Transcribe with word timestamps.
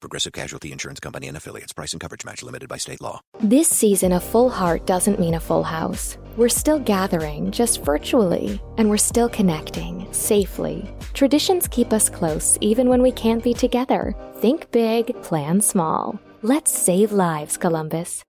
Progressive 0.00 0.32
Casualty 0.32 0.70
Insurance 0.70 1.00
Company 1.00 1.26
and 1.26 1.36
affiliates. 1.36 1.72
Price 1.72 1.92
and 1.92 2.00
coverage 2.00 2.24
match 2.24 2.42
limited 2.42 2.68
by 2.68 2.76
state 2.76 3.00
law. 3.00 3.20
This 3.40 3.68
season, 3.68 4.12
a 4.12 4.20
full 4.20 4.48
heart 4.48 4.86
doesn't 4.86 5.18
mean 5.18 5.34
a 5.34 5.40
full 5.40 5.64
house. 5.64 6.16
We're 6.36 6.48
still 6.48 6.78
gathering, 6.78 7.50
just 7.50 7.82
virtually, 7.82 8.60
and 8.76 8.88
we're 8.88 8.96
still 8.96 9.28
connecting, 9.28 10.06
safely. 10.12 10.88
Traditions 11.14 11.66
keep 11.66 11.92
us 11.92 12.08
close, 12.08 12.56
even 12.60 12.88
when 12.88 13.02
we 13.02 13.10
can't 13.10 13.42
be 13.42 13.54
together. 13.54 14.14
Think 14.36 14.70
big, 14.70 15.20
plan 15.22 15.60
small. 15.60 16.20
Let's 16.42 16.70
save 16.70 17.10
lives, 17.10 17.56
Columbus. 17.56 18.22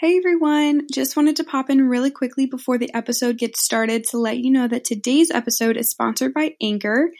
Hey 0.00 0.16
everyone, 0.16 0.86
just 0.92 1.16
wanted 1.16 1.36
to 1.36 1.44
pop 1.44 1.70
in 1.70 1.88
really 1.88 2.12
quickly 2.12 2.46
before 2.46 2.78
the 2.78 2.92
episode 2.94 3.36
gets 3.36 3.60
started 3.60 4.04
to 4.10 4.18
let 4.18 4.38
you 4.38 4.48
know 4.48 4.68
that 4.68 4.84
today's 4.84 5.32
episode 5.32 5.76
is 5.76 5.90
sponsored 5.90 6.32
by 6.32 6.54
Anchor. 6.62 7.10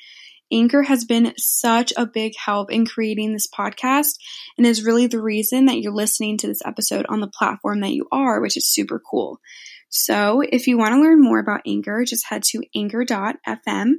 Anchor 0.53 0.83
has 0.83 1.05
been 1.05 1.35
such 1.37 1.93
a 1.97 2.07
big 2.07 2.33
help 2.37 2.73
in 2.73 2.87
creating 2.87 3.33
this 3.33 3.47
podcast 3.47 4.17
and 4.57 4.67
is 4.67 4.85
really 4.85 5.07
the 5.07 5.21
reason 5.21 5.67
that 5.67 5.81
you're 5.81 5.93
listening 5.93 6.39
to 6.39 6.47
this 6.47 6.63
episode 6.65 7.07
on 7.09 7.21
the 7.21 7.29
platform 7.29 7.81
that 7.81 7.93
you 7.93 8.07
are, 8.11 8.41
which 8.41 8.57
is 8.57 8.67
super 8.67 8.99
cool. 8.99 9.41
So, 9.91 10.43
if 10.43 10.67
you 10.67 10.77
want 10.77 10.93
to 10.93 11.01
learn 11.01 11.23
more 11.23 11.39
about 11.39 11.63
Anchor, 11.67 12.05
just 12.05 12.27
head 12.27 12.43
to 12.49 12.63
anchor.fm 12.75 13.93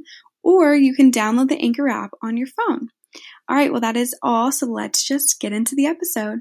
or 0.44 0.76
you 0.76 0.96
can 0.96 1.12
download 1.12 1.50
the 1.50 1.60
Anchor 1.60 1.90
app 1.90 2.12
on 2.22 2.38
your 2.38 2.48
phone. 2.48 2.90
All 3.48 3.56
right, 3.56 3.72
well, 3.72 3.82
that 3.82 3.98
is 3.98 4.16
all. 4.22 4.52
So, 4.52 4.68
let's 4.68 5.04
just 5.04 5.40
get 5.40 5.54
into 5.54 5.76
the 5.76 5.88
episode. 5.88 6.40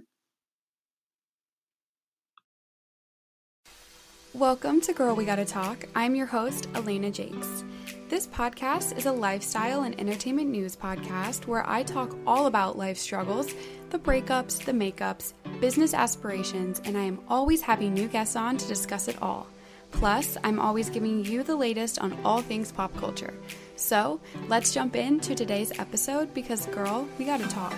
Welcome 4.35 4.81
to 4.83 4.93
Girl 4.93 5.17
We 5.17 5.25
Gotta 5.25 5.47
Talk. 5.47 5.87
I'm 5.95 6.15
your 6.15 6.27
host, 6.27 6.69
Alaina 6.75 7.11
Jacques. 7.11 7.65
This 8.09 8.27
podcast 8.27 8.97
is 8.97 9.05
a 9.05 9.13
lifestyle 9.13 9.83
and 9.83 9.95
entertainment 10.01 10.49
news 10.49 10.75
podcast 10.75 11.47
where 11.47 11.69
I 11.69 11.83
talk 11.83 12.17
all 12.27 12.47
about 12.47 12.79
life 12.79 12.97
struggles, 12.97 13.53
the 13.91 13.99
breakups, 13.99 14.65
the 14.65 14.73
makeups, 14.73 15.35
business 15.61 15.93
aspirations, 15.93 16.81
and 16.87 16.97
I 16.97 17.03
am 17.03 17.21
always 17.29 17.61
having 17.61 17.93
new 17.93 18.09
guests 18.09 18.35
on 18.35 18.57
to 18.57 18.67
discuss 18.67 19.09
it 19.09 19.21
all. 19.21 19.47
Plus, 19.91 20.39
I'm 20.43 20.59
always 20.59 20.89
giving 20.89 21.23
you 21.23 21.43
the 21.43 21.55
latest 21.55 21.99
on 21.99 22.19
all 22.25 22.41
things 22.41 22.73
pop 22.73 22.97
culture. 22.97 23.35
So, 23.77 24.21
let's 24.49 24.73
jump 24.73 24.97
into 24.97 25.35
today's 25.35 25.79
episode 25.79 26.33
because, 26.33 26.65
girl, 26.65 27.07
we 27.19 27.27
gotta 27.27 27.47
talk. 27.49 27.75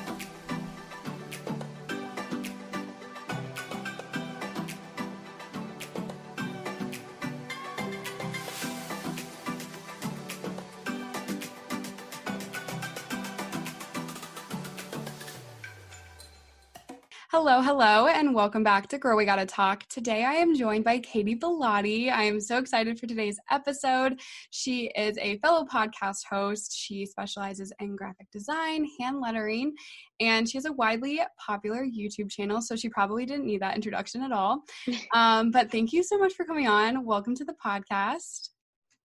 Hello, 17.42 17.62
hello, 17.62 18.06
and 18.06 18.34
welcome 18.34 18.62
back 18.62 18.86
to 18.88 18.98
Girl 18.98 19.16
We 19.16 19.24
Gotta 19.24 19.46
Talk. 19.46 19.88
Today 19.88 20.24
I 20.24 20.34
am 20.34 20.54
joined 20.54 20.84
by 20.84 20.98
Katy 20.98 21.36
Bellotte. 21.36 22.10
I 22.12 22.24
am 22.24 22.38
so 22.38 22.58
excited 22.58 23.00
for 23.00 23.06
today's 23.06 23.40
episode. 23.50 24.20
She 24.50 24.88
is 24.94 25.16
a 25.16 25.38
fellow 25.38 25.64
podcast 25.64 26.26
host. 26.28 26.76
She 26.76 27.06
specializes 27.06 27.72
in 27.80 27.96
graphic 27.96 28.30
design, 28.30 28.86
hand 29.00 29.22
lettering, 29.22 29.72
and 30.20 30.46
she 30.46 30.58
has 30.58 30.66
a 30.66 30.72
widely 30.74 31.22
popular 31.38 31.82
YouTube 31.82 32.30
channel, 32.30 32.60
so 32.60 32.76
she 32.76 32.90
probably 32.90 33.24
didn't 33.24 33.46
need 33.46 33.62
that 33.62 33.74
introduction 33.74 34.22
at 34.22 34.32
all. 34.32 34.62
Um, 35.14 35.50
but 35.50 35.72
thank 35.72 35.94
you 35.94 36.02
so 36.02 36.18
much 36.18 36.34
for 36.34 36.44
coming 36.44 36.68
on. 36.68 37.06
Welcome 37.06 37.34
to 37.36 37.44
the 37.46 37.54
podcast. 37.54 38.50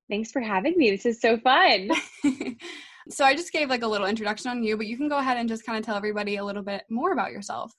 Thanks 0.10 0.32
for 0.32 0.42
having 0.42 0.78
me. 0.78 0.92
This 0.92 1.06
is 1.06 1.22
so 1.22 1.38
fun. 1.38 1.90
so 3.10 3.24
I 3.24 3.34
just 3.34 3.54
gave 3.54 3.70
like 3.70 3.84
a 3.84 3.88
little 3.88 4.08
introduction 4.08 4.52
on 4.52 4.62
you, 4.62 4.76
but 4.76 4.88
you 4.88 4.98
can 4.98 5.08
go 5.08 5.20
ahead 5.20 5.38
and 5.38 5.48
just 5.48 5.66
kind 5.66 5.78
of 5.78 5.86
tell 5.86 5.96
everybody 5.96 6.36
a 6.36 6.44
little 6.44 6.64
bit 6.64 6.84
more 6.90 7.14
about 7.14 7.32
yourself. 7.32 7.72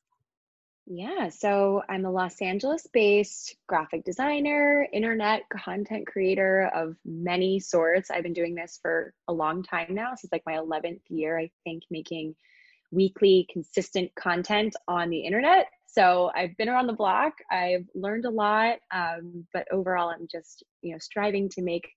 Yeah, 0.89 1.31
so 1.31 1.83
I'm 1.89 2.05
a 2.05 2.11
Los 2.11 2.41
Angeles 2.41 2.87
based 2.93 3.57
graphic 3.67 4.05
designer, 4.05 4.87
internet 4.93 5.43
content 5.51 6.07
creator 6.07 6.71
of 6.73 6.97
many 7.05 7.59
sorts. 7.59 8.09
I've 8.11 8.23
been 8.23 8.33
doing 8.33 8.55
this 8.55 8.79
for 8.81 9.13
a 9.27 9.33
long 9.33 9.65
time 9.65 9.89
now. 9.95 10.13
Is 10.13 10.29
like 10.31 10.45
my 10.47 10.55
11th 10.55 11.03
year, 11.09 11.39
I 11.39 11.51
think, 11.65 11.83
making 11.91 12.37
weekly 12.93 13.49
consistent 13.53 14.15
content 14.15 14.77
on 14.87 15.11
the 15.11 15.21
internet. 15.21 15.67
So 15.87 16.31
I've 16.37 16.57
been 16.57 16.69
around 16.69 16.87
the 16.87 16.93
block, 16.93 17.33
I've 17.51 17.87
learned 17.95 18.27
a 18.27 18.31
lot, 18.31 18.79
um, 18.95 19.47
but 19.53 19.67
overall, 19.73 20.11
I'm 20.11 20.29
just, 20.31 20.63
you 20.83 20.93
know, 20.93 20.99
striving 20.99 21.49
to 21.51 21.63
make 21.63 21.89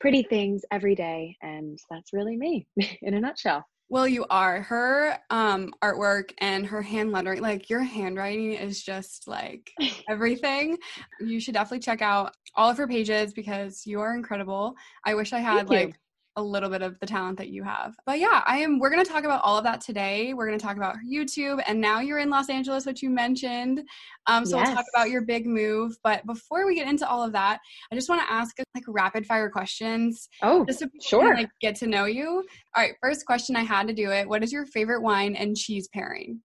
pretty 0.00 0.22
things 0.22 0.62
every 0.70 0.94
day. 0.94 1.36
And 1.42 1.78
that's 1.90 2.12
really 2.12 2.36
me 2.36 2.68
in 3.02 3.14
a 3.14 3.20
nutshell. 3.20 3.64
Well, 3.92 4.08
you 4.08 4.24
are. 4.30 4.62
Her 4.62 5.18
um, 5.28 5.74
artwork 5.84 6.32
and 6.38 6.64
her 6.64 6.80
hand 6.80 7.12
lettering, 7.12 7.42
like 7.42 7.68
your 7.68 7.82
handwriting 7.82 8.54
is 8.54 8.82
just 8.82 9.28
like 9.28 9.70
everything. 10.08 10.78
you 11.20 11.38
should 11.38 11.52
definitely 11.52 11.80
check 11.80 12.00
out 12.00 12.34
all 12.54 12.70
of 12.70 12.78
her 12.78 12.88
pages 12.88 13.34
because 13.34 13.86
you 13.86 14.00
are 14.00 14.14
incredible. 14.14 14.76
I 15.04 15.14
wish 15.14 15.34
I 15.34 15.40
had 15.40 15.68
like 15.68 16.00
a 16.36 16.42
little 16.42 16.70
bit 16.70 16.82
of 16.82 16.98
the 17.00 17.06
talent 17.06 17.38
that 17.38 17.48
you 17.48 17.62
have. 17.62 17.94
But 18.06 18.18
yeah, 18.18 18.42
I 18.46 18.58
am 18.58 18.78
we're 18.78 18.90
going 18.90 19.04
to 19.04 19.10
talk 19.10 19.24
about 19.24 19.42
all 19.44 19.58
of 19.58 19.64
that 19.64 19.80
today. 19.80 20.32
We're 20.32 20.46
going 20.46 20.58
to 20.58 20.64
talk 20.64 20.76
about 20.76 20.96
YouTube 21.06 21.62
and 21.66 21.80
now 21.80 22.00
you're 22.00 22.18
in 22.18 22.30
Los 22.30 22.48
Angeles 22.48 22.86
which 22.86 23.02
you 23.02 23.10
mentioned. 23.10 23.82
Um 24.26 24.46
so 24.46 24.56
yes. 24.56 24.66
we'll 24.66 24.76
talk 24.76 24.86
about 24.94 25.10
your 25.10 25.22
big 25.22 25.46
move, 25.46 25.96
but 26.02 26.24
before 26.26 26.66
we 26.66 26.74
get 26.74 26.88
into 26.88 27.08
all 27.08 27.22
of 27.22 27.32
that, 27.32 27.60
I 27.90 27.94
just 27.94 28.08
want 28.08 28.22
to 28.22 28.32
ask 28.32 28.56
like 28.74 28.84
rapid 28.88 29.26
fire 29.26 29.50
questions. 29.50 30.28
Oh, 30.42 30.64
just 30.64 30.80
to 30.80 30.90
sure. 31.00 31.34
like 31.34 31.50
get 31.60 31.74
to 31.76 31.86
know 31.86 32.06
you. 32.06 32.44
All 32.74 32.82
right, 32.82 32.94
first 33.02 33.26
question 33.26 33.56
I 33.56 33.62
had 33.62 33.86
to 33.88 33.94
do 33.94 34.10
it. 34.10 34.28
What 34.28 34.42
is 34.42 34.52
your 34.52 34.66
favorite 34.66 35.02
wine 35.02 35.34
and 35.36 35.56
cheese 35.56 35.88
pairing? 35.92 36.40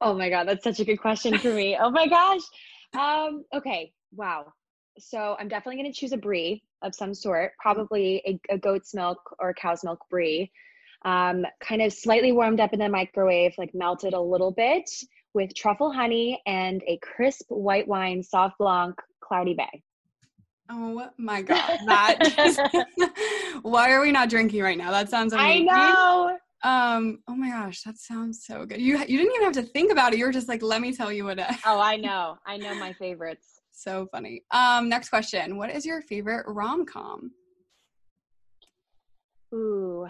Oh 0.00 0.14
my 0.14 0.30
god, 0.30 0.48
that's 0.48 0.64
such 0.64 0.80
a 0.80 0.84
good 0.84 0.98
question 0.98 1.36
for 1.38 1.52
me. 1.52 1.76
oh 1.80 1.90
my 1.90 2.06
gosh. 2.06 2.42
Um 2.98 3.44
okay, 3.54 3.92
wow 4.12 4.46
so 4.98 5.36
I'm 5.38 5.48
definitely 5.48 5.82
going 5.82 5.92
to 5.92 5.98
choose 5.98 6.12
a 6.12 6.16
brie 6.16 6.62
of 6.82 6.94
some 6.94 7.14
sort, 7.14 7.52
mm-hmm. 7.52 7.60
probably 7.60 8.22
a, 8.26 8.54
a 8.54 8.58
goat's 8.58 8.94
milk 8.94 9.18
or 9.38 9.54
cow's 9.54 9.84
milk 9.84 10.00
brie. 10.10 10.50
Um, 11.04 11.44
kind 11.60 11.82
of 11.82 11.92
slightly 11.92 12.32
warmed 12.32 12.58
up 12.58 12.72
in 12.72 12.80
the 12.80 12.88
microwave, 12.88 13.54
like 13.58 13.74
melted 13.74 14.12
a 14.12 14.20
little 14.20 14.50
bit 14.50 14.90
with 15.34 15.54
truffle 15.54 15.92
honey 15.92 16.42
and 16.46 16.82
a 16.88 16.98
crisp 17.02 17.46
white 17.48 17.86
wine, 17.86 18.22
Sauv 18.22 18.52
Blanc, 18.58 18.96
Cloudy 19.20 19.54
Bay. 19.54 19.82
Oh 20.68 21.08
my 21.16 21.42
god, 21.42 21.78
that 21.86 22.88
why 23.62 23.92
are 23.92 24.00
we 24.00 24.10
not 24.10 24.28
drinking 24.28 24.62
right 24.62 24.76
now? 24.78 24.90
That 24.90 25.08
sounds 25.08 25.32
amazing. 25.32 25.68
I 25.70 25.74
know. 25.74 26.38
Um, 26.64 27.20
oh 27.28 27.36
my 27.36 27.50
gosh, 27.50 27.82
that 27.82 27.96
sounds 27.98 28.44
so 28.44 28.66
good. 28.66 28.80
You 28.80 28.98
you 28.98 29.18
didn't 29.18 29.34
even 29.34 29.42
have 29.42 29.52
to 29.54 29.62
think 29.62 29.92
about 29.92 30.12
it. 30.12 30.18
You 30.18 30.24
were 30.24 30.32
just 30.32 30.48
like, 30.48 30.62
let 30.62 30.80
me 30.80 30.92
tell 30.92 31.12
you 31.12 31.24
what 31.24 31.38
it 31.38 31.46
Oh, 31.64 31.80
I 31.80 31.96
know. 31.96 32.38
I 32.44 32.56
know 32.56 32.74
my 32.74 32.92
favorites. 32.94 33.55
So 33.76 34.08
funny. 34.10 34.42
Um, 34.50 34.88
next 34.88 35.10
question. 35.10 35.58
What 35.58 35.70
is 35.70 35.84
your 35.84 36.00
favorite 36.00 36.46
rom 36.48 36.86
com? 36.86 37.30
Ooh, 39.54 40.06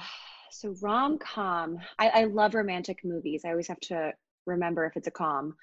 so 0.53 0.75
rom 0.81 1.19
com. 1.19 1.79
I, 1.99 2.09
I 2.09 2.25
love 2.25 2.55
romantic 2.55 3.01
movies. 3.05 3.43
I 3.45 3.51
always 3.51 3.67
have 3.67 3.81
to 3.81 4.13
remember 4.47 4.87
if 4.87 4.97
it's 4.97 5.09
a 5.09 5.11
com. 5.11 5.57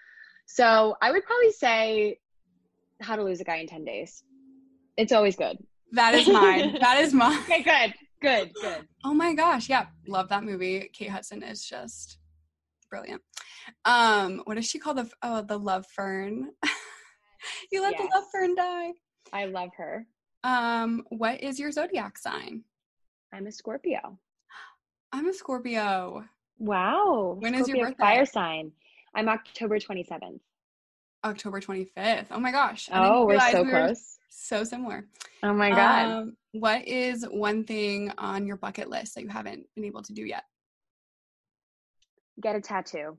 So 0.46 0.98
I 1.02 1.12
would 1.12 1.24
probably 1.24 1.54
say 1.54 2.20
How 3.00 3.16
to 3.16 3.24
Lose 3.24 3.40
a 3.40 3.46
Guy 3.46 3.56
in 3.56 3.68
10 3.68 3.86
Days. 3.86 4.24
It's 4.98 5.14
always 5.14 5.38
good. 5.38 5.58
That 5.94 6.14
is 6.14 6.28
mine. 6.28 6.78
that 6.82 7.00
is 7.00 7.14
mine. 7.14 7.40
Okay, 7.44 7.64
good. 7.64 7.94
Good, 8.22 8.54
good. 8.62 8.86
Oh 9.06 9.14
my 9.14 9.34
gosh. 9.34 9.70
Yeah. 9.70 9.86
Love 10.08 10.28
that 10.28 10.44
movie. 10.44 10.90
Kate 10.94 11.10
Hudson 11.10 11.42
is 11.42 11.64
just 11.64 12.18
brilliant. 12.90 13.22
Um, 13.86 14.42
what 14.44 14.56
does 14.56 14.66
she 14.66 14.78
call 14.78 14.94
the 14.94 15.10
oh 15.22 15.42
the 15.42 15.58
love 15.58 15.86
fern? 15.88 16.50
you 17.72 17.82
let 17.82 17.94
yes. 17.94 18.02
the 18.02 18.18
love 18.18 18.26
fern 18.32 18.56
die. 18.56 18.92
I 19.32 19.46
love 19.46 19.70
her. 19.78 20.06
Um, 20.44 21.04
what 21.10 21.42
is 21.42 21.60
your 21.60 21.72
zodiac 21.72 22.18
sign? 22.18 22.64
I'm 23.32 23.48
a 23.48 23.52
Scorpio. 23.52 24.20
I'm 25.12 25.28
a 25.28 25.34
Scorpio. 25.34 26.26
Wow. 26.60 27.38
When 27.40 27.54
Scorpio 27.54 27.62
is 27.62 27.68
your 27.68 27.88
birthday? 27.88 28.04
Fire 28.04 28.26
sign. 28.26 28.72
I'm 29.16 29.30
October 29.30 29.80
27th. 29.80 30.40
October 31.24 31.62
25th. 31.62 32.28
Oh 32.32 32.40
my 32.40 32.52
gosh. 32.52 32.90
oh, 32.92 33.26
we're 33.26 33.40
so 33.52 33.64
we 33.64 33.70
close. 33.70 34.18
So 34.30 34.64
similar. 34.64 35.08
Oh 35.42 35.54
my 35.54 35.70
God. 35.70 36.12
Um, 36.12 36.38
what 36.52 36.88
is 36.88 37.26
one 37.30 37.64
thing 37.64 38.12
on 38.18 38.46
your 38.46 38.58
bucket 38.58 38.90
list 38.90 39.16
that 39.16 39.24
you 39.24 39.30
haven't 39.30 39.66
been 39.76 39.86
able 39.86 40.02
to 40.04 40.14
do 40.14 40.24
yet? 40.24 40.44
Get 42.42 42.56
a 42.56 42.62
tattoo. 42.62 43.18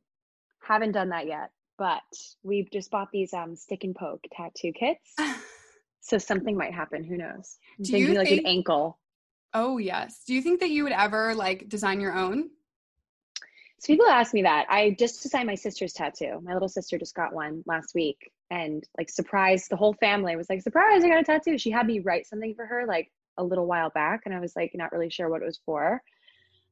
Haven't 0.60 0.92
done 0.92 1.10
that 1.10 1.26
yet. 1.26 1.50
But 1.78 2.02
we've 2.42 2.70
just 2.70 2.90
bought 2.90 3.08
these 3.12 3.32
um 3.32 3.56
stick 3.56 3.84
and 3.84 3.94
poke 3.94 4.24
tattoo 4.32 4.72
kits. 4.72 5.14
so 6.00 6.18
something 6.18 6.56
might 6.56 6.74
happen. 6.74 7.04
Who 7.04 7.16
knows? 7.16 7.58
I'm 7.78 7.84
Do 7.84 7.92
thinking 7.92 8.12
you 8.12 8.18
like 8.18 8.28
think- 8.28 8.40
an 8.40 8.46
ankle. 8.46 8.98
Oh 9.52 9.78
yes. 9.78 10.22
Do 10.26 10.34
you 10.34 10.42
think 10.42 10.60
that 10.60 10.70
you 10.70 10.82
would 10.84 10.92
ever 10.92 11.34
like 11.34 11.68
design 11.68 12.00
your 12.00 12.14
own? 12.14 12.50
So 13.78 13.86
people 13.92 14.06
ask 14.06 14.32
me 14.32 14.42
that. 14.42 14.66
I 14.70 14.96
just 14.98 15.22
designed 15.22 15.46
my 15.46 15.54
sister's 15.56 15.92
tattoo. 15.92 16.40
My 16.42 16.54
little 16.54 16.68
sister 16.68 16.98
just 16.98 17.14
got 17.14 17.34
one 17.34 17.62
last 17.66 17.94
week 17.94 18.32
and 18.50 18.82
like 18.96 19.10
surprised 19.10 19.66
the 19.70 19.76
whole 19.76 19.92
family 19.94 20.36
was 20.36 20.48
like, 20.48 20.62
surprise, 20.62 21.04
I 21.04 21.08
got 21.08 21.20
a 21.20 21.24
tattoo. 21.24 21.58
She 21.58 21.70
had 21.70 21.86
me 21.86 22.00
write 22.00 22.26
something 22.26 22.54
for 22.54 22.64
her 22.66 22.86
like 22.86 23.10
a 23.36 23.44
little 23.44 23.66
while 23.66 23.90
back 23.90 24.22
and 24.24 24.34
I 24.34 24.40
was 24.40 24.56
like 24.56 24.72
not 24.74 24.90
really 24.90 25.10
sure 25.10 25.28
what 25.28 25.42
it 25.42 25.46
was 25.46 25.60
for. 25.66 26.02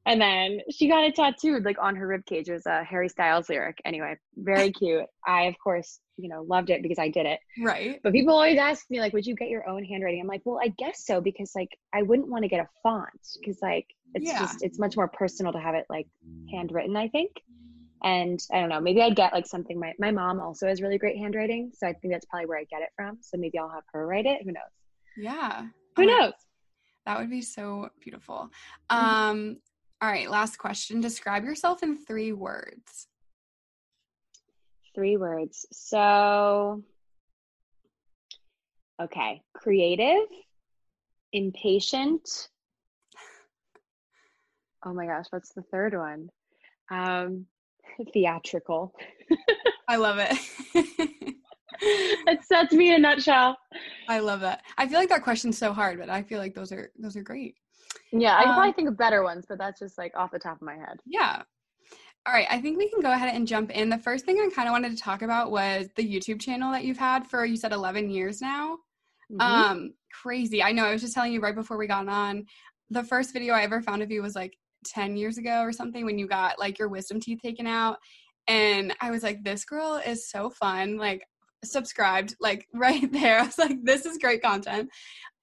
And 0.04 0.20
then 0.20 0.60
she 0.70 0.88
got 0.88 1.04
it 1.04 1.14
tattooed 1.14 1.64
like 1.64 1.76
on 1.81 1.94
her 1.94 2.06
rib 2.08 2.26
cage. 2.26 2.49
It 2.49 2.52
was 2.54 2.66
a 2.66 2.82
Harry 2.82 3.08
Styles 3.08 3.49
lyric. 3.49 3.81
Anyway, 3.84 4.16
very 4.37 4.72
cute. 4.81 5.04
I 5.26 5.43
of 5.44 5.54
course, 5.62 6.00
you 6.16 6.28
know, 6.28 6.43
loved 6.43 6.70
it 6.70 6.82
because 6.82 6.99
I 6.99 7.08
did 7.08 7.25
it. 7.26 7.38
Right. 7.60 8.00
But 8.02 8.12
people 8.12 8.34
always 8.34 8.58
ask 8.58 8.84
me 8.90 8.99
like, 9.00 9.12
would 9.12 9.26
you 9.26 9.37
get 9.37 9.49
your 9.49 9.69
own 9.69 9.84
handwriting? 9.84 10.20
I'm 10.20 10.26
like, 10.26 10.43
well, 10.44 10.58
I 10.62 10.69
guess 10.76 11.06
so 11.06 11.20
because 11.20 11.52
like 11.54 11.70
I 11.94 12.02
wouldn't 12.02 12.28
want 12.28 12.43
to 12.43 12.49
get 12.49 12.58
a 12.60 12.69
font 12.82 13.08
because 13.40 13.58
like 13.62 13.87
it's 14.14 14.26
Yeah. 14.26 14.40
just 14.40 14.62
it's 14.64 14.78
much 14.78 14.96
more 14.96 15.08
personal 15.08 15.52
to 15.52 15.60
have 15.60 15.75
it 15.76 15.87
like 15.88 16.08
handwritten. 16.50 16.96
I 16.96 17.08
think. 17.08 17.31
And 18.04 18.40
I 18.52 18.58
don't 18.58 18.69
know, 18.69 18.81
maybe 18.81 19.00
I'd 19.00 19.14
get 19.14 19.32
like 19.32 19.46
something. 19.46 19.78
My 19.78 19.93
my 20.00 20.10
mom 20.10 20.40
also 20.40 20.66
has 20.66 20.82
really 20.82 20.99
great 20.99 21.16
handwriting, 21.16 21.70
so 21.72 21.87
I 21.87 21.93
think 21.93 22.12
that's 22.12 22.26
probably 22.26 22.46
where 22.46 22.58
I 22.58 22.64
get 22.64 22.82
it 22.82 22.88
from. 22.96 23.19
So 23.20 23.37
maybe 23.37 23.56
I'll 23.60 23.69
have 23.69 23.84
her 23.93 24.04
write 24.04 24.26
it. 24.26 24.43
Who 24.43 24.50
knows? 24.50 24.62
Yeah. 25.16 25.66
Who 25.96 26.06
knows? 26.06 26.32
That 27.06 27.20
would 27.20 27.31
be 27.31 27.43
so 27.43 27.90
beautiful. 28.00 28.50
Mm-hmm. 28.90 28.96
Um 29.06 29.56
all 30.02 30.08
right, 30.08 30.28
last 30.28 30.58
question. 30.58 31.00
Describe 31.00 31.44
yourself 31.44 31.84
in 31.84 31.96
3 31.96 32.32
words. 32.32 33.06
Three 34.96 35.16
words. 35.16 35.64
So, 35.70 36.82
okay, 39.00 39.43
creative, 39.54 40.26
impatient. 41.32 42.49
Oh 44.84 44.93
my 44.93 45.06
gosh, 45.06 45.26
what's 45.31 45.52
the 45.52 45.62
third 45.62 45.96
one? 45.96 46.28
Um, 46.90 47.46
theatrical. 48.12 48.93
I 49.88 49.94
love 49.94 50.19
it. 50.19 50.37
That's 52.26 52.49
that's 52.49 52.72
me 52.72 52.88
in 52.88 52.96
a 52.96 52.99
nutshell. 52.99 53.56
I 54.08 54.19
love 54.20 54.40
that. 54.40 54.62
I 54.78 54.88
feel 54.88 54.99
like 54.99 55.08
that 55.08 55.22
question's 55.22 55.58
so 55.58 55.72
hard, 55.72 55.99
but 55.99 56.08
I 56.08 56.22
feel 56.22 56.38
like 56.38 56.54
those 56.54 56.72
are 56.72 56.90
those 56.99 57.16
are 57.16 57.22
great. 57.22 57.56
Yeah, 58.12 58.37
I 58.37 58.43
could 58.43 58.49
Um, 58.50 58.55
probably 58.56 58.73
think 58.73 58.88
of 58.88 58.97
better 58.97 59.23
ones, 59.23 59.47
but 59.49 59.59
that's 59.59 59.81
just 59.81 59.99
like 59.99 60.17
off 60.17 60.31
the 60.31 60.38
top 60.38 60.56
of 60.56 60.62
my 60.62 60.75
head. 60.75 61.00
Yeah. 61.06 61.43
All 62.25 62.32
right, 62.32 62.47
I 62.50 62.61
think 62.61 62.79
we 62.79 62.88
can 62.88 63.00
go 63.00 63.11
ahead 63.11 63.35
and 63.35 63.49
jump 63.49 63.70
in. 63.70 63.88
The 63.88 63.99
first 63.99 64.25
thing 64.25 64.38
I 64.38 64.49
kind 64.55 64.69
of 64.69 64.73
wanted 64.73 64.93
to 64.93 65.03
talk 65.03 65.23
about 65.23 65.50
was 65.50 65.88
the 65.97 66.09
YouTube 66.09 66.41
channel 66.41 66.70
that 66.73 66.85
you've 66.85 66.99
had 66.99 67.26
for 67.26 67.44
you 67.44 67.56
said 67.56 67.73
11 67.73 68.11
years 68.11 68.41
now. 68.41 68.79
Mhm. 69.32 69.41
Um 69.41 69.94
crazy. 70.23 70.62
I 70.62 70.73
know. 70.73 70.85
I 70.85 70.93
was 70.93 71.00
just 71.00 71.14
telling 71.14 71.32
you 71.32 71.41
right 71.41 71.55
before 71.55 71.79
we 71.79 71.87
got 71.87 72.06
on. 72.09 72.44
The 72.91 73.03
first 73.03 73.32
video 73.32 73.55
I 73.55 73.62
ever 73.62 73.81
found 73.81 74.03
of 74.03 74.11
you 74.11 74.23
was 74.23 74.35
like 74.37 74.53
10 74.85 75.17
years 75.17 75.38
ago 75.38 75.62
or 75.62 75.73
something 75.73 76.05
when 76.05 76.19
you 76.19 76.29
got 76.29 76.59
like 76.59 76.79
your 76.79 76.88
wisdom 76.88 77.19
teeth 77.20 77.41
taken 77.43 77.67
out 77.67 77.99
and 78.49 78.94
I 79.00 79.11
was 79.11 79.23
like 79.23 79.43
this 79.43 79.64
girl 79.64 80.00
is 80.05 80.29
so 80.29 80.50
fun. 80.50 80.97
Like 80.99 81.25
subscribed 81.64 82.37
like 82.41 82.67
right 82.75 83.11
there. 83.12 83.41
I 83.41 83.47
was 83.47 83.59
like 83.59 83.79
this 83.82 84.05
is 84.06 84.19
great 84.19 84.43
content. 84.43 84.91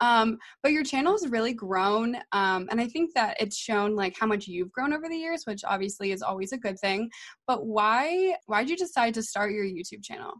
Um 0.01 0.37
but 0.63 0.71
your 0.71 0.83
channel 0.83 1.13
has 1.13 1.27
really 1.29 1.53
grown 1.53 2.15
um 2.31 2.67
and 2.71 2.79
I 2.79 2.87
think 2.87 3.13
that 3.13 3.37
it's 3.39 3.57
shown 3.57 3.95
like 3.95 4.15
how 4.19 4.27
much 4.27 4.47
you've 4.47 4.71
grown 4.71 4.93
over 4.93 5.07
the 5.09 5.17
years, 5.17 5.43
which 5.45 5.63
obviously 5.65 6.11
is 6.11 6.21
always 6.21 6.51
a 6.51 6.57
good 6.57 6.79
thing. 6.79 7.09
But 7.47 7.65
why 7.65 8.35
why 8.45 8.61
did 8.61 8.71
you 8.71 8.77
decide 8.77 9.13
to 9.15 9.23
start 9.23 9.51
your 9.51 9.65
YouTube 9.65 10.03
channel? 10.03 10.33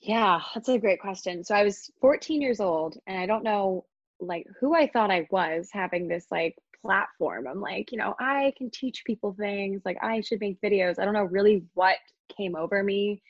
Yeah, 0.00 0.40
that's 0.54 0.68
a 0.68 0.78
great 0.78 1.00
question. 1.00 1.44
So 1.44 1.54
I 1.54 1.62
was 1.62 1.90
14 2.00 2.40
years 2.40 2.60
old 2.60 2.96
and 3.06 3.18
I 3.18 3.26
don't 3.26 3.44
know 3.44 3.84
like 4.18 4.46
who 4.58 4.74
I 4.74 4.86
thought 4.86 5.10
I 5.10 5.26
was 5.30 5.68
having 5.72 6.08
this 6.08 6.26
like 6.30 6.56
platform. 6.82 7.46
I'm 7.46 7.60
like, 7.60 7.92
you 7.92 7.98
know, 7.98 8.14
I 8.18 8.52
can 8.56 8.70
teach 8.70 9.04
people 9.04 9.34
things, 9.38 9.82
like 9.84 9.98
I 10.02 10.20
should 10.20 10.40
make 10.40 10.60
videos. 10.62 10.98
I 10.98 11.04
don't 11.04 11.14
know 11.14 11.24
really 11.24 11.64
what 11.74 11.96
came 12.34 12.56
over 12.56 12.82
me 12.82 13.22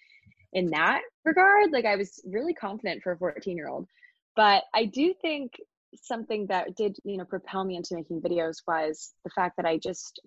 in 0.52 0.70
that 0.70 1.02
regard. 1.24 1.72
Like 1.72 1.84
I 1.84 1.96
was 1.96 2.20
really 2.26 2.54
confident 2.54 3.02
for 3.02 3.12
a 3.12 3.18
14 3.18 3.56
year 3.56 3.68
old. 3.68 3.86
But 4.36 4.64
I 4.74 4.86
do 4.86 5.14
think 5.20 5.52
something 5.94 6.46
that 6.46 6.76
did, 6.76 6.96
you 7.04 7.16
know, 7.16 7.24
propel 7.24 7.64
me 7.64 7.76
into 7.76 7.94
making 7.94 8.20
videos 8.20 8.56
was 8.66 9.12
the 9.24 9.30
fact 9.30 9.56
that 9.56 9.66
I 9.66 9.78
just 9.78 10.20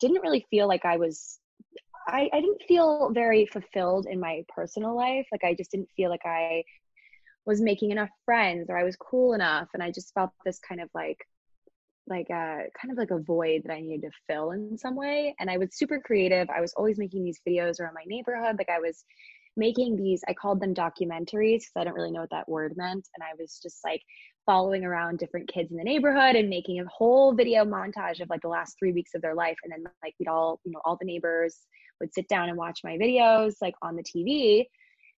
didn't 0.00 0.22
really 0.22 0.46
feel 0.50 0.66
like 0.66 0.84
I 0.84 0.96
was 0.96 1.38
I, 2.08 2.30
I 2.32 2.40
didn't 2.40 2.62
feel 2.66 3.10
very 3.12 3.46
fulfilled 3.46 4.06
in 4.10 4.18
my 4.18 4.42
personal 4.48 4.96
life. 4.96 5.26
Like 5.30 5.44
I 5.44 5.54
just 5.54 5.70
didn't 5.70 5.90
feel 5.96 6.10
like 6.10 6.24
I 6.24 6.64
was 7.46 7.60
making 7.60 7.90
enough 7.90 8.08
friends 8.24 8.66
or 8.68 8.78
I 8.78 8.84
was 8.84 8.96
cool 8.96 9.34
enough. 9.34 9.68
And 9.74 9.82
I 9.82 9.90
just 9.90 10.12
felt 10.14 10.30
this 10.44 10.58
kind 10.58 10.80
of 10.80 10.88
like 10.94 11.18
like 12.06 12.28
a 12.30 12.64
kind 12.80 12.90
of 12.90 12.96
like 12.96 13.12
a 13.12 13.18
void 13.18 13.62
that 13.64 13.72
I 13.72 13.80
needed 13.80 14.02
to 14.02 14.10
fill 14.28 14.50
in 14.50 14.76
some 14.76 14.96
way. 14.96 15.34
And 15.38 15.48
I 15.48 15.58
was 15.58 15.76
super 15.76 16.00
creative. 16.00 16.48
I 16.50 16.60
was 16.60 16.72
always 16.76 16.98
making 16.98 17.22
these 17.22 17.40
videos 17.46 17.78
around 17.78 17.94
my 17.94 18.04
neighborhood. 18.06 18.56
Like 18.58 18.70
I 18.70 18.80
was 18.80 19.04
making 19.56 19.96
these, 19.96 20.22
I 20.28 20.34
called 20.34 20.60
them 20.60 20.74
documentaries 20.74 21.60
because 21.60 21.72
I 21.76 21.84
don't 21.84 21.94
really 21.94 22.12
know 22.12 22.20
what 22.20 22.30
that 22.30 22.48
word 22.48 22.74
meant. 22.76 23.08
And 23.14 23.22
I 23.22 23.34
was 23.38 23.60
just 23.62 23.78
like 23.84 24.02
following 24.46 24.84
around 24.84 25.18
different 25.18 25.48
kids 25.48 25.70
in 25.70 25.76
the 25.76 25.84
neighborhood 25.84 26.36
and 26.36 26.48
making 26.48 26.80
a 26.80 26.88
whole 26.88 27.34
video 27.34 27.64
montage 27.64 28.20
of 28.20 28.30
like 28.30 28.42
the 28.42 28.48
last 28.48 28.76
three 28.78 28.92
weeks 28.92 29.12
of 29.14 29.22
their 29.22 29.34
life. 29.34 29.56
And 29.62 29.72
then 29.72 29.84
like 30.02 30.14
we'd 30.18 30.28
all, 30.28 30.60
you 30.64 30.72
know, 30.72 30.80
all 30.84 30.96
the 30.98 31.06
neighbors 31.06 31.58
would 32.00 32.14
sit 32.14 32.28
down 32.28 32.48
and 32.48 32.56
watch 32.56 32.80
my 32.82 32.96
videos 32.96 33.54
like 33.60 33.74
on 33.82 33.96
the 33.96 34.02
TV. 34.02 34.66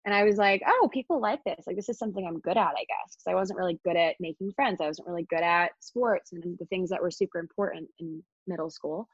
And 0.05 0.15
I 0.15 0.25
was 0.25 0.37
like, 0.37 0.63
oh, 0.67 0.89
people 0.93 1.21
like 1.21 1.45
this. 1.45 1.65
Like, 1.65 1.77
this 1.77 1.89
is 1.89 1.97
something 1.97 2.27
I'm 2.27 2.41
good 2.41 2.57
at, 2.57 2.75
I 2.77 2.85
guess. 2.89 3.15
Because 3.15 3.29
I 3.29 3.35
wasn't 3.35 3.59
really 3.59 3.79
good 3.85 3.97
at 3.97 4.17
making 4.19 4.51
friends. 4.53 4.81
I 4.81 4.89
wasn't 4.89 5.07
really 5.07 5.27
good 5.31 5.43
at 5.43 5.71
sports 5.79 6.33
and 6.33 6.59
the 6.59 6.67
things 6.67 6.91
that 6.91 7.01
were 7.01 7.11
super 7.11 7.39
important 7.39 7.89
in 8.01 8.21
middle 8.49 8.71
school. 8.71 9.09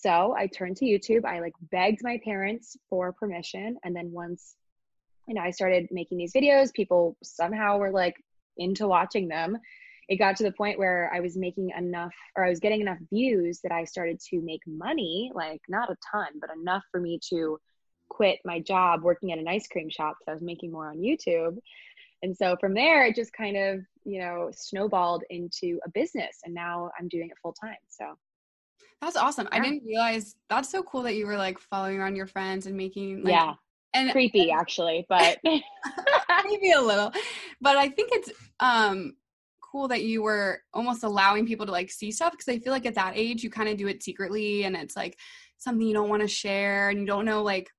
So 0.00 0.34
I 0.36 0.46
turned 0.46 0.78
to 0.78 0.86
YouTube. 0.86 1.26
I 1.26 1.40
like 1.40 1.52
begged 1.70 2.00
my 2.02 2.18
parents 2.24 2.76
for 2.88 3.12
permission. 3.12 3.76
And 3.84 3.94
then 3.94 4.10
once, 4.12 4.54
you 5.28 5.34
know, 5.34 5.42
I 5.42 5.50
started 5.50 5.88
making 5.90 6.16
these 6.16 6.32
videos, 6.32 6.72
people 6.72 7.16
somehow 7.22 7.76
were 7.76 7.90
like 7.90 8.16
into 8.56 8.88
watching 8.88 9.28
them. 9.28 9.58
It 10.08 10.16
got 10.16 10.36
to 10.36 10.42
the 10.42 10.52
point 10.52 10.78
where 10.78 11.10
I 11.14 11.20
was 11.20 11.36
making 11.36 11.70
enough 11.76 12.14
or 12.34 12.44
I 12.44 12.48
was 12.48 12.60
getting 12.60 12.80
enough 12.80 12.98
views 13.12 13.60
that 13.62 13.72
I 13.72 13.84
started 13.84 14.18
to 14.30 14.40
make 14.40 14.62
money, 14.66 15.30
like 15.34 15.60
not 15.68 15.90
a 15.90 15.96
ton, 16.10 16.28
but 16.40 16.50
enough 16.50 16.82
for 16.90 17.00
me 17.00 17.20
to 17.28 17.58
quit 18.08 18.38
my 18.44 18.58
job 18.58 19.02
working 19.02 19.32
at 19.32 19.38
an 19.38 19.48
ice 19.48 19.68
cream 19.68 19.90
shop 19.90 20.16
because 20.18 20.30
I 20.30 20.34
was 20.34 20.42
making 20.42 20.72
more 20.72 20.88
on 20.88 20.98
YouTube. 20.98 21.58
And 22.22 22.34
so 22.36 22.56
from 22.58 22.74
there, 22.74 23.04
it 23.04 23.14
just 23.14 23.32
kind 23.34 23.56
of, 23.56 23.80
you 24.04 24.20
know, 24.20 24.50
snowballed 24.52 25.24
into 25.30 25.78
a 25.84 25.90
business. 25.90 26.38
And 26.44 26.54
now 26.54 26.90
I'm 26.98 27.08
doing 27.08 27.28
it 27.30 27.36
full 27.42 27.54
time. 27.54 27.76
So 27.88 28.16
That's 29.00 29.16
awesome. 29.16 29.48
I 29.50 29.60
didn't 29.60 29.82
realize 29.84 30.36
that's 30.50 30.70
so 30.70 30.82
cool 30.82 31.02
that 31.02 31.14
you 31.14 31.26
were 31.26 31.36
like 31.38 31.58
following 31.58 31.98
around 31.98 32.16
your 32.16 32.26
friends 32.26 32.66
and 32.66 32.76
making 32.76 33.22
like, 33.24 33.32
yeah, 33.32 33.54
and 33.94 34.10
creepy 34.12 34.50
actually, 34.50 35.06
but 35.08 35.38
maybe 35.44 36.72
a 36.72 36.80
little. 36.80 37.10
But 37.60 37.76
I 37.76 37.88
think 37.88 38.10
it's 38.12 38.30
um 38.60 39.14
cool 39.62 39.88
that 39.88 40.02
you 40.02 40.22
were 40.22 40.60
almost 40.74 41.04
allowing 41.04 41.46
people 41.46 41.64
to 41.64 41.72
like 41.72 41.90
see 41.90 42.10
stuff 42.10 42.32
because 42.32 42.48
I 42.48 42.58
feel 42.58 42.72
like 42.72 42.86
at 42.86 42.94
that 42.96 43.12
age 43.16 43.42
you 43.42 43.50
kind 43.50 43.68
of 43.68 43.76
do 43.76 43.86
it 43.86 44.02
secretly 44.02 44.64
and 44.64 44.76
it's 44.76 44.96
like 44.96 45.16
something 45.58 45.86
you 45.86 45.94
don't 45.94 46.08
want 46.08 46.22
to 46.22 46.28
share 46.28 46.90
and 46.90 46.98
you 46.98 47.06
don't 47.06 47.24
know 47.24 47.42
like 47.42 47.70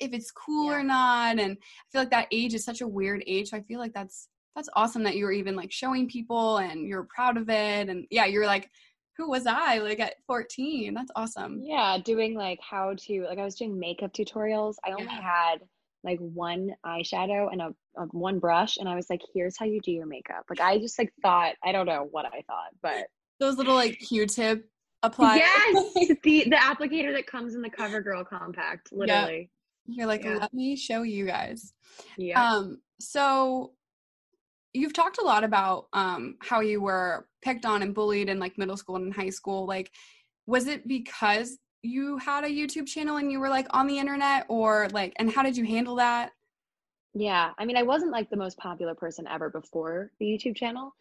if 0.00 0.12
it's 0.14 0.30
cool 0.30 0.70
Yeah. 0.70 0.78
or 0.78 0.82
not 0.82 1.38
and 1.38 1.52
I 1.60 1.84
feel 1.92 2.00
like 2.00 2.10
that 2.10 2.28
age 2.32 2.54
is 2.54 2.64
such 2.64 2.80
a 2.80 2.88
weird 2.88 3.22
age 3.26 3.50
so 3.50 3.56
I 3.58 3.60
feel 3.60 3.78
like 3.80 3.92
that's 3.92 4.28
that's 4.56 4.70
awesome 4.74 5.02
that 5.02 5.14
you 5.16 5.26
were 5.26 5.32
even 5.32 5.56
like 5.56 5.70
showing 5.72 6.08
people 6.08 6.56
and 6.56 6.86
you're 6.86 7.06
proud 7.14 7.36
of 7.36 7.50
it 7.50 7.88
and 7.90 8.06
yeah 8.10 8.24
you're 8.24 8.46
like 8.46 8.70
who 9.16 9.28
was 9.28 9.46
I 9.46 9.78
like 9.78 10.00
at 10.00 10.14
14 10.26 10.94
that's 10.94 11.10
awesome 11.16 11.60
yeah, 11.64 11.98
doing 12.04 12.34
like 12.34 12.58
how 12.60 12.94
to, 13.06 13.24
like 13.28 13.38
I 13.38 13.44
was 13.44 13.54
doing 13.54 13.78
makeup 13.78 14.12
tutorials. 14.12 14.74
I 14.84 14.90
only 14.92 15.04
Yeah. 15.04 15.20
had 15.22 15.58
like 16.02 16.18
one 16.18 16.74
eyeshadow 16.84 17.50
and 17.50 17.62
a, 17.62 17.74
a 17.96 18.04
one 18.10 18.38
brush. 18.38 18.76
And 18.76 18.88
I 18.88 18.94
was 18.94 19.08
like, 19.08 19.22
here's 19.32 19.56
how 19.58 19.64
you 19.64 19.80
do 19.80 19.90
your 19.92 20.06
makeup. 20.06 20.44
Like 20.50 20.60
I 20.60 20.78
just 20.78 20.98
like 20.98 21.12
thought, 21.22 21.54
I 21.64 21.72
don't 21.72 21.86
know 21.86 22.06
what 22.10 22.26
I 22.26 22.42
thought, 22.46 22.72
but 22.82 23.06
those 23.40 23.56
little 23.56 23.74
like 23.74 23.98
Q-tip 24.00 24.68
apply 25.02 25.36
yes, 25.36 25.92
the, 26.22 26.44
the 26.44 26.56
applicator 26.56 27.12
that 27.14 27.26
comes 27.26 27.54
in 27.54 27.62
the 27.62 27.70
CoverGirl 27.70 28.26
compact, 28.28 28.92
literally. 28.92 29.50
You're 29.86 30.06
like, 30.06 30.24
Yeah. 30.24 30.38
let 30.40 30.52
me 30.52 30.76
show 30.76 31.02
you 31.02 31.26
guys. 31.26 31.72
Yeah. 32.18 32.42
Um, 32.42 32.80
so 33.00 33.72
you've 34.74 34.92
talked 34.92 35.18
a 35.18 35.24
lot 35.24 35.44
about 35.44 35.86
um 35.92 36.36
how 36.40 36.60
you 36.60 36.80
were 36.82 37.26
picked 37.42 37.64
on 37.64 37.82
and 37.82 37.94
bullied 37.94 38.28
in 38.28 38.38
like 38.38 38.58
middle 38.58 38.76
school 38.76 38.96
and 38.96 39.14
high 39.14 39.30
school. 39.30 39.66
Like, 39.66 39.90
was 40.46 40.66
it 40.66 40.86
because 40.86 41.58
you 41.82 42.18
had 42.18 42.44
a 42.44 42.48
YouTube 42.48 42.86
channel 42.86 43.16
and 43.16 43.30
you 43.30 43.40
were 43.40 43.48
like 43.48 43.66
on 43.70 43.86
the 43.86 43.98
internet, 43.98 44.46
or 44.48 44.88
like, 44.92 45.12
and 45.16 45.30
how 45.30 45.42
did 45.42 45.56
you 45.56 45.64
handle 45.64 45.96
that? 45.96 46.32
Yeah, 47.14 47.52
I 47.58 47.64
mean, 47.64 47.76
I 47.76 47.82
wasn't 47.82 48.10
like 48.10 48.28
the 48.28 48.36
most 48.36 48.58
popular 48.58 48.94
person 48.94 49.26
ever 49.28 49.48
before 49.48 50.10
the 50.18 50.26
YouTube 50.26 50.56
channel, 50.56 50.94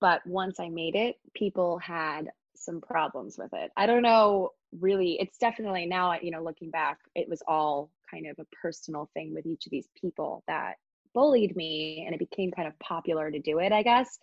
but 0.00 0.26
once 0.26 0.58
I 0.58 0.70
made 0.70 0.94
it, 0.94 1.16
people 1.34 1.78
had 1.78 2.30
some 2.54 2.80
problems 2.80 3.36
with 3.36 3.52
it. 3.52 3.70
I 3.76 3.86
don't 3.86 4.02
know 4.02 4.52
really, 4.78 5.18
it's 5.20 5.38
definitely 5.38 5.86
now, 5.86 6.18
you 6.20 6.30
know, 6.30 6.42
looking 6.42 6.70
back, 6.70 6.98
it 7.14 7.28
was 7.28 7.42
all 7.46 7.90
kind 8.10 8.26
of 8.26 8.38
a 8.38 8.46
personal 8.62 9.10
thing 9.14 9.34
with 9.34 9.46
each 9.46 9.66
of 9.66 9.70
these 9.70 9.88
people 10.00 10.42
that 10.46 10.74
bullied 11.14 11.56
me 11.56 12.04
and 12.06 12.14
it 12.14 12.18
became 12.18 12.50
kind 12.50 12.68
of 12.68 12.78
popular 12.78 13.30
to 13.30 13.38
do 13.38 13.58
it, 13.58 13.72
I 13.72 13.82
guess. 13.82 14.18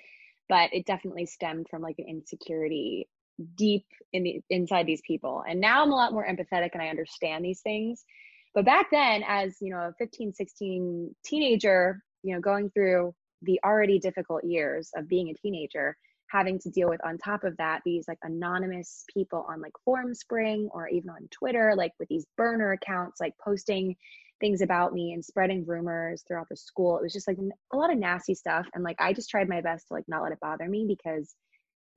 But 0.48 0.74
it 0.74 0.86
definitely 0.86 1.26
stemmed 1.26 1.68
from 1.70 1.82
like 1.82 1.96
an 2.00 2.06
insecurity 2.08 3.08
deep 3.56 3.86
in 4.14 4.24
the 4.24 4.42
inside 4.50 4.86
these 4.86 5.02
people. 5.06 5.44
And 5.48 5.60
now 5.60 5.84
I'm 5.84 5.92
a 5.92 5.96
lot 5.96 6.14
more 6.14 6.26
empathetic 6.26 6.70
and 6.74 6.82
I 6.82 6.88
understand 6.90 7.44
these 7.44 7.62
things. 7.62 8.06
But 8.54 8.66
back 8.66 8.88
then, 8.92 9.24
as 9.28 9.58
you 9.60 9.72
know, 9.72 9.80
a 9.80 9.94
15, 9.98 10.34
16 10.34 11.16
teenager, 11.26 12.02
you 12.24 12.34
know, 12.34 12.42
going 12.42 12.70
through 12.70 13.14
the 13.42 13.60
already 13.66 14.00
difficult 14.00 14.44
years 14.44 14.90
of 14.96 15.10
being 15.10 15.30
a 15.30 15.34
teenager, 15.34 15.98
having 16.30 16.58
to 16.60 16.70
deal 16.70 16.90
with 16.90 17.04
on 17.06 17.18
top 17.18 17.44
of 17.44 17.56
that 17.58 17.82
these 17.86 18.06
like 18.08 18.18
anonymous 18.24 19.04
people 19.14 19.46
on 19.50 19.62
like 19.62 19.74
Formspring 19.88 20.68
or 20.72 20.88
even 20.88 21.10
on 21.10 21.28
Twitter, 21.32 21.74
like 21.76 21.92
with 22.00 22.08
these 22.08 22.26
burner 22.38 22.72
accounts, 22.72 23.20
like 23.20 23.34
posting 23.44 23.96
things 24.40 24.62
about 24.62 24.94
me 24.94 25.14
and 25.14 25.24
spreading 25.24 25.66
rumors 25.66 26.24
throughout 26.28 26.48
the 26.50 26.58
school. 26.58 26.98
It 26.98 27.04
was 27.04 27.14
just 27.14 27.28
like 27.28 27.38
a 27.74 27.78
lot 27.78 27.92
of 27.92 27.98
nasty 27.98 28.36
stuff. 28.36 28.68
And 28.74 28.84
like 28.84 28.98
I 29.00 29.14
just 29.14 29.30
tried 29.30 29.50
my 29.50 29.62
best 29.62 29.88
to 29.88 29.94
like 29.94 30.06
not 30.08 30.24
let 30.24 30.32
it 30.32 30.40
bother 30.42 30.68
me 30.68 30.86
because 30.88 31.36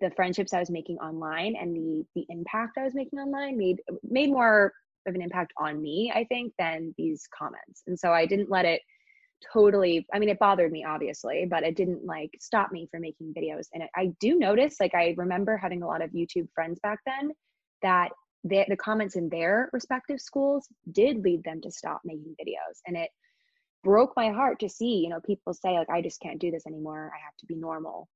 the 0.01 0.11
friendships 0.13 0.53
I 0.53 0.61
was 0.61 0.71
making 0.71 0.99
online 0.99 1.57
and 1.57 1.75
the 1.75 2.05
the 2.15 2.27
impact 2.29 2.79
I 2.79 2.85
was 2.85 2.95
making 2.95 3.19
online 3.19 3.59
made 3.59 3.81
made 4.03 4.31
more 4.31 4.73
of 5.07 5.15
an 5.15 5.23
impact 5.23 5.53
on 5.59 5.81
me, 5.81 6.13
I 6.15 6.25
think, 6.25 6.53
than 6.59 6.95
these 6.97 7.27
comments. 7.37 7.83
And 7.87 7.99
so 7.99 8.13
I 8.13 8.27
didn't 8.27 8.51
let 8.51 8.65
it 8.65 8.83
totally 9.53 10.07
i 10.13 10.19
mean 10.19 10.29
it 10.29 10.39
bothered 10.39 10.73
me 10.73 10.85
obviously 10.85 11.47
but 11.49 11.63
it 11.63 11.77
didn't 11.77 12.05
like 12.05 12.31
stop 12.41 12.73
me 12.73 12.89
from 12.91 13.03
making 13.03 13.33
videos 13.33 13.67
and 13.73 13.85
i 13.95 14.13
do 14.21 14.37
notice 14.37 14.77
like 14.81 14.95
i 14.95 15.15
remember 15.17 15.57
having 15.57 15.83
a 15.83 15.87
lot 15.87 16.03
of 16.03 16.11
youtube 16.11 16.49
friends 16.55 16.81
back 16.83 16.99
then 17.07 17.31
that 17.83 18.09
the, 18.49 18.65
the 18.69 18.77
comments 18.77 19.17
in 19.17 19.29
their 19.29 19.71
respective 19.73 20.21
schools 20.21 20.67
did 20.91 21.23
lead 21.23 21.45
them 21.45 21.61
to 21.63 21.71
stop 21.71 22.01
making 22.05 22.35
videos. 22.41 22.81
And 22.87 22.97
it 22.97 23.11
broke 23.85 24.13
my 24.17 24.31
heart 24.31 24.61
to 24.61 24.69
see 24.69 25.03
you 25.05 25.09
know 25.09 25.21
people 25.21 25.55
say 25.55 25.71
like 25.71 25.89
i 25.89 26.03
just 26.03 26.21
can't 26.21 26.41
do 26.41 26.51
this 26.51 26.67
anymore. 26.67 27.13
I 27.15 27.25
have 27.25 27.37
to 27.39 27.47
be 27.47 27.55
normal. 27.55 28.09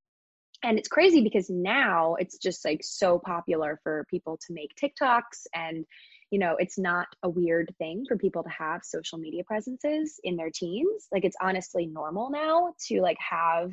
And 0.64 0.78
it's 0.78 0.88
crazy 0.88 1.22
because 1.22 1.50
now 1.50 2.14
it's 2.16 2.38
just 2.38 2.64
like 2.64 2.80
so 2.82 3.18
popular 3.18 3.80
for 3.82 4.06
people 4.08 4.38
to 4.46 4.52
make 4.52 4.70
tiktoks 4.80 5.46
and 5.54 5.84
you 6.30 6.38
know 6.38 6.56
it's 6.58 6.78
not 6.78 7.06
a 7.22 7.28
weird 7.28 7.74
thing 7.78 8.04
for 8.08 8.16
people 8.16 8.42
to 8.42 8.50
have 8.50 8.82
social 8.84 9.18
media 9.18 9.44
presences 9.44 10.20
in 10.24 10.36
their 10.36 10.50
teens. 10.50 11.06
Like 11.12 11.24
it's 11.24 11.36
honestly 11.40 11.86
normal 11.86 12.30
now 12.30 12.74
to 12.88 13.00
like 13.00 13.18
have 13.18 13.70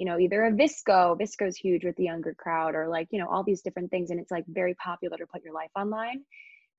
you 0.00 0.06
know 0.06 0.18
either 0.18 0.44
a 0.44 0.50
VSCO, 0.50 1.20
VSCO's 1.20 1.56
huge 1.56 1.84
with 1.84 1.96
the 1.96 2.04
younger 2.04 2.34
crowd 2.34 2.74
or 2.74 2.88
like 2.88 3.08
you 3.10 3.18
know 3.18 3.28
all 3.28 3.44
these 3.44 3.60
different 3.60 3.90
things 3.90 4.10
and 4.10 4.18
it's 4.18 4.30
like 4.30 4.44
very 4.48 4.74
popular 4.74 5.18
to 5.18 5.26
put 5.26 5.44
your 5.44 5.52
life 5.52 5.70
online. 5.76 6.22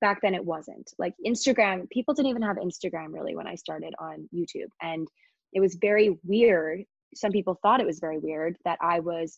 Back 0.01 0.23
then 0.23 0.33
it 0.33 0.43
wasn't. 0.43 0.91
Like 0.97 1.13
instagram 1.25 1.87
people 1.91 2.15
didn't 2.15 2.31
even 2.31 2.41
have 2.41 2.57
instagram 2.57 3.13
really 3.13 3.35
when 3.35 3.47
i 3.47 3.55
started 3.55 3.93
on 3.99 4.27
youtube 4.33 4.71
and 4.81 5.07
it 5.53 5.59
was 5.59 5.75
very 5.75 6.17
weird. 6.23 6.81
Some 7.13 7.31
people 7.31 7.59
thought 7.61 7.79
it 7.79 7.85
was 7.85 7.99
very 7.99 8.17
weird 8.17 8.57
that 8.65 8.79
i 8.81 8.99
was 8.99 9.37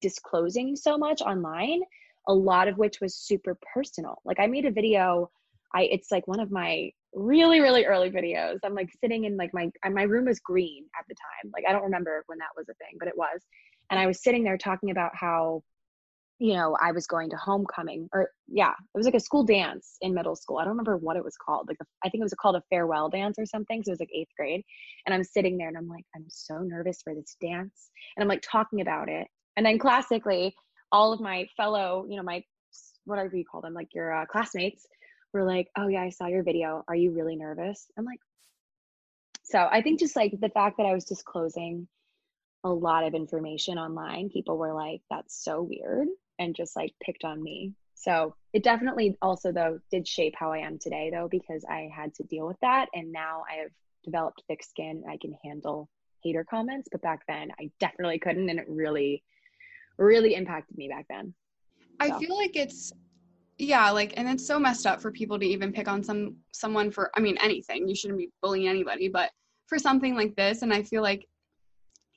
disclosing 0.00 0.74
so 0.74 0.98
much 0.98 1.22
online 1.22 1.82
a 2.28 2.34
lot 2.34 2.68
of 2.68 2.78
which 2.78 3.00
was 3.00 3.16
super 3.16 3.56
personal. 3.74 4.20
Like 4.24 4.38
I 4.38 4.46
made 4.46 4.64
a 4.64 4.70
video, 4.70 5.30
I 5.74 5.82
it's 5.82 6.10
like 6.10 6.26
one 6.26 6.40
of 6.40 6.50
my 6.50 6.90
really 7.14 7.60
really 7.60 7.84
early 7.84 8.10
videos. 8.10 8.58
I'm 8.64 8.74
like 8.74 8.90
sitting 9.00 9.24
in 9.24 9.36
like 9.36 9.52
my 9.52 9.70
my 9.90 10.02
room 10.02 10.26
was 10.26 10.40
green 10.40 10.84
at 10.98 11.04
the 11.08 11.14
time. 11.14 11.50
Like 11.52 11.64
I 11.68 11.72
don't 11.72 11.84
remember 11.84 12.24
when 12.26 12.38
that 12.38 12.50
was 12.56 12.68
a 12.68 12.74
thing, 12.74 12.96
but 12.98 13.08
it 13.08 13.16
was. 13.16 13.40
And 13.90 14.00
I 14.00 14.06
was 14.06 14.22
sitting 14.22 14.44
there 14.44 14.58
talking 14.58 14.90
about 14.90 15.12
how 15.14 15.62
you 16.42 16.54
know, 16.54 16.76
I 16.82 16.90
was 16.90 17.06
going 17.06 17.30
to 17.30 17.36
homecoming 17.36 18.08
or 18.12 18.30
yeah, 18.48 18.72
it 18.72 18.98
was 18.98 19.06
like 19.06 19.14
a 19.14 19.20
school 19.20 19.44
dance 19.44 19.96
in 20.00 20.12
middle 20.12 20.34
school. 20.34 20.58
I 20.58 20.62
don't 20.62 20.70
remember 20.70 20.96
what 20.96 21.16
it 21.16 21.22
was 21.22 21.36
called. 21.36 21.68
Like 21.68 21.76
I 22.04 22.08
think 22.08 22.20
it 22.20 22.24
was 22.24 22.34
called 22.34 22.56
a 22.56 22.62
farewell 22.68 23.08
dance 23.08 23.38
or 23.38 23.46
something. 23.46 23.80
So 23.80 23.90
it 23.90 23.92
was 23.92 24.00
like 24.00 24.10
eighth 24.12 24.32
grade. 24.36 24.64
And 25.06 25.14
I'm 25.14 25.22
sitting 25.22 25.56
there 25.56 25.68
and 25.68 25.76
I'm 25.76 25.86
like, 25.86 26.04
I'm 26.16 26.24
so 26.28 26.58
nervous 26.58 27.00
for 27.00 27.14
this 27.14 27.36
dance. 27.40 27.90
And 28.16 28.22
I'm 28.22 28.28
like 28.28 28.42
talking 28.42 28.80
about 28.80 29.08
it. 29.08 29.28
And 29.56 29.64
then 29.64 29.78
classically, 29.78 30.52
all 30.90 31.12
of 31.12 31.20
my 31.20 31.46
fellow, 31.56 32.06
you 32.08 32.16
know, 32.16 32.24
my 32.24 32.42
whatever 33.04 33.36
you 33.36 33.44
call 33.44 33.60
them, 33.60 33.74
like 33.74 33.94
your 33.94 34.12
uh, 34.12 34.26
classmates, 34.26 34.84
were 35.32 35.44
like, 35.44 35.68
"Oh 35.76 35.88
yeah, 35.88 36.02
I 36.02 36.10
saw 36.10 36.26
your 36.26 36.42
video. 36.42 36.84
Are 36.88 36.94
you 36.94 37.12
really 37.12 37.36
nervous?" 37.36 37.86
I'm 37.96 38.04
like, 38.04 38.20
so 39.42 39.68
I 39.70 39.82
think 39.82 40.00
just 40.00 40.16
like 40.16 40.38
the 40.40 40.48
fact 40.48 40.76
that 40.78 40.86
I 40.86 40.94
was 40.94 41.04
disclosing 41.04 41.88
a 42.64 42.70
lot 42.70 43.04
of 43.04 43.14
information 43.14 43.78
online, 43.78 44.30
people 44.30 44.56
were 44.56 44.74
like, 44.74 45.02
"That's 45.10 45.42
so 45.42 45.62
weird," 45.62 46.08
and 46.38 46.54
just 46.54 46.76
like 46.76 46.94
picked 47.02 47.24
on 47.24 47.42
me. 47.42 47.74
So 47.94 48.34
it 48.52 48.64
definitely 48.64 49.16
also 49.22 49.52
though 49.52 49.78
did 49.90 50.08
shape 50.08 50.34
how 50.36 50.52
I 50.52 50.58
am 50.58 50.78
today 50.78 51.10
though 51.10 51.28
because 51.28 51.64
I 51.68 51.88
had 51.94 52.14
to 52.14 52.24
deal 52.24 52.46
with 52.46 52.58
that, 52.60 52.88
and 52.94 53.12
now 53.12 53.42
I 53.50 53.56
have 53.62 53.70
developed 54.04 54.42
thick 54.48 54.62
skin. 54.62 55.02
and 55.04 55.10
I 55.10 55.16
can 55.18 55.34
handle 55.44 55.88
hater 56.22 56.44
comments, 56.44 56.88
but 56.90 57.02
back 57.02 57.26
then 57.26 57.50
I 57.60 57.70
definitely 57.80 58.18
couldn't, 58.18 58.48
and 58.48 58.58
it 58.58 58.68
really 58.68 59.22
really 59.98 60.34
impacted 60.34 60.76
me 60.76 60.88
back 60.88 61.06
then. 61.08 61.34
So. 62.02 62.14
I 62.14 62.18
feel 62.18 62.36
like 62.36 62.56
it's 62.56 62.92
yeah, 63.62 63.90
like 63.90 64.14
and 64.16 64.28
it's 64.28 64.46
so 64.46 64.58
messed 64.58 64.86
up 64.86 65.00
for 65.00 65.10
people 65.10 65.38
to 65.38 65.46
even 65.46 65.72
pick 65.72 65.88
on 65.88 66.02
some 66.02 66.36
someone 66.52 66.90
for 66.90 67.10
I 67.16 67.20
mean 67.20 67.38
anything. 67.40 67.88
You 67.88 67.94
shouldn't 67.94 68.18
be 68.18 68.30
bullying 68.42 68.68
anybody, 68.68 69.08
but 69.08 69.30
for 69.66 69.78
something 69.78 70.14
like 70.14 70.34
this 70.36 70.62
and 70.62 70.72
I 70.72 70.82
feel 70.82 71.02
like 71.02 71.26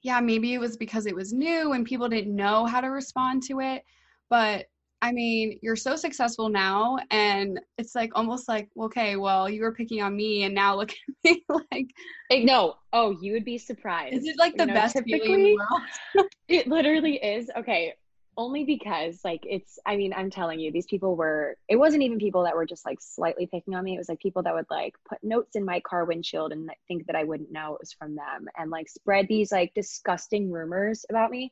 yeah, 0.02 0.20
maybe 0.20 0.54
it 0.54 0.60
was 0.60 0.78
because 0.78 1.06
it 1.06 1.16
was 1.16 1.34
new 1.34 1.74
and 1.74 1.86
people 1.86 2.10
didn't 2.10 2.36
know 2.36 2.66
how 2.66 2.82
to 2.82 2.88
respond 2.88 3.44
to 3.44 3.60
it, 3.60 3.84
but 4.30 4.66
I 5.02 5.12
mean, 5.12 5.60
you're 5.62 5.76
so 5.76 5.96
successful 5.96 6.50
now, 6.50 6.98
and 7.12 7.60
it's 7.78 7.94
like 7.94 8.12
almost 8.16 8.48
like, 8.48 8.70
okay, 8.80 9.18
well, 9.18 9.48
you 9.48 9.62
were 9.62 9.74
picking 9.74 10.02
on 10.02 10.16
me, 10.16 10.44
and 10.44 10.56
now 10.56 10.76
look 10.76 10.92
at 11.26 11.32
me. 11.32 11.46
like, 11.72 12.44
no, 12.44 12.78
oh, 12.94 13.16
you 13.22 13.34
would 13.34 13.46
be 13.46 13.60
surprised. 13.60 14.16
Is 14.16 14.26
it 14.26 14.36
like 14.40 14.56
the 14.58 14.64
you 14.64 14.68
know, 14.68 14.74
best 14.74 14.98
feeling 15.04 15.34
in 15.34 15.44
the 15.44 15.58
world? 15.58 16.28
it 16.48 16.68
literally 16.68 17.18
is. 17.18 17.52
Okay, 17.56 17.94
only 18.38 18.64
because 18.64 19.20
like 19.24 19.46
it's. 19.46 19.80
I 19.86 19.96
mean, 19.96 20.14
I'm 20.14 20.30
telling 20.30 20.60
you, 20.60 20.72
these 20.72 20.86
people 20.86 21.16
were. 21.16 21.58
It 21.68 21.78
wasn't 21.78 22.04
even 22.04 22.18
people 22.18 22.44
that 22.44 22.56
were 22.56 22.66
just 22.66 22.86
like 22.86 23.00
slightly 23.02 23.48
picking 23.48 23.76
on 23.76 23.84
me. 23.84 23.96
It 23.96 23.98
was 23.98 24.10
like 24.10 24.20
people 24.20 24.44
that 24.44 24.54
would 24.54 24.68
like 24.70 24.96
put 25.08 25.24
notes 25.24 25.56
in 25.56 25.66
my 25.66 25.80
car 25.82 26.06
windshield 26.06 26.52
and 26.52 26.70
think 26.88 27.08
that 27.08 27.16
I 27.16 27.24
wouldn't 27.24 27.52
know 27.52 27.74
it 27.74 27.82
was 27.82 27.94
from 27.94 28.16
them, 28.16 28.48
and 28.58 28.70
like 28.70 28.90
spread 28.90 29.28
these 29.28 29.52
like 29.52 29.74
disgusting 29.74 30.52
rumors 30.52 31.06
about 31.10 31.32
me 31.32 31.52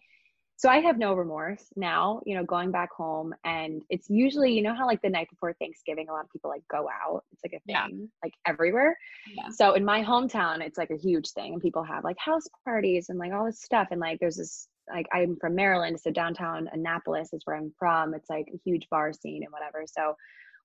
so 0.63 0.69
I 0.69 0.79
have 0.79 0.97
no 0.97 1.13
remorse 1.13 1.65
now, 1.75 2.21
you 2.25 2.35
know, 2.35 2.45
going 2.45 2.71
back 2.71 2.91
home 2.93 3.33
and 3.43 3.81
it's 3.89 4.09
usually, 4.09 4.53
you 4.53 4.61
know, 4.61 4.73
how 4.73 4.85
like 4.85 5.01
the 5.01 5.09
night 5.09 5.29
before 5.29 5.53
Thanksgiving, 5.53 6.07
a 6.07 6.13
lot 6.13 6.23
of 6.23 6.31
people 6.31 6.49
like 6.49 6.63
go 6.69 6.87
out. 6.87 7.23
It's 7.33 7.43
like 7.43 7.53
a 7.53 7.63
thing, 7.65 7.75
yeah. 7.75 8.05
like 8.23 8.33
everywhere. 8.45 8.97
Yeah. 9.35 9.49
So 9.49 9.73
in 9.73 9.83
my 9.83 10.03
hometown, 10.03 10.61
it's 10.61 10.77
like 10.77 10.91
a 10.91 10.97
huge 10.97 11.31
thing 11.31 11.53
and 11.53 11.61
people 11.61 11.83
have 11.83 12.03
like 12.03 12.17
house 12.19 12.47
parties 12.63 13.09
and 13.09 13.17
like 13.17 13.33
all 13.33 13.45
this 13.45 13.61
stuff. 13.61 13.89
And 13.91 13.99
like 13.99 14.19
there's 14.19 14.37
this, 14.37 14.67
like 14.91 15.07
I'm 15.13 15.37
from 15.39 15.55
Maryland, 15.55 15.99
so 15.99 16.11
downtown 16.11 16.69
Annapolis 16.71 17.33
is 17.33 17.41
where 17.45 17.55
I'm 17.55 17.73
from. 17.77 18.13
It's 18.13 18.29
like 18.29 18.47
a 18.53 18.59
huge 18.65 18.87
bar 18.89 19.13
scene 19.13 19.43
and 19.43 19.51
whatever. 19.51 19.83
So 19.85 20.15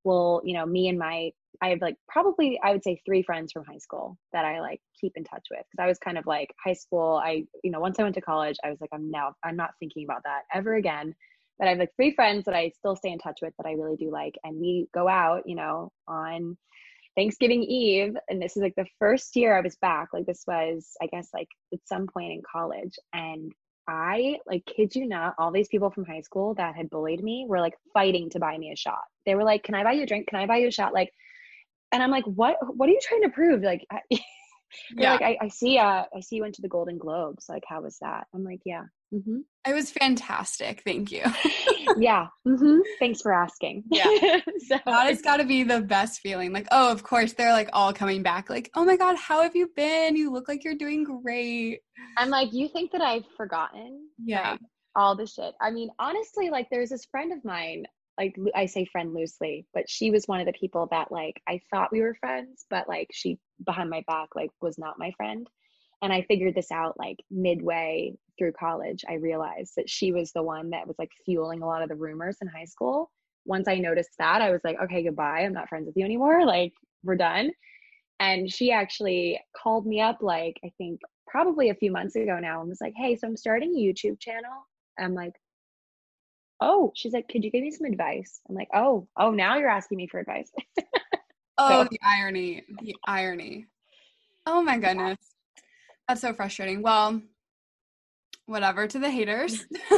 will 0.04 0.40
you 0.44 0.54
know 0.54 0.66
me 0.66 0.88
and 0.88 0.98
my 0.98 1.30
i 1.62 1.68
have 1.68 1.80
like 1.80 1.96
probably 2.08 2.58
i 2.62 2.72
would 2.72 2.84
say 2.84 3.00
three 3.04 3.22
friends 3.22 3.52
from 3.52 3.64
high 3.64 3.78
school 3.78 4.16
that 4.32 4.44
i 4.44 4.60
like 4.60 4.80
keep 5.00 5.12
in 5.16 5.24
touch 5.24 5.46
with. 5.50 5.64
Because 5.70 5.84
i 5.84 5.86
was 5.86 5.98
kind 5.98 6.18
of 6.18 6.26
like 6.26 6.54
high 6.64 6.72
school 6.72 7.20
i 7.22 7.44
you 7.62 7.70
know 7.70 7.80
once 7.80 7.98
i 7.98 8.02
went 8.02 8.14
to 8.14 8.20
college 8.20 8.56
i 8.64 8.70
was 8.70 8.80
like 8.80 8.90
i'm 8.92 9.10
now 9.10 9.34
i'm 9.44 9.56
not 9.56 9.70
thinking 9.78 10.04
about 10.04 10.22
that 10.24 10.42
ever 10.52 10.74
again. 10.74 11.14
But 11.58 11.66
i 11.66 11.70
have 11.70 11.78
like 11.78 11.94
three 11.96 12.14
friends 12.14 12.44
that 12.44 12.54
i 12.54 12.70
still 12.70 12.96
stay 12.96 13.10
in 13.10 13.18
touch 13.18 13.40
with 13.42 13.54
that 13.58 13.68
i 13.68 13.72
really 13.72 13.96
do 13.96 14.10
like. 14.10 14.36
And 14.44 14.60
we 14.60 14.88
go 14.94 15.08
out 15.08 15.42
you 15.46 15.56
know 15.56 15.90
on 16.06 16.56
thanksgiving 17.16 17.64
eve 17.64 18.14
and 18.28 18.40
this 18.40 18.56
is 18.56 18.62
like 18.62 18.76
the 18.76 18.86
first 18.98 19.34
year 19.36 19.56
i 19.56 19.60
was 19.60 19.76
back. 19.76 20.08
Like 20.12 20.26
this 20.26 20.44
was 20.46 20.92
i 21.02 21.06
guess 21.06 21.28
like 21.34 21.48
at 21.72 21.80
some 21.86 22.06
point 22.06 22.32
in 22.32 22.42
college. 22.50 22.94
And 23.12 23.52
I 23.88 24.38
like 24.46 24.66
kid 24.66 24.94
you 24.94 25.08
not, 25.08 25.34
all 25.38 25.50
these 25.50 25.68
people 25.68 25.90
from 25.90 26.04
high 26.04 26.20
school 26.20 26.54
that 26.54 26.76
had 26.76 26.90
bullied 26.90 27.24
me 27.24 27.46
were 27.48 27.60
like 27.60 27.74
fighting 27.94 28.28
to 28.30 28.38
buy 28.38 28.56
me 28.58 28.70
a 28.70 28.76
shot. 28.76 29.00
They 29.26 29.34
were 29.34 29.44
like, 29.44 29.62
"Can 29.64 29.74
I 29.74 29.82
buy 29.82 29.92
you 29.92 30.02
a 30.02 30.06
drink? 30.06 30.28
Can 30.28 30.38
I 30.38 30.46
buy 30.46 30.58
you 30.58 30.68
a 30.68 30.70
shot?" 30.72 30.92
Like, 30.92 31.12
and 31.90 32.02
I'm 32.02 32.10
like, 32.10 32.24
"What? 32.24 32.58
What 32.76 32.88
are 32.88 32.92
you 32.92 33.00
trying 33.02 33.22
to 33.22 33.30
prove?" 33.30 33.62
Like, 33.62 33.86
yeah. 34.96 35.12
like 35.12 35.22
I, 35.22 35.38
I 35.42 35.48
see. 35.48 35.78
Uh, 35.78 36.04
I 36.14 36.20
see 36.20 36.36
you 36.36 36.42
went 36.42 36.54
to 36.56 36.62
the 36.62 36.68
Golden 36.68 36.98
Globes. 36.98 37.46
Like, 37.48 37.64
how 37.66 37.82
was 37.82 37.98
that? 38.00 38.26
I'm 38.34 38.44
like, 38.44 38.60
yeah. 38.64 38.84
Mm-hmm. 39.12 39.38
It 39.66 39.74
was 39.74 39.90
fantastic. 39.90 40.82
Thank 40.84 41.10
you. 41.10 41.22
yeah. 41.98 42.28
Mm-hmm. 42.46 42.78
Thanks 42.98 43.22
for 43.22 43.32
asking. 43.32 43.84
Yeah. 43.90 44.04
so 44.68 44.78
that 44.84 45.06
has 45.06 45.22
got 45.22 45.38
to 45.38 45.44
be 45.44 45.62
the 45.62 45.80
best 45.80 46.20
feeling. 46.20 46.52
Like, 46.52 46.68
oh, 46.70 46.92
of 46.92 47.02
course, 47.02 47.32
they're 47.32 47.52
like 47.52 47.70
all 47.72 47.92
coming 47.92 48.22
back. 48.22 48.50
Like, 48.50 48.70
oh 48.74 48.84
my 48.84 48.96
God, 48.96 49.16
how 49.16 49.42
have 49.42 49.56
you 49.56 49.70
been? 49.74 50.16
You 50.16 50.30
look 50.30 50.48
like 50.48 50.64
you're 50.64 50.74
doing 50.74 51.04
great. 51.04 51.80
I'm 52.16 52.28
like, 52.28 52.52
you 52.52 52.68
think 52.68 52.92
that 52.92 53.00
I've 53.00 53.26
forgotten? 53.36 54.08
Yeah. 54.22 54.52
Like, 54.52 54.60
all 54.94 55.16
the 55.16 55.26
shit. 55.26 55.54
I 55.60 55.70
mean, 55.70 55.90
honestly, 55.98 56.50
like, 56.50 56.68
there's 56.70 56.90
this 56.90 57.06
friend 57.06 57.32
of 57.32 57.44
mine. 57.44 57.84
Like 58.18 58.36
I 58.54 58.66
say 58.66 58.84
friend 58.84 59.14
loosely, 59.14 59.66
but 59.72 59.88
she 59.88 60.10
was 60.10 60.26
one 60.26 60.40
of 60.40 60.46
the 60.46 60.52
people 60.52 60.88
that 60.90 61.12
like 61.12 61.40
I 61.48 61.60
thought 61.70 61.92
we 61.92 62.00
were 62.00 62.14
friends, 62.14 62.66
but 62.68 62.88
like 62.88 63.08
she 63.12 63.38
behind 63.64 63.90
my 63.90 64.02
back 64.06 64.30
like 64.34 64.50
was 64.60 64.78
not 64.78 64.98
my 64.98 65.12
friend. 65.16 65.48
And 66.02 66.12
i 66.12 66.22
figured 66.22 66.54
this 66.54 66.70
out 66.70 66.96
like 66.98 67.18
midway 67.30 68.14
through 68.38 68.52
college 68.52 69.04
i 69.08 69.14
realized 69.14 69.72
that 69.76 69.90
she 69.90 70.12
was 70.12 70.30
the 70.30 70.44
one 70.44 70.70
that 70.70 70.86
was 70.86 70.94
like 70.96 71.10
fueling 71.24 71.60
a 71.62 71.66
lot 71.66 71.82
of 71.82 71.88
the 71.88 71.96
rumors 71.96 72.36
in 72.40 72.48
high 72.48 72.66
school. 72.66 73.10
Once 73.46 73.66
i 73.68 73.76
noticed 73.76 74.10
that 74.18 74.42
i 74.42 74.50
was 74.50 74.60
like 74.64 74.78
okay 74.84 75.02
goodbye. 75.02 75.40
I'm 75.40 75.52
not 75.52 75.68
friends 75.68 75.86
with 75.86 75.96
you 75.96 76.04
anymore. 76.04 76.44
Like 76.46 76.72
we're 77.02 77.16
done. 77.16 77.50
And 78.20 78.50
she 78.52 78.72
actually 78.72 79.40
called 79.56 79.86
me 79.86 80.00
up, 80.00 80.18
like, 80.20 80.58
I 80.64 80.70
think 80.76 81.00
probably 81.26 81.70
a 81.70 81.74
few 81.74 81.92
months 81.92 82.16
ago 82.16 82.38
now, 82.40 82.60
and 82.60 82.68
was 82.68 82.80
like, 82.80 82.94
Hey, 82.96 83.16
so 83.16 83.26
I'm 83.28 83.36
starting 83.36 83.74
a 83.74 83.78
YouTube 83.78 84.20
channel. 84.20 84.66
I'm 84.98 85.14
like, 85.14 85.34
Oh, 86.60 86.92
she's 86.94 87.12
like, 87.12 87.28
Could 87.28 87.44
you 87.44 87.50
give 87.50 87.62
me 87.62 87.70
some 87.70 87.86
advice? 87.86 88.40
I'm 88.48 88.54
like, 88.54 88.68
Oh, 88.74 89.08
oh, 89.16 89.30
now 89.30 89.56
you're 89.56 89.68
asking 89.68 89.98
me 89.98 90.06
for 90.06 90.20
advice. 90.20 90.50
oh, 91.58 91.86
the 91.90 92.00
irony, 92.02 92.64
the 92.82 92.96
irony. 93.06 93.66
Oh 94.46 94.62
my 94.62 94.78
goodness. 94.78 95.18
That's 96.08 96.22
so 96.22 96.32
frustrating. 96.32 96.82
Well, 96.82 97.20
whatever 98.48 98.86
to 98.86 98.98
the 98.98 99.10
haters. 99.10 99.66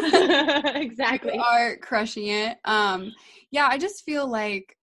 exactly. 0.75 1.39
are 1.45 1.77
crushing 1.77 2.27
it. 2.27 2.59
Um, 2.65 3.13
yeah, 3.51 3.67
I 3.71 3.79
just 3.79 4.05
feel 4.05 4.29
like 4.29 4.77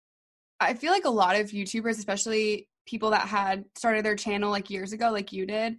I 0.60 0.74
feel 0.74 0.92
like 0.92 1.04
a 1.04 1.10
lot 1.10 1.38
of 1.38 1.50
YouTubers, 1.50 1.98
especially 1.98 2.68
people 2.86 3.10
that 3.10 3.28
had 3.28 3.64
started 3.76 4.04
their 4.04 4.16
channel 4.16 4.50
like 4.50 4.70
years 4.70 4.92
ago, 4.92 5.10
like 5.10 5.32
you 5.32 5.44
did, 5.44 5.76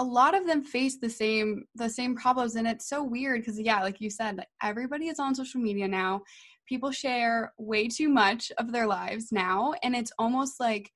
a 0.00 0.02
lot 0.02 0.34
of 0.34 0.46
them 0.46 0.64
face 0.64 0.96
the 0.96 1.10
same 1.10 1.64
the 1.74 1.88
same 1.88 2.16
problems, 2.16 2.56
and 2.56 2.66
it's 2.66 2.88
so 2.88 3.04
weird 3.04 3.42
because 3.42 3.60
yeah, 3.60 3.82
like 3.82 4.00
you 4.00 4.08
said, 4.08 4.38
like 4.38 4.48
everybody 4.62 5.08
is 5.08 5.20
on 5.20 5.34
social 5.34 5.60
media 5.60 5.86
now. 5.86 6.22
People 6.66 6.90
share 6.90 7.52
way 7.58 7.86
too 7.86 8.08
much 8.08 8.50
of 8.56 8.72
their 8.72 8.86
lives 8.86 9.30
now, 9.30 9.74
and 9.82 9.94
it's 9.94 10.10
almost 10.18 10.58
like 10.58 10.90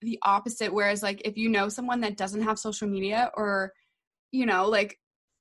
the 0.00 0.18
opposite. 0.24 0.74
Whereas, 0.74 1.04
like 1.04 1.22
if 1.24 1.36
you 1.36 1.48
know 1.48 1.68
someone 1.68 2.00
that 2.00 2.16
doesn't 2.16 2.42
have 2.42 2.58
social 2.58 2.88
media 2.88 3.30
or 3.34 3.72
you 4.32 4.44
know, 4.44 4.68
like 4.68 4.98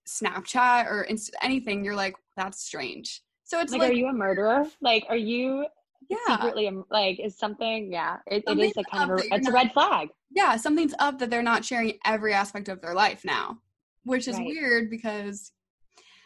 Snapchat 0.07 0.85
or 0.85 1.03
inst- 1.03 1.35
anything, 1.41 1.83
you're 1.83 1.95
like, 1.95 2.15
that's 2.37 2.63
strange. 2.63 3.21
So 3.45 3.59
it's 3.59 3.71
like, 3.71 3.81
like, 3.81 3.91
are 3.91 3.95
you 3.95 4.09
a 4.09 4.13
murderer? 4.13 4.67
Like, 4.79 5.05
are 5.09 5.17
you 5.17 5.65
yeah. 6.09 6.17
secretly 6.27 6.67
um, 6.67 6.85
like 6.89 7.19
is 7.19 7.37
something? 7.37 7.91
Yeah, 7.91 8.17
it, 8.27 8.43
it 8.47 8.59
is 8.59 8.73
a 8.77 8.83
kind 8.83 9.11
of 9.11 9.19
a, 9.19 9.23
it's 9.33 9.45
not, 9.45 9.51
a 9.51 9.53
red 9.53 9.71
flag. 9.73 10.09
Yeah, 10.31 10.55
something's 10.57 10.93
up 10.99 11.19
that 11.19 11.29
they're 11.29 11.43
not 11.43 11.63
sharing 11.63 11.97
every 12.05 12.33
aspect 12.33 12.69
of 12.69 12.81
their 12.81 12.93
life 12.93 13.23
now, 13.23 13.59
which 14.03 14.27
is 14.27 14.37
right. 14.37 14.47
weird 14.47 14.89
because. 14.89 15.51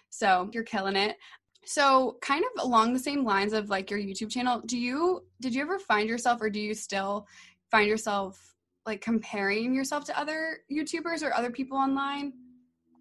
So 0.10 0.48
you're 0.54 0.64
killing 0.64 0.96
it. 0.96 1.18
So 1.66 2.18
kind 2.22 2.44
of 2.44 2.64
along 2.64 2.94
the 2.94 3.00
same 3.00 3.24
lines 3.24 3.52
of 3.52 3.70
like 3.70 3.90
your 3.90 4.00
YouTube 4.00 4.30
channel, 4.30 4.62
do 4.66 4.78
you 4.78 5.26
did 5.42 5.56
you 5.56 5.62
ever 5.62 5.80
find 5.80 6.08
yourself 6.08 6.40
or 6.42 6.50
do 6.50 6.60
you 6.60 6.76
still 6.76 7.26
find 7.72 7.88
yourself 7.88 8.54
like 8.86 9.02
comparing 9.02 9.74
yourself 9.74 10.04
to 10.06 10.20
other 10.20 10.60
YouTubers 10.72 11.24
or 11.24 11.34
other 11.34 11.50
people 11.50 11.78
online? 11.78 12.34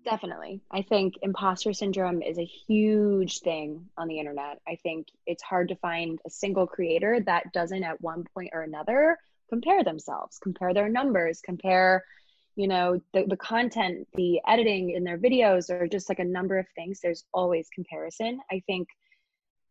Definitely. 0.05 0.61
I 0.71 0.83
think 0.83 1.15
imposter 1.23 1.73
syndrome 1.73 2.23
is 2.23 2.39
a 2.39 2.45
huge 2.45 3.39
thing 3.41 3.89
on 3.97 4.09
the 4.09 4.19
internet. 4.19 4.61
I 4.67 4.77
think 4.83 5.07
it's 5.27 5.43
hard 5.43 5.69
to 5.69 5.77
find 5.77 6.19
a 6.27 6.31
single 6.31 6.67
creator 6.67 7.21
that 7.27 7.53
doesn't 7.53 7.85
at 7.85 8.01
one 8.01 8.25
point 8.35 8.51
or 8.53 8.63
another 8.63 9.17
compare 9.49 9.85
themselves, 9.85 10.39
compare 10.39 10.75
their 10.75 10.89
numbers, 10.89 11.41
compare, 11.45 12.05
you 12.57 12.67
know, 12.67 13.01
the, 13.13 13.27
the 13.29 13.37
content, 13.37 14.09
the 14.15 14.41
editing 14.47 14.91
in 14.91 15.05
their 15.05 15.19
videos, 15.19 15.71
or 15.71 15.87
just 15.87 16.09
like 16.09 16.19
a 16.19 16.25
number 16.25 16.59
of 16.59 16.67
things. 16.75 17.01
There's 17.01 17.25
always 17.33 17.69
comparison. 17.73 18.41
I 18.51 18.63
think 18.67 18.89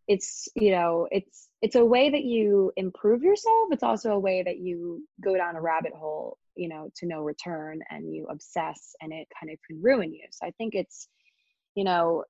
it's, 0.08 0.50
you 0.56 0.72
know, 0.72 1.08
it's 1.12 1.48
it's 1.62 1.76
a 1.76 1.86
way 1.86 2.10
that 2.10 2.24
you 2.24 2.72
improve 2.76 3.24
yourself. 3.24 3.70
It's 3.72 3.84
also 3.84 4.12
a 4.12 4.20
way 4.20 4.44
that 4.44 4.58
you 4.58 5.08
go 5.22 5.36
down 5.38 5.56
a 5.56 5.62
rabbit 5.62 5.94
hole 5.94 6.38
you 6.56 6.70
know 6.70 6.90
to 6.96 7.06
no 7.06 7.22
return 7.22 7.80
and 7.90 8.14
you 8.14 8.28
obsess 8.30 8.96
and 9.02 9.14
it 9.14 9.28
kind 9.40 9.52
of 9.52 9.60
can 9.68 9.82
ruin 9.82 10.14
you. 10.14 10.26
So 10.32 10.46
i 10.46 10.52
think 10.52 10.76
it's 10.76 11.08
you 11.76 11.84
know 11.84 12.24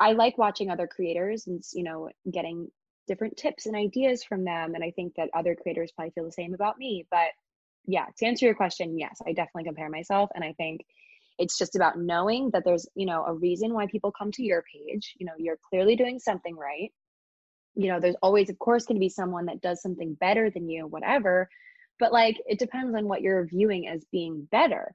i 0.00 0.12
like 0.12 0.38
watching 0.38 0.70
other 0.70 0.86
creators 0.86 1.46
and 1.46 1.62
you 1.72 1.84
know 1.84 2.08
getting 2.30 2.68
different 3.06 3.36
tips 3.36 3.66
and 3.66 3.74
ideas 3.74 4.22
from 4.22 4.44
them 4.44 4.74
and 4.74 4.84
i 4.84 4.90
think 4.90 5.14
that 5.16 5.30
other 5.34 5.54
creators 5.54 5.90
probably 5.92 6.12
feel 6.12 6.24
the 6.24 6.32
same 6.32 6.54
about 6.54 6.78
me 6.78 7.06
but 7.10 7.30
yeah 7.86 8.04
to 8.18 8.26
answer 8.26 8.44
your 8.44 8.54
question 8.54 8.98
yes 8.98 9.18
i 9.26 9.32
definitely 9.32 9.64
compare 9.64 9.88
myself 9.88 10.30
and 10.34 10.44
i 10.44 10.52
think 10.58 10.82
it's 11.38 11.56
just 11.56 11.76
about 11.76 11.98
knowing 11.98 12.50
that 12.52 12.64
there's 12.64 12.86
you 12.94 13.06
know 13.06 13.24
a 13.24 13.32
reason 13.32 13.72
why 13.72 13.86
people 13.86 14.12
come 14.12 14.30
to 14.32 14.42
your 14.42 14.62
page 14.62 15.14
you 15.18 15.26
know 15.26 15.32
you're 15.38 15.58
clearly 15.70 15.96
doing 15.96 16.18
something 16.18 16.56
right. 16.56 16.92
You 17.74 17.88
know 17.88 18.00
there's 18.00 18.16
always 18.22 18.50
of 18.50 18.58
course 18.58 18.86
going 18.86 18.96
to 18.96 19.00
be 19.00 19.08
someone 19.08 19.46
that 19.46 19.60
does 19.60 19.80
something 19.80 20.14
better 20.14 20.50
than 20.50 20.68
you 20.68 20.86
whatever 20.86 21.48
but 21.98 22.12
like 22.12 22.36
it 22.46 22.58
depends 22.58 22.94
on 22.94 23.08
what 23.08 23.22
you're 23.22 23.46
viewing 23.46 23.88
as 23.88 24.04
being 24.12 24.46
better. 24.50 24.94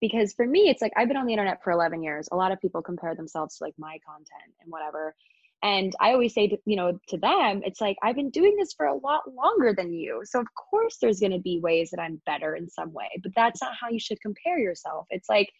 Because 0.00 0.32
for 0.32 0.46
me 0.46 0.68
it's 0.68 0.82
like 0.82 0.92
i've 0.96 1.08
been 1.08 1.16
on 1.16 1.26
the 1.26 1.32
internet 1.32 1.62
for 1.62 1.72
11 1.72 2.02
years. 2.02 2.28
A 2.32 2.36
lot 2.36 2.52
of 2.52 2.60
people 2.60 2.82
compare 2.82 3.14
themselves 3.14 3.58
to 3.58 3.64
like 3.64 3.74
my 3.78 3.98
content 4.06 4.54
and 4.60 4.70
whatever. 4.70 5.14
And 5.62 5.94
i 6.00 6.12
always 6.12 6.34
say 6.34 6.48
to 6.48 6.56
you 6.66 6.76
know 6.76 6.98
to 7.08 7.18
them 7.18 7.62
it's 7.64 7.80
like 7.80 7.96
i've 8.02 8.16
been 8.16 8.30
doing 8.30 8.56
this 8.56 8.72
for 8.72 8.86
a 8.86 8.96
lot 8.96 9.22
longer 9.32 9.74
than 9.76 9.92
you. 9.92 10.22
So 10.24 10.40
of 10.40 10.46
course 10.70 10.98
there's 11.00 11.20
going 11.20 11.32
to 11.32 11.38
be 11.38 11.60
ways 11.60 11.90
that 11.90 12.00
i'm 12.00 12.20
better 12.26 12.56
in 12.56 12.68
some 12.68 12.92
way. 12.92 13.08
But 13.22 13.32
that's 13.36 13.62
not 13.62 13.74
how 13.80 13.88
you 13.90 14.00
should 14.00 14.20
compare 14.20 14.58
yourself. 14.58 15.06
It's 15.10 15.28
like 15.28 15.50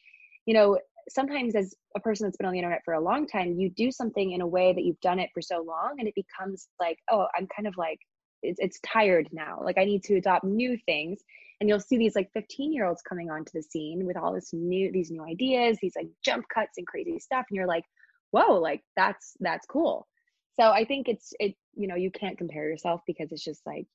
you 0.46 0.55
know 0.55 0.78
sometimes 1.09 1.55
as 1.55 1.74
a 1.96 2.00
person 2.00 2.26
that's 2.26 2.37
been 2.37 2.46
on 2.46 2.52
the 2.52 2.59
internet 2.59 2.83
for 2.85 2.94
a 2.94 3.00
long 3.00 3.26
time 3.26 3.59
you 3.59 3.70
do 3.70 3.90
something 3.90 4.33
in 4.33 4.40
a 4.40 4.46
way 4.46 4.72
that 4.72 4.85
you've 4.85 5.00
done 5.00 5.18
it 5.18 5.31
for 5.35 5.42
so 5.42 5.62
long 5.62 5.96
and 5.98 6.09
it 6.09 6.14
becomes 6.14 6.68
like 6.81 6.98
oh 7.11 7.26
i'm 7.37 7.46
kind 7.55 7.66
of 7.66 7.74
like 7.76 7.98
it's, 8.42 8.59
it's 8.61 8.81
tired 8.81 9.28
now. 9.33 9.61
Like 9.62 9.78
i 9.78 9.85
need 9.85 10.05
to 10.05 10.16
adopt 10.16 10.44
new 10.44 10.76
things. 10.87 11.20
And 11.61 11.68
you'll 11.68 11.81
see 11.81 11.96
these 11.96 12.16
like 12.16 12.31
15 12.33 12.72
year 12.72 12.87
olds 12.87 13.02
coming 13.02 13.31
onto 13.31 13.52
the 13.55 13.62
scene 13.62 14.05
with 14.05 14.16
all 14.16 14.33
this 14.33 14.52
new 14.52 14.90
these 14.92 15.11
new 15.11 15.24
ideas 15.24 15.78
these 15.81 15.94
like 15.96 16.09
jump 16.24 16.46
cuts 16.52 16.78
and 16.78 16.87
crazy 16.87 17.18
stuff. 17.18 17.46
And 17.48 17.57
you're 17.57 17.66
like 17.66 17.85
whoa 18.31 18.59
like 18.59 18.83
that's 18.96 19.35
that's 19.40 19.66
cool. 19.66 20.09
So 20.55 20.70
i 20.70 20.85
think 20.85 21.09
it's 21.09 21.33
it 21.38 21.55
you 21.74 21.88
know 21.88 21.96
you 21.96 22.11
can't 22.11 22.38
compare 22.38 22.68
yourself 22.68 23.00
because 23.07 23.33
it's 23.33 23.44
just 23.44 23.62
like 23.66 23.87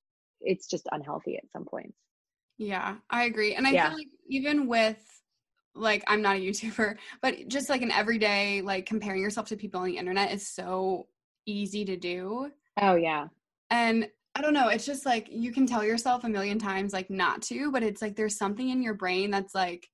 it's 0.42 0.68
just 0.68 0.88
unhealthy 0.92 1.38
at 1.38 1.52
some 1.52 1.66
points. 1.66 1.98
Yeah 2.58 2.96
i 3.10 3.26
agree. 3.26 3.56
And 3.56 3.68
i 3.68 3.72
yeah. 3.72 3.90
feel 3.90 3.98
like 3.98 4.08
even 4.30 4.68
with 4.68 4.98
like 5.76 6.04
i'm 6.08 6.24
not 6.24 6.38
a 6.38 6.40
youtuber 6.40 6.96
but 7.22 7.48
just 7.48 7.70
like 7.70 7.84
an 7.84 7.92
everyday 7.92 8.62
like 8.62 8.88
comparing 8.88 9.22
yourself 9.22 9.48
to 9.48 9.56
people 9.56 9.80
on 9.80 9.86
the 9.86 9.96
internet 9.96 10.32
is 10.32 10.48
so 10.48 11.08
easy 11.48 11.86
to 11.86 11.98
do. 11.98 12.52
Oh 12.80 12.96
yeah. 12.96 13.28
And 13.72 14.10
I 14.38 14.42
don't 14.42 14.54
know. 14.54 14.68
It's 14.68 14.86
just 14.86 15.04
like 15.04 15.30
you 15.32 15.52
can 15.52 15.66
tell 15.66 15.84
yourself 15.84 16.24
a 16.24 16.30
million 16.30 16.60
times 16.60 16.94
like 16.94 17.10
not 17.10 17.42
to, 17.44 17.72
but 17.72 17.82
it's 17.82 18.04
like 18.04 18.16
there's 18.16 18.38
something 18.38 18.70
in 18.70 18.84
your 18.84 18.94
brain 18.94 19.32
that's 19.32 19.56
like, 19.56 19.90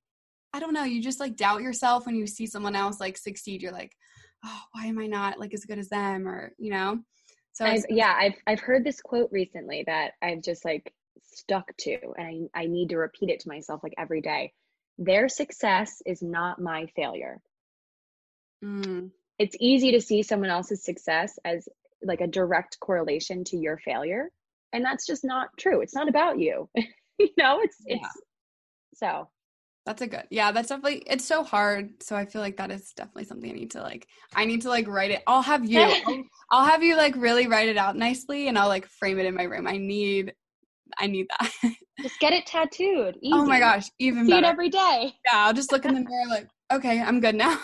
I 0.52 0.60
don't 0.60 0.74
know. 0.74 0.84
You 0.84 1.02
just 1.02 1.18
like 1.18 1.34
doubt 1.34 1.62
yourself 1.62 2.04
when 2.04 2.14
you 2.14 2.26
see 2.26 2.46
someone 2.46 2.76
else 2.76 3.00
like 3.00 3.16
succeed. 3.16 3.62
You're 3.62 3.72
like, 3.72 3.92
oh, 4.44 4.60
why 4.72 4.84
am 4.84 4.98
I 4.98 5.06
not 5.06 5.40
like 5.40 5.54
as 5.54 5.64
good 5.64 5.78
as 5.78 5.88
them? 5.88 6.28
Or 6.28 6.52
you 6.58 6.70
know. 6.70 6.98
So 7.54 7.64
I've, 7.64 7.84
yeah, 7.88 8.14
I've 8.14 8.34
I've 8.46 8.60
heard 8.60 8.84
this 8.84 9.00
quote 9.00 9.30
recently 9.32 9.84
that 9.86 10.12
I've 10.20 10.42
just 10.42 10.62
like 10.62 10.92
stuck 11.32 11.74
to, 11.78 11.96
and 12.18 12.50
I 12.54 12.64
I 12.64 12.66
need 12.66 12.90
to 12.90 12.98
repeat 12.98 13.30
it 13.30 13.40
to 13.40 13.48
myself 13.48 13.82
like 13.82 13.94
every 13.96 14.20
day. 14.20 14.52
Their 14.98 15.30
success 15.30 16.02
is 16.04 16.20
not 16.20 16.60
my 16.60 16.88
failure. 16.94 17.40
Mm. 18.62 19.10
It's 19.38 19.56
easy 19.58 19.92
to 19.92 20.02
see 20.02 20.22
someone 20.22 20.50
else's 20.50 20.84
success 20.84 21.38
as 21.46 21.66
like 22.02 22.20
a 22.20 22.26
direct 22.26 22.78
correlation 22.80 23.44
to 23.44 23.56
your 23.56 23.78
failure. 23.78 24.30
And 24.72 24.84
that's 24.84 25.06
just 25.06 25.24
not 25.24 25.48
true. 25.58 25.80
It's 25.80 25.94
not 25.94 26.08
about 26.08 26.38
you. 26.38 26.68
You 27.16 27.28
know 27.38 27.60
it's 27.60 27.76
yeah. 27.86 27.96
it's 27.96 28.08
so. 28.94 29.28
That's 29.86 30.02
a 30.02 30.08
good 30.08 30.24
yeah 30.30 30.50
that's 30.50 30.68
definitely 30.68 31.04
it's 31.06 31.24
so 31.24 31.44
hard. 31.44 32.02
So 32.02 32.16
i 32.16 32.24
feel 32.24 32.40
like 32.40 32.56
that 32.56 32.72
is 32.72 32.92
definitely 32.92 33.24
something 33.24 33.50
i 33.50 33.54
need 33.54 33.70
to 33.72 33.82
like 33.82 34.08
i 34.34 34.44
need 34.44 34.62
to 34.62 34.68
like 34.68 34.88
write 34.88 35.12
it 35.12 35.22
i'll 35.28 35.42
have 35.42 35.64
you 35.64 35.78
I'll, 36.06 36.24
I'll, 36.50 36.64
have 36.64 36.82
you 36.82 36.96
like 36.96 37.14
really 37.16 37.46
write 37.46 37.68
it 37.68 37.76
out 37.76 37.96
nicely 37.96 38.48
and 38.48 38.58
i'll 38.58 38.66
like 38.68 38.86
frame 38.86 39.18
it 39.18 39.26
in 39.26 39.34
my 39.36 39.44
room. 39.44 39.68
I 39.68 39.76
need 39.76 40.34
i 40.98 41.06
need 41.06 41.28
that. 41.38 41.52
Just 42.02 42.18
get 42.18 42.32
it 42.32 42.46
tattooed. 42.46 43.16
Easy. 43.22 43.32
oh 43.32 43.44
my 43.46 43.60
gosh 43.60 43.88
even 44.00 44.24
see 44.24 44.32
better. 44.32 44.46
it 44.46 44.48
every 44.48 44.70
day. 44.70 45.14
Yeah 45.24 45.46
i'll 45.46 45.54
just 45.54 45.70
look 45.70 45.84
in 45.84 45.94
the 45.94 46.00
mirror 46.00 46.28
like 46.30 46.48
okay 46.72 47.00
i'm 47.00 47.20
good 47.20 47.36
now. 47.36 47.56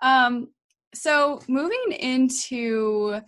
Um 0.00 0.48
so 0.94 1.40
moving 1.48 1.92
into 1.98 3.20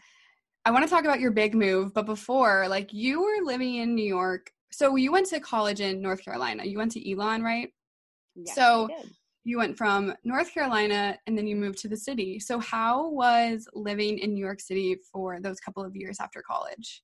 I 0.64 0.70
want 0.72 0.84
to 0.84 0.90
talk 0.90 1.04
about 1.04 1.20
your 1.20 1.30
big 1.30 1.54
move, 1.54 1.94
but 1.94 2.06
before, 2.06 2.66
like 2.68 2.92
you 2.92 3.22
were 3.22 3.44
living 3.44 3.76
in 3.76 3.94
New 3.94 4.04
York. 4.04 4.50
So 4.72 4.96
you 4.96 5.12
went 5.12 5.28
to 5.28 5.38
college 5.38 5.80
in 5.80 6.02
North 6.02 6.24
Carolina. 6.24 6.64
You 6.64 6.78
went 6.78 6.90
to 6.92 7.10
Elon, 7.10 7.42
right? 7.42 7.68
Yes, 8.34 8.56
so 8.56 8.88
you 9.44 9.58
went 9.58 9.78
from 9.78 10.12
North 10.24 10.52
Carolina 10.52 11.16
and 11.28 11.38
then 11.38 11.46
you 11.46 11.54
moved 11.54 11.78
to 11.78 11.88
the 11.88 11.96
city. 11.96 12.40
So 12.40 12.58
how 12.58 13.10
was 13.10 13.68
living 13.74 14.18
in 14.18 14.34
New 14.34 14.44
York 14.44 14.58
City 14.58 14.96
for 15.12 15.40
those 15.40 15.60
couple 15.60 15.84
of 15.84 15.94
years 15.94 16.18
after 16.20 16.42
college? 16.42 17.00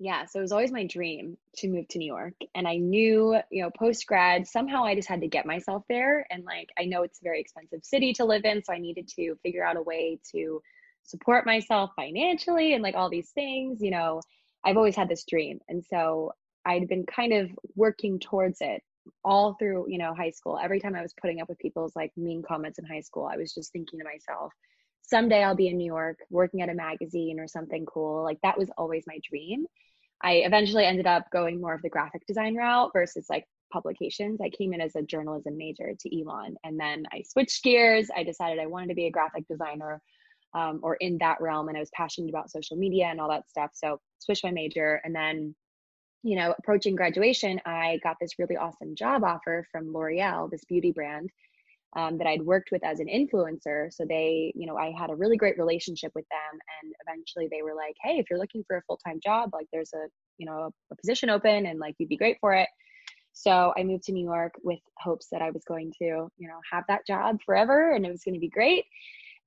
Yeah 0.00 0.24
so 0.24 0.38
it 0.38 0.42
was 0.42 0.50
always 0.50 0.72
my 0.72 0.86
dream 0.86 1.36
to 1.54 1.68
move 1.68 1.86
to 1.86 1.98
new 1.98 2.06
york 2.06 2.32
and 2.54 2.66
i 2.66 2.76
knew 2.76 3.36
you 3.50 3.62
know 3.62 3.70
post 3.78 4.06
grad 4.06 4.46
somehow 4.46 4.82
i 4.82 4.94
just 4.94 5.08
had 5.08 5.20
to 5.20 5.28
get 5.28 5.46
myself 5.46 5.84
there 5.88 6.26
and 6.30 6.42
like 6.44 6.68
i 6.78 6.84
know 6.84 7.02
it's 7.02 7.20
a 7.20 7.24
very 7.24 7.38
expensive 7.38 7.84
city 7.84 8.12
to 8.14 8.24
live 8.24 8.44
in 8.44 8.64
so 8.64 8.72
i 8.72 8.78
needed 8.78 9.06
to 9.06 9.36
figure 9.42 9.64
out 9.64 9.76
a 9.76 9.82
way 9.82 10.18
to 10.32 10.60
support 11.02 11.46
myself 11.46 11.90
financially 11.94 12.72
and 12.72 12.82
like 12.82 12.94
all 12.94 13.10
these 13.10 13.30
things 13.30 13.80
you 13.80 13.90
know 13.90 14.20
i've 14.64 14.76
always 14.78 14.96
had 14.96 15.08
this 15.08 15.24
dream 15.24 15.60
and 15.68 15.84
so 15.84 16.32
i'd 16.64 16.88
been 16.88 17.04
kind 17.04 17.32
of 17.34 17.50
working 17.76 18.18
towards 18.18 18.58
it 18.62 18.82
all 19.24 19.54
through 19.58 19.86
you 19.88 19.98
know 19.98 20.14
high 20.14 20.30
school. 20.30 20.58
Every 20.62 20.78
time 20.80 20.94
i 20.94 21.02
was 21.02 21.14
putting 21.20 21.40
up 21.40 21.48
with 21.48 21.58
people's 21.58 21.94
like 21.94 22.12
mean 22.16 22.42
comments 22.42 22.78
in 22.78 22.84
high 22.86 23.00
school 23.00 23.28
i 23.30 23.36
was 23.36 23.52
just 23.52 23.72
thinking 23.72 23.98
to 23.98 24.04
myself 24.04 24.52
someday 25.02 25.42
i'll 25.42 25.56
be 25.56 25.68
in 25.68 25.76
new 25.76 25.86
york 25.86 26.18
working 26.30 26.62
at 26.62 26.68
a 26.68 26.74
magazine 26.74 27.40
or 27.40 27.48
something 27.48 27.84
cool. 27.86 28.22
Like 28.22 28.38
that 28.42 28.58
was 28.58 28.70
always 28.78 29.04
my 29.06 29.18
dream 29.28 29.66
I 30.22 30.42
eventually 30.44 30.84
ended 30.84 31.06
up 31.06 31.30
going 31.30 31.60
more 31.60 31.74
of 31.74 31.82
the 31.82 31.88
graphic 31.88 32.26
design 32.26 32.54
route 32.56 32.90
versus 32.92 33.26
like 33.30 33.46
publications. 33.72 34.40
I 34.40 34.50
came 34.50 34.74
in 34.74 34.80
as 34.80 34.96
a 34.96 35.02
journalism 35.02 35.56
major 35.56 35.92
to 35.98 36.20
Elon, 36.20 36.56
and 36.64 36.78
then 36.78 37.04
I 37.12 37.22
switched 37.22 37.62
gears. 37.62 38.10
I 38.14 38.24
decided 38.24 38.58
I 38.58 38.66
wanted 38.66 38.88
to 38.88 38.94
be 38.94 39.06
a 39.06 39.10
graphic 39.10 39.46
designer 39.48 40.00
um, 40.54 40.80
or 40.82 40.96
in 40.96 41.18
that 41.18 41.40
realm, 41.40 41.68
and 41.68 41.76
I 41.76 41.80
was 41.80 41.90
passionate 41.94 42.30
about 42.30 42.50
social 42.50 42.76
media 42.76 43.06
and 43.06 43.20
all 43.20 43.30
that 43.30 43.48
stuff. 43.48 43.70
So 43.74 44.00
switched 44.18 44.44
my 44.44 44.50
major, 44.50 45.00
and 45.04 45.14
then 45.14 45.54
you 46.22 46.36
know, 46.36 46.54
approaching 46.58 46.96
graduation, 46.96 47.60
I 47.64 47.98
got 48.02 48.18
this 48.20 48.38
really 48.38 48.56
awesome 48.56 48.94
job 48.94 49.24
offer 49.24 49.66
from 49.72 49.90
L'Oreal, 49.90 50.50
this 50.50 50.64
beauty 50.66 50.92
brand 50.92 51.30
um, 51.96 52.18
that 52.18 52.26
I'd 52.26 52.42
worked 52.42 52.70
with 52.70 52.84
as 52.84 53.00
an 53.00 53.08
influencer. 53.08 53.92
So 53.92 54.04
they, 54.08 54.52
you 54.54 54.66
know, 54.66 54.76
I 54.76 54.92
had 54.96 55.10
a 55.10 55.14
really 55.16 55.36
great 55.36 55.58
relationship 55.58 56.12
with 56.14 56.26
them. 56.30 56.60
And 56.82 56.92
eventually 57.06 57.48
they 57.50 57.62
were 57.62 57.74
like, 57.74 57.96
hey, 58.02 58.18
if 58.18 58.26
you're 58.30 58.38
looking 58.38 58.64
for 58.66 58.76
a 58.76 58.82
full 58.82 58.98
time 59.04 59.20
job, 59.22 59.50
like 59.52 59.66
there's 59.72 59.92
a, 59.94 60.06
you 60.38 60.46
know, 60.46 60.52
a, 60.52 60.92
a 60.92 60.96
position 60.96 61.30
open 61.30 61.66
and 61.66 61.78
like 61.78 61.96
you'd 61.98 62.08
be 62.08 62.16
great 62.16 62.36
for 62.40 62.54
it. 62.54 62.68
So 63.32 63.72
I 63.76 63.84
moved 63.84 64.04
to 64.04 64.12
New 64.12 64.24
York 64.24 64.54
with 64.62 64.80
hopes 64.98 65.28
that 65.32 65.42
I 65.42 65.50
was 65.50 65.64
going 65.64 65.92
to, 65.98 66.04
you 66.04 66.48
know, 66.48 66.60
have 66.70 66.84
that 66.88 67.06
job 67.06 67.38
forever 67.44 67.92
and 67.92 68.04
it 68.04 68.10
was 68.10 68.22
going 68.24 68.34
to 68.34 68.40
be 68.40 68.48
great. 68.48 68.84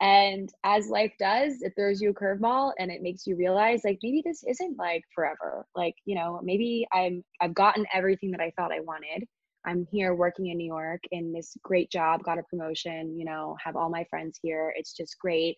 And 0.01 0.49
as 0.63 0.89
life 0.89 1.13
does, 1.19 1.61
it 1.61 1.73
throws 1.77 2.01
you 2.01 2.09
a 2.09 2.13
curveball 2.13 2.73
and 2.77 2.91
it 2.91 3.01
makes 3.01 3.25
you 3.25 3.35
realize 3.35 3.81
like 3.85 3.99
maybe 4.03 4.21
this 4.25 4.43
isn't 4.47 4.77
like 4.77 5.03
forever. 5.13 5.65
Like, 5.75 5.95
you 6.05 6.15
know, 6.15 6.41
maybe 6.43 6.85
I'm 6.91 7.23
I've 7.39 7.53
gotten 7.53 7.85
everything 7.93 8.31
that 8.31 8.41
I 8.41 8.51
thought 8.57 8.71
I 8.71 8.81
wanted. 8.81 9.27
I'm 9.65 9.87
here 9.91 10.13
working 10.15 10.47
in 10.47 10.57
New 10.57 10.65
York 10.65 11.01
in 11.11 11.31
this 11.31 11.55
great 11.63 11.89
job, 11.89 12.23
got 12.23 12.37
a 12.37 12.43
promotion, 12.43 13.17
you 13.17 13.25
know, 13.25 13.55
have 13.63 13.75
all 13.75 13.89
my 13.89 14.03
friends 14.09 14.39
here. 14.41 14.73
It's 14.75 14.93
just 14.93 15.17
great. 15.19 15.57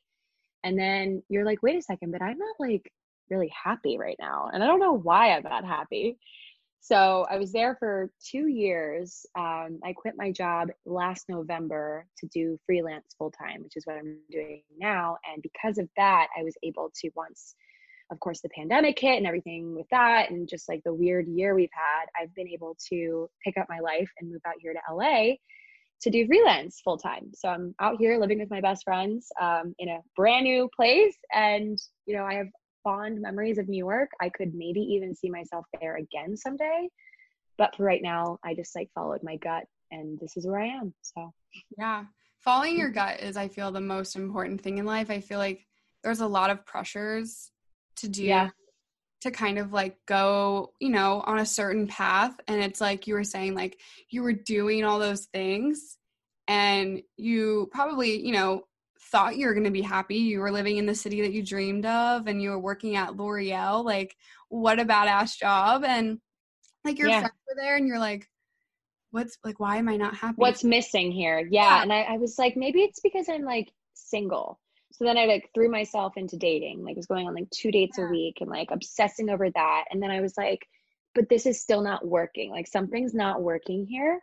And 0.64 0.78
then 0.78 1.24
you're 1.30 1.46
like, 1.46 1.62
wait 1.64 1.78
a 1.78 1.82
second, 1.82 2.12
but 2.12 2.22
I'm 2.22 2.38
not 2.38 2.56
like 2.60 2.92
really 3.30 3.52
happy 3.64 3.98
right 3.98 4.18
now. 4.20 4.50
And 4.54 4.64
I 4.64 4.68
don't 4.68 4.80
know 4.80 4.98
why 4.98 5.32
I'm 5.32 5.44
not 5.44 5.66
happy. 5.66 6.18
So 6.82 7.26
I 7.32 7.38
was 7.38 7.52
there 7.52 7.76
for 7.80 8.12
two 8.24 8.46
years. 8.48 9.26
Um, 9.36 9.80
I 9.84 9.94
quit 9.94 10.14
my 10.18 10.32
job 10.32 10.70
last 10.86 11.26
November 11.28 12.06
to 12.20 12.28
do 12.28 12.60
freelance 12.68 13.16
full 13.18 13.32
time, 13.32 13.64
which 13.64 13.76
is 13.76 13.88
what 13.88 13.98
I'm 13.98 14.20
doing 14.30 14.62
now. 14.80 15.18
And 15.32 15.42
because 15.42 15.80
of 15.80 15.90
that, 15.98 16.28
I 16.38 16.44
was 16.44 16.54
able 16.62 16.92
to 17.02 17.10
once 17.16 17.56
of 18.12 18.20
course 18.20 18.42
the 18.42 18.50
pandemic 18.50 18.98
hit 19.00 19.18
and 19.18 19.28
everything 19.28 19.76
with 19.76 19.88
that 19.92 20.30
and 20.30 20.48
just 20.48 20.70
like 20.70 20.82
the 20.84 20.94
weird 20.94 21.28
year 21.28 21.56
we've 21.56 21.70
had 21.74 22.06
i've 22.22 22.34
been 22.36 22.48
able 22.48 22.76
to 22.90 23.30
pick 23.44 23.58
up 23.58 23.68
my 23.70 23.80
life 23.80 24.10
and 24.20 24.32
move 24.32 24.42
out 24.48 24.56
here 24.60 24.74
to 24.74 24.94
la 24.94 25.34
to 26.02 26.10
do 26.10 26.28
freelance 26.28 26.82
full 26.84 26.98
time 26.98 27.32
so 27.34 27.50
i'm 27.50 27.74
out 27.80 27.98
here 27.98 28.20
living 28.20 28.40
with 28.40 28.50
my 28.50 28.62
best 28.62 28.84
friends 28.84 29.28
um, 29.42 29.74
in 29.80 29.90
a 29.90 30.00
brand 30.16 30.44
new 30.44 30.70
place 30.76 31.16
and 31.34 31.80
you 32.06 32.16
know 32.16 32.24
i 32.24 32.34
have 32.34 32.48
fond 32.84 33.20
memories 33.20 33.58
of 33.58 33.68
new 33.68 33.84
york. 33.84 34.12
I 34.22 34.30
could 34.30 34.54
maybe 34.54 34.80
even 34.80 35.16
see 35.16 35.30
myself 35.30 35.66
there 35.82 35.98
again 35.98 36.38
someday 36.38 36.88
but 37.58 37.76
for 37.76 37.84
right 37.84 38.02
now 38.02 38.38
i 38.44 38.54
just 38.54 38.76
like 38.76 38.90
followed 38.94 39.24
my 39.24 39.38
gut 39.38 39.64
and 39.92 40.20
this 40.20 40.38
is 40.38 40.46
where 40.46 40.60
i 40.60 40.68
am 40.68 40.94
so. 41.02 41.34
Yeah. 41.78 42.06
Following 42.44 42.78
your 42.78 42.90
gut 42.90 43.22
is 43.22 43.38
i 43.38 43.48
feel 43.48 43.72
the 43.72 43.82
most 43.82 44.16
important 44.16 44.62
thing 44.62 44.78
in 44.78 44.86
life. 44.86 45.10
I 45.10 45.20
feel 45.20 45.40
like 45.40 45.66
there's 46.04 46.20
a 46.20 46.28
lot 46.28 46.52
of 46.52 46.64
pressures 46.66 47.52
to 47.98 48.10
do 48.10 48.24
yeah. 48.24 48.50
to 49.22 49.32
kind 49.32 49.58
of 49.58 49.74
like 49.74 49.98
go, 50.06 50.72
you 50.80 50.90
know, 50.90 51.22
on 51.26 51.40
a 51.40 51.46
certain 51.46 51.88
path. 51.88 52.34
And 52.48 52.62
it's 52.62 52.82
like 52.82 53.08
you 53.08 53.16
were 53.16 53.24
saying, 53.24 53.56
like 53.56 53.80
you 54.10 54.24
were 54.24 54.34
doing 54.34 54.84
all 54.84 55.00
those 55.00 55.26
things 55.26 55.98
and 56.48 57.02
you 57.18 57.70
probably, 57.72 58.26
you 58.26 58.32
know, 58.34 58.64
thought 59.12 59.38
you 59.38 59.48
were 59.48 59.54
going 59.54 59.66
to 59.66 59.72
be 59.72 59.82
happy. 59.82 60.18
You 60.18 60.40
were 60.40 60.52
living 60.52 60.78
in 60.78 60.86
the 60.86 60.96
city 60.96 61.22
that 61.22 61.34
you 61.34 61.44
dreamed 61.44 61.86
of 61.86 62.28
and 62.28 62.42
you 62.42 62.50
were 62.50 62.60
working 62.60 62.96
at 62.96 63.16
L'Oreal. 63.16 63.84
Like, 63.84 64.16
what 64.50 64.80
a 64.80 64.86
badass 64.86 65.38
job. 65.38 65.84
And 65.84 66.20
like 66.84 67.00
your 67.00 67.10
yeah. 67.10 67.20
friends 67.20 67.36
were 67.48 67.62
there 67.62 67.76
and 67.76 67.88
you're 67.88 68.00
like, 68.00 68.28
what's 69.12 69.38
like, 69.44 69.60
why 69.60 69.78
am 69.78 69.88
I 69.88 69.98
not 69.98 70.16
happy? 70.16 70.36
What's 70.38 70.64
missing 70.64 71.12
here? 71.12 71.40
Yeah. 71.40 71.78
yeah. 71.78 71.82
And 71.82 71.94
I, 71.94 72.02
I 72.02 72.18
was 72.18 72.38
like, 72.38 72.58
maybe 72.58 72.82
it's 72.82 73.00
because 73.00 73.28
I'm 73.30 73.44
like 73.44 73.72
single 73.94 74.60
so 74.98 75.04
then 75.04 75.18
I 75.18 75.26
like 75.26 75.50
threw 75.54 75.70
myself 75.70 76.14
into 76.16 76.38
dating, 76.38 76.86
like 76.86 76.96
was 76.96 77.06
going 77.06 77.28
on 77.28 77.34
like 77.34 77.50
two 77.50 77.70
dates 77.70 77.98
yeah. 77.98 78.06
a 78.06 78.10
week 78.10 78.38
and 78.40 78.50
like 78.50 78.72
obsessing 78.72 79.30
over 79.30 79.50
that. 79.50 79.84
And 79.92 80.02
then 80.02 80.10
I 80.10 80.22
was 80.22 80.38
like, 80.38 80.66
but 81.14 81.28
this 81.28 81.46
is 81.46 81.62
still 81.62 81.82
not 81.82 82.08
working. 82.08 82.50
Like 82.50 82.68
something's 82.68 83.14
not 83.14 83.42
working 83.42 83.86
here. 83.86 84.22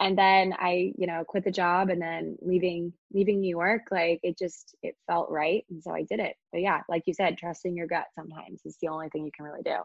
And 0.00 0.18
then 0.18 0.52
I, 0.58 0.92
you 0.98 1.06
know, 1.06 1.22
quit 1.24 1.44
the 1.44 1.52
job 1.52 1.90
and 1.90 2.02
then 2.02 2.36
leaving 2.42 2.92
leaving 3.12 3.40
New 3.40 3.48
York, 3.56 3.82
like 3.92 4.18
it 4.24 4.36
just 4.36 4.74
it 4.82 4.96
felt 5.06 5.30
right. 5.30 5.64
And 5.70 5.80
so 5.80 5.92
I 5.92 6.02
did 6.02 6.18
it. 6.18 6.34
But 6.50 6.62
yeah, 6.62 6.80
like 6.88 7.04
you 7.06 7.14
said, 7.14 7.38
trusting 7.38 7.76
your 7.76 7.86
gut 7.86 8.06
sometimes 8.16 8.62
is 8.64 8.76
the 8.82 8.88
only 8.88 9.08
thing 9.10 9.24
you 9.24 9.30
can 9.32 9.44
really 9.44 9.62
do. 9.62 9.76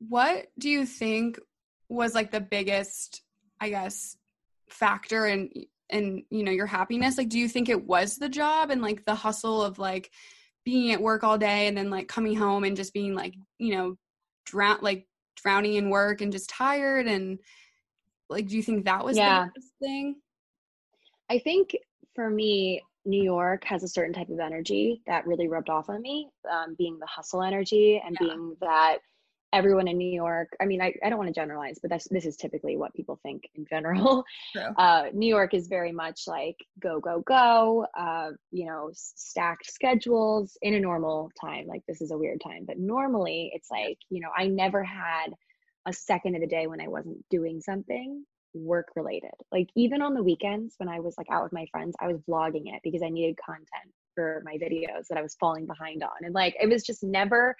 What 0.00 0.46
do 0.58 0.68
you 0.68 0.84
think 0.84 1.38
was 1.88 2.16
like 2.16 2.32
the 2.32 2.40
biggest, 2.40 3.22
I 3.60 3.68
guess, 3.68 4.16
factor 4.68 5.24
in 5.24 5.50
and 5.90 6.22
you 6.30 6.42
know 6.42 6.50
your 6.50 6.66
happiness 6.66 7.18
like 7.18 7.28
do 7.28 7.38
you 7.38 7.48
think 7.48 7.68
it 7.68 7.84
was 7.86 8.16
the 8.16 8.28
job 8.28 8.70
and 8.70 8.82
like 8.82 9.04
the 9.04 9.14
hustle 9.14 9.62
of 9.62 9.78
like 9.78 10.10
being 10.64 10.92
at 10.92 11.00
work 11.00 11.22
all 11.22 11.38
day 11.38 11.68
and 11.68 11.76
then 11.76 11.90
like 11.90 12.08
coming 12.08 12.34
home 12.34 12.64
and 12.64 12.76
just 12.76 12.92
being 12.92 13.14
like 13.14 13.34
you 13.58 13.74
know 13.74 13.96
drown 14.44 14.78
like 14.82 15.06
drowning 15.36 15.74
in 15.74 15.90
work 15.90 16.20
and 16.20 16.32
just 16.32 16.50
tired 16.50 17.06
and 17.06 17.38
like 18.28 18.48
do 18.48 18.56
you 18.56 18.62
think 18.62 18.84
that 18.84 19.04
was 19.04 19.16
yeah. 19.16 19.46
the 19.54 19.62
thing 19.80 20.16
i 21.30 21.38
think 21.38 21.76
for 22.14 22.28
me 22.28 22.82
new 23.04 23.22
york 23.22 23.62
has 23.64 23.84
a 23.84 23.88
certain 23.88 24.12
type 24.12 24.28
of 24.28 24.40
energy 24.40 25.02
that 25.06 25.26
really 25.26 25.46
rubbed 25.46 25.70
off 25.70 25.88
on 25.88 26.02
me 26.02 26.28
um, 26.50 26.74
being 26.76 26.98
the 26.98 27.06
hustle 27.06 27.42
energy 27.42 28.02
and 28.04 28.16
yeah. 28.20 28.26
being 28.26 28.56
that 28.60 28.98
everyone 29.52 29.88
in 29.88 29.96
New 29.96 30.10
York, 30.10 30.48
I 30.60 30.66
mean, 30.66 30.82
I, 30.82 30.94
I 31.04 31.08
don't 31.08 31.18
want 31.18 31.28
to 31.28 31.40
generalize, 31.40 31.78
but 31.80 31.90
that's, 31.90 32.08
this 32.08 32.26
is 32.26 32.36
typically 32.36 32.76
what 32.76 32.94
people 32.94 33.18
think 33.22 33.48
in 33.54 33.66
general. 33.68 34.24
Uh, 34.78 35.04
New 35.12 35.28
York 35.28 35.54
is 35.54 35.68
very 35.68 35.92
much 35.92 36.22
like 36.26 36.56
go, 36.80 36.98
go, 36.98 37.20
go, 37.20 37.86
uh, 37.96 38.30
you 38.50 38.66
know, 38.66 38.90
stacked 38.92 39.70
schedules 39.70 40.56
in 40.62 40.74
a 40.74 40.80
normal 40.80 41.30
time. 41.40 41.66
Like 41.66 41.82
this 41.86 42.00
is 42.00 42.10
a 42.10 42.18
weird 42.18 42.40
time, 42.40 42.64
but 42.66 42.78
normally 42.78 43.50
it's 43.54 43.70
like, 43.70 43.98
you 44.10 44.20
know, 44.20 44.28
I 44.36 44.46
never 44.46 44.82
had 44.82 45.28
a 45.86 45.92
second 45.92 46.34
of 46.34 46.40
the 46.40 46.46
day 46.46 46.66
when 46.66 46.80
I 46.80 46.88
wasn't 46.88 47.24
doing 47.30 47.60
something 47.60 48.24
work 48.54 48.88
related. 48.96 49.30
Like 49.52 49.68
even 49.76 50.02
on 50.02 50.14
the 50.14 50.22
weekends 50.22 50.74
when 50.78 50.88
I 50.88 51.00
was 51.00 51.14
like 51.16 51.30
out 51.30 51.44
with 51.44 51.52
my 51.52 51.66
friends, 51.70 51.94
I 52.00 52.08
was 52.08 52.20
vlogging 52.28 52.74
it 52.74 52.80
because 52.82 53.02
I 53.02 53.08
needed 53.08 53.38
content 53.44 53.92
for 54.14 54.42
my 54.44 54.54
videos 54.54 55.06
that 55.08 55.18
I 55.18 55.22
was 55.22 55.36
falling 55.38 55.66
behind 55.66 56.02
on. 56.02 56.24
And 56.24 56.34
like 56.34 56.56
it 56.60 56.68
was 56.68 56.82
just 56.82 57.02
never 57.02 57.56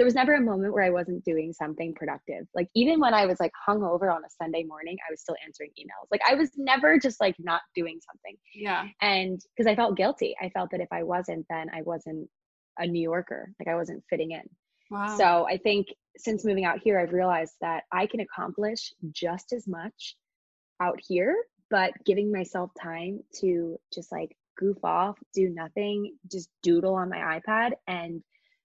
there 0.00 0.06
was 0.06 0.14
never 0.14 0.32
a 0.32 0.40
moment 0.40 0.72
where 0.72 0.82
I 0.82 0.88
wasn't 0.88 1.22
doing 1.26 1.52
something 1.52 1.92
productive. 1.92 2.46
Like 2.54 2.68
even 2.74 3.00
when 3.00 3.12
I 3.12 3.26
was 3.26 3.38
like 3.38 3.52
hung 3.66 3.82
over 3.82 4.10
on 4.10 4.24
a 4.24 4.30
Sunday 4.30 4.62
morning, 4.62 4.96
I 5.06 5.12
was 5.12 5.20
still 5.20 5.36
answering 5.44 5.72
emails. 5.78 6.06
Like 6.10 6.22
I 6.26 6.36
was 6.36 6.48
never 6.56 6.98
just 6.98 7.20
like 7.20 7.34
not 7.38 7.60
doing 7.74 8.00
something. 8.10 8.34
Yeah. 8.54 8.86
And 9.02 9.38
because 9.54 9.70
I 9.70 9.76
felt 9.76 9.98
guilty. 9.98 10.34
I 10.40 10.48
felt 10.48 10.70
that 10.70 10.80
if 10.80 10.88
I 10.90 11.02
wasn't, 11.02 11.44
then 11.50 11.66
I 11.76 11.82
wasn't 11.82 12.30
a 12.78 12.86
New 12.86 13.02
Yorker. 13.02 13.52
Like 13.60 13.68
I 13.68 13.74
wasn't 13.76 14.02
fitting 14.08 14.30
in. 14.30 14.40
Wow. 14.90 15.18
So 15.18 15.46
I 15.46 15.58
think 15.58 15.88
since 16.16 16.46
moving 16.46 16.64
out 16.64 16.78
here, 16.82 16.98
I've 16.98 17.12
realized 17.12 17.56
that 17.60 17.82
I 17.92 18.06
can 18.06 18.20
accomplish 18.20 18.94
just 19.12 19.52
as 19.52 19.68
much 19.68 20.16
out 20.80 20.98
here, 21.06 21.36
but 21.68 21.92
giving 22.06 22.32
myself 22.32 22.70
time 22.82 23.20
to 23.40 23.78
just 23.92 24.10
like 24.10 24.34
goof 24.56 24.78
off, 24.82 25.18
do 25.34 25.50
nothing, 25.50 26.16
just 26.32 26.48
doodle 26.62 26.94
on 26.94 27.10
my 27.10 27.38
iPad 27.38 27.72
and 27.86 28.22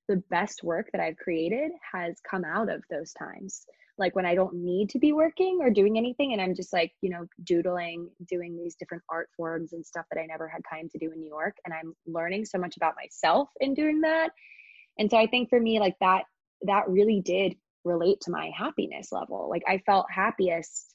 the 0.07 0.21
best 0.29 0.63
work 0.63 0.89
that 0.91 1.01
I've 1.01 1.17
created 1.17 1.71
has 1.93 2.19
come 2.29 2.43
out 2.45 2.69
of 2.69 2.83
those 2.89 3.13
times. 3.13 3.65
Like 3.97 4.15
when 4.15 4.25
I 4.25 4.35
don't 4.35 4.55
need 4.55 4.89
to 4.89 4.99
be 4.99 5.13
working 5.13 5.59
or 5.61 5.69
doing 5.69 5.97
anything 5.97 6.33
and 6.33 6.41
I'm 6.41 6.53
just 6.53 6.73
like, 6.73 6.91
you 7.01 7.09
know, 7.09 7.25
doodling, 7.43 8.09
doing 8.27 8.57
these 8.57 8.75
different 8.75 9.03
art 9.09 9.29
forms 9.37 9.73
and 9.73 9.85
stuff 9.85 10.05
that 10.11 10.19
I 10.19 10.25
never 10.25 10.47
had 10.47 10.61
time 10.69 10.89
to 10.89 10.97
do 10.97 11.11
in 11.11 11.19
New 11.19 11.29
York. 11.29 11.55
And 11.63 11.73
I'm 11.73 11.95
learning 12.05 12.45
so 12.45 12.57
much 12.57 12.75
about 12.75 12.95
myself 13.01 13.49
in 13.61 13.73
doing 13.73 14.01
that. 14.01 14.31
And 14.99 15.09
so 15.09 15.17
I 15.17 15.27
think 15.27 15.49
for 15.49 15.59
me, 15.59 15.79
like 15.79 15.95
that, 16.01 16.23
that 16.63 16.89
really 16.89 17.21
did 17.21 17.55
relate 17.85 18.19
to 18.21 18.31
my 18.31 18.51
happiness 18.57 19.11
level. 19.11 19.49
Like 19.49 19.63
I 19.67 19.77
felt 19.85 20.07
happiest 20.09 20.93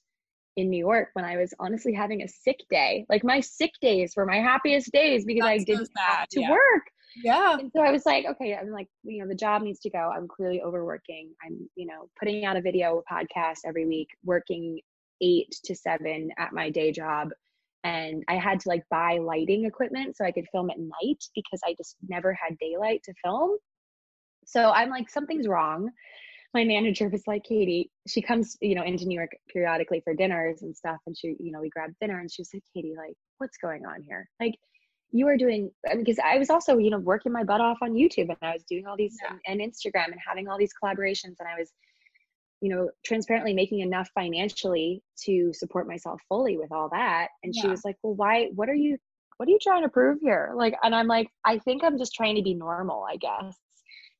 in 0.57 0.69
New 0.69 0.79
York 0.79 1.09
when 1.15 1.25
I 1.25 1.37
was 1.37 1.55
honestly 1.59 1.95
having 1.95 2.23
a 2.23 2.29
sick 2.29 2.61
day. 2.71 3.07
Like 3.09 3.25
my 3.25 3.41
sick 3.41 3.73
days 3.81 4.15
were 4.17 4.27
my 4.27 4.39
happiest 4.39 4.93
days 4.93 5.25
because 5.25 5.45
That's 5.45 5.61
I 5.61 5.65
didn't 5.65 5.87
so 5.87 6.03
have 6.03 6.29
to 6.29 6.41
yeah. 6.41 6.51
work. 6.51 6.83
Yeah. 7.17 7.57
And 7.59 7.71
so 7.75 7.83
I 7.83 7.91
was 7.91 8.07
like, 8.07 8.25
okay, 8.27 8.55
I'm 8.55 8.71
like, 8.71 8.89
you 9.03 9.23
know, 9.23 9.29
the 9.29 9.35
job 9.35 9.63
needs 9.63 9.81
to 9.81 9.91
go. 9.91 10.13
I'm 10.15 10.29
clearly 10.29 10.63
overworking. 10.63 11.33
I'm, 11.45 11.69
you 11.75 11.87
know, 11.87 12.09
putting 12.19 12.45
out 12.45 12.57
a 12.57 12.63
video 12.63 13.03
podcast 13.11 13.59
every 13.67 13.87
week, 13.87 14.09
working 14.25 14.81
eight 15.21 15.55
to 15.65 15.75
seven 15.75 16.31
at 16.39 16.53
my 16.53 16.71
day 16.71 16.93
job. 16.93 17.31
And 17.83 18.23
I 18.29 18.35
had 18.35 18.61
to 18.61 18.69
like 18.69 18.85
buy 18.91 19.19
lighting 19.19 19.65
equipment 19.65 20.17
so 20.17 20.25
I 20.25 20.33
could 20.33 20.47
film 20.53 20.71
at 20.71 20.79
night 20.79 21.25
because 21.35 21.61
I 21.65 21.75
just 21.77 21.97
never 22.09 22.33
had 22.33 22.59
daylight 22.59 23.03
to 23.05 23.15
film. 23.25 23.57
So 24.45 24.71
I'm 24.71 24.91
like, 24.91 25.09
something's 25.09 25.49
wrong. 25.49 25.91
My 26.53 26.65
manager 26.65 27.09
was 27.09 27.23
like, 27.27 27.45
Katy, 27.45 27.91
she 28.09 28.21
comes, 28.21 28.57
you 28.61 28.75
know, 28.75 28.83
into 28.83 29.07
New 29.07 29.17
York 29.17 29.31
periodically 29.53 30.01
for 30.03 30.15
dinners 30.15 30.63
and 30.63 30.77
stuff. 30.77 30.99
And 31.07 31.17
she, 31.17 31.37
you 31.39 31.53
know, 31.53 31.61
we 31.61 31.71
grabbed 31.71 31.95
dinner 32.01 32.19
and 32.19 32.31
she 32.31 32.43
was 32.43 32.51
like, 32.53 32.65
Katy, 32.75 32.95
like, 32.97 33.15
what's 33.39 33.57
going 33.59 33.87
on 33.87 34.03
here? 34.03 34.29
Like, 34.41 34.57
you 35.13 35.27
are 35.29 35.37
doing 35.37 35.71
because 35.97 36.19
I 36.25 36.39
was 36.39 36.51
also, 36.51 36.79
you 36.79 36.91
know, 36.91 36.99
working 36.99 37.33
my 37.33 37.45
butt 37.45 37.61
off 37.61 37.79
on 37.83 37.93
YouTube 37.93 38.29
and 38.29 38.37
I 38.43 38.53
was 38.53 38.65
doing 38.65 38.87
all 38.87 38.97
these 38.97 39.17
Yeah. 39.23 39.37
and, 39.47 39.61
and 39.61 39.73
Instagram 39.73 40.07
and 40.07 40.21
having 40.27 40.49
all 40.49 40.59
these 40.59 40.73
collaborations 40.83 41.35
and 41.41 41.49
I 41.49 41.59
was, 41.59 41.73
you 42.61 42.69
know, 42.69 42.91
transparently 43.05 43.53
making 43.55 43.81
enough 43.81 44.09
financially 44.15 45.03
to 45.25 45.53
support 45.53 45.89
myself 45.89 46.21
fully 46.29 46.57
with 46.59 46.71
all 46.73 46.89
that. 46.91 47.29
And 47.43 47.55
she 47.55 47.67
was 47.69 47.85
like, 47.85 47.97
Well, 48.03 48.15
why 48.15 48.51
what 48.55 48.69
are 48.69 48.75
you 48.75 48.99
what 49.39 49.49
are 49.49 49.53
you 49.53 49.59
trying 49.61 49.83
to 49.83 49.89
prove 49.89 50.19
here? 50.21 50.53
Like 50.55 50.75
and 50.83 50.95
I'm 50.95 51.07
like, 51.07 51.29
I 51.45 51.59
think 51.59 51.83
I'm 51.83 51.99
just 51.99 52.15
trying 52.15 52.37
to 52.37 52.43
be 52.43 52.55
normal, 52.55 53.05
I 53.11 53.17
guess. 53.17 53.57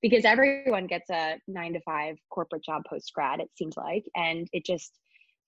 Because 0.03 0.25
everyone 0.25 0.87
gets 0.87 1.11
a 1.11 1.39
nine 1.47 1.75
to 1.75 1.81
five 1.83 2.17
corporate 2.31 2.65
job 2.65 2.83
post 2.89 3.13
grad, 3.15 3.39
it 3.39 3.51
seems 3.55 3.77
like. 3.77 4.05
And 4.17 4.49
it 4.53 4.65
just 4.65 4.93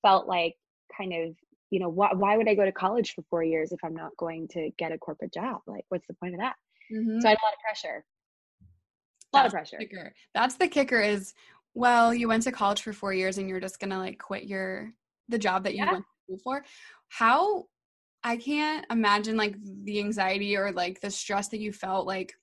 felt 0.03 0.29
like 0.29 0.55
kind 0.97 1.15
of 1.15 1.35
you 1.73 1.81
know 1.81 1.89
why, 1.89 2.11
why 2.13 2.37
would 2.37 2.49
i 2.49 2.55
go 2.55 2.65
to 2.65 2.71
college 2.73 3.15
for 3.15 3.23
four 3.31 3.43
years 3.43 3.73
if 3.73 3.81
i'm 3.83 3.97
not 3.97 4.17
going 4.19 4.47
to 4.47 4.71
get 4.79 4.93
a 4.93 4.99
corporate 4.99 5.33
job 5.33 5.61
like 5.67 5.85
what's 5.89 6.07
the 6.07 6.15
point 6.15 6.35
of 6.35 6.41
that 6.41 6.55
Mhm. 6.93 7.21
so 7.21 7.29
i 7.29 7.31
had 7.31 7.39
a 7.43 7.47
lot 7.47 7.55
of 7.55 7.61
pressure 7.67 8.05
a 9.33 9.37
lot 9.37 9.47
of 9.47 9.53
That's 9.53 9.71
the 9.71 9.77
pressure 9.77 9.89
kicker. 9.89 10.15
That's 10.35 10.55
the 10.57 10.69
kicker 10.69 11.01
is 11.01 11.33
well, 11.75 12.13
you 12.13 12.29
went 12.29 12.43
to 12.43 12.53
college 12.53 12.83
for 12.83 12.93
four 12.93 13.15
years 13.15 13.39
and 13.39 13.49
you're 13.49 13.59
just 13.61 13.81
gonna 13.81 13.99
like 13.99 14.19
quit 14.19 14.45
your 14.45 14.93
the 15.29 15.39
job 15.39 15.65
that 15.65 15.73
you 15.75 15.85
Yeah. 15.85 15.93
went 15.93 16.05
to 16.05 16.25
school 16.25 16.39
for. 16.45 16.65
How 17.09 17.65
I 18.23 18.37
can't 18.37 18.85
imagine 18.91 19.37
like 19.39 19.57
the 19.85 19.99
anxiety 20.01 20.57
or 20.57 20.71
like 20.73 21.01
the 21.01 21.11
stress 21.11 21.49
that 21.49 21.61
you 21.61 21.73
felt 21.73 22.07
like 22.07 22.35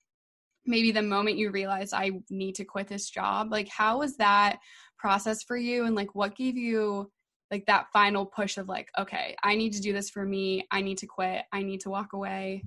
maybe 0.66 0.92
the 0.92 1.04
moment 1.04 1.38
you 1.38 1.52
realized 1.52 1.94
I 1.94 2.12
need 2.32 2.56
to 2.56 2.66
quit 2.66 2.88
this 2.88 3.10
job. 3.10 3.52
Like 3.52 3.70
how 3.70 4.00
was 4.00 4.18
that 4.18 4.58
process 4.98 5.44
for 5.44 5.56
you 5.56 5.86
and 5.86 5.96
like 5.96 6.16
what 6.16 6.36
gave 6.36 6.58
you 6.58 7.12
like 7.52 7.66
that 7.66 7.88
final 7.92 8.26
push 8.26 8.58
of 8.58 8.68
like, 8.70 8.90
okay, 8.98 9.36
I 9.44 9.56
need 9.56 9.74
to 9.74 9.82
do 9.82 9.94
this 9.94 10.10
for 10.10 10.26
me. 10.26 10.68
I 10.72 10.82
need 10.82 10.98
to 11.00 11.08
quit. 11.08 11.44
I 11.52 11.64
need 11.64 11.82
to 11.82 11.90
walk 11.90 12.14
away. 12.14 12.64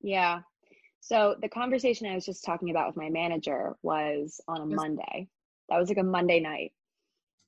yeah 0.00 0.40
so 1.00 1.34
the 1.40 1.48
conversation 1.48 2.06
i 2.06 2.14
was 2.14 2.24
just 2.26 2.44
talking 2.44 2.70
about 2.70 2.86
with 2.88 2.96
my 2.96 3.10
manager 3.10 3.74
was 3.82 4.40
on 4.48 4.60
a 4.60 4.66
monday 4.66 5.28
that 5.68 5.78
was 5.78 5.88
like 5.88 5.98
a 5.98 6.02
monday 6.02 6.40
night 6.40 6.72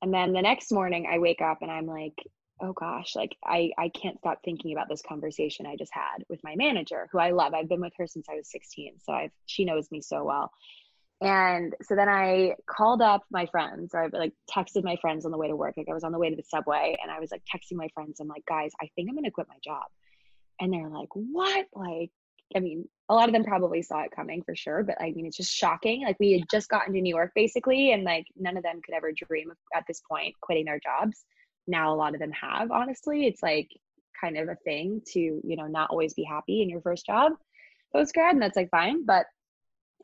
and 0.02 0.12
then 0.12 0.33
the 0.33 0.42
next 0.42 0.72
morning 0.72 1.07
i 1.11 1.18
wake 1.18 1.40
up 1.40 1.59
and 1.62 1.70
i'm 1.70 1.87
like 1.87 2.14
oh 2.61 2.72
gosh 2.72 3.14
like 3.14 3.37
i 3.44 3.70
i 3.78 3.88
can't 3.90 4.18
stop 4.18 4.38
thinking 4.44 4.72
about 4.72 4.88
this 4.88 5.02
conversation 5.02 5.66
i 5.66 5.76
just 5.76 5.92
had 5.94 6.24
with 6.28 6.42
my 6.42 6.54
manager 6.57 7.09
who 7.12 7.18
i 7.18 7.31
love 7.31 7.54
i've 7.54 7.68
been 7.68 7.81
with 7.81 7.92
her 7.96 8.07
since 8.07 8.26
i 8.28 8.35
was 8.35 8.50
16 8.50 8.94
so 9.04 9.12
i've 9.12 9.31
she 9.46 9.64
knows 9.64 9.90
me 9.90 10.00
so 10.00 10.24
well 10.24 10.50
and 11.20 11.74
so 11.83 11.96
then 11.96 12.09
i 12.09 12.54
called 12.66 13.02
up 13.02 13.24
my 13.31 13.46
friends 13.46 13.90
or 13.94 14.04
i 14.04 14.09
like 14.12 14.33
texted 14.48 14.85
my 14.85 14.96
friends 15.00 15.24
on 15.24 15.33
the 15.33 15.38
way 15.38 15.48
to 15.48 15.57
work. 15.57 15.74
Like 15.76 15.88
i 15.90 15.94
was 15.94 16.04
on 16.04 16.12
the 16.12 16.18
way 16.18 16.31
to 16.31 16.37
the 16.37 16.44
subway 16.44 16.96
and 17.02 17.11
i 17.11 17.18
was 17.18 17.31
like 17.31 17.42
texting 17.42 17.76
my 17.76 17.88
friends. 17.94 18.20
I'm 18.20 18.28
like 18.28 18.46
guys 18.46 18.72
i 18.81 18.88
think 18.94 19.09
i'm 19.09 19.14
going 19.14 19.24
to 19.24 19.31
quit 19.31 19.48
my 19.48 19.59
job. 19.64 19.85
And 20.61 20.72
they're 20.72 20.88
like 20.88 21.09
what? 21.12 21.66
Like 21.74 22.11
i 22.57 22.61
mean 22.61 22.88
a 23.09 23.14
lot 23.14 23.28
of 23.28 23.33
them 23.33 23.44
probably 23.44 23.83
saw 23.83 24.02
it 24.02 24.11
coming 24.14 24.42
for 24.42 24.54
sure 24.54 24.83
but 24.83 25.00
i 25.00 25.11
mean 25.11 25.26
it's 25.26 25.37
just 25.37 25.54
shocking. 25.54 26.04
Like 26.04 26.20
we 26.20 26.33
had 26.33 26.48
just 26.50 26.68
gotten 26.68 26.94
to 26.94 27.00
new 27.00 27.14
york 27.14 27.33
basically 27.35 27.92
and 27.92 28.04
like 28.04 28.26
none 28.37 28.57
of 28.57 28.62
them 28.62 28.81
could 28.85 28.94
ever 28.94 29.12
dream 29.12 29.50
of 29.50 29.57
at 29.74 29.85
this 29.88 30.00
point 30.09 30.35
quitting 30.40 30.66
their 30.66 30.81
jobs. 30.81 31.24
Now 31.66 31.92
a 31.92 31.96
lot 31.96 32.14
of 32.14 32.20
them 32.20 32.33
have 32.33 32.70
honestly. 32.70 33.26
It's 33.26 33.42
like 33.42 33.68
kind 34.20 34.37
of 34.37 34.48
a 34.48 34.57
thing 34.64 35.02
to 35.07 35.20
you 35.20 35.57
know 35.57 35.66
not 35.66 35.90
always 35.90 36.14
be 36.14 36.24
happy 36.24 36.62
in 36.62 36.68
your 36.68 36.81
first 36.81 37.07
job 37.07 37.33
post 37.92 38.12
grad 38.14 38.35
and 38.35 38.42
that's 38.42 38.57
like 38.57 38.70
fine 38.70 39.04
but 39.04 39.26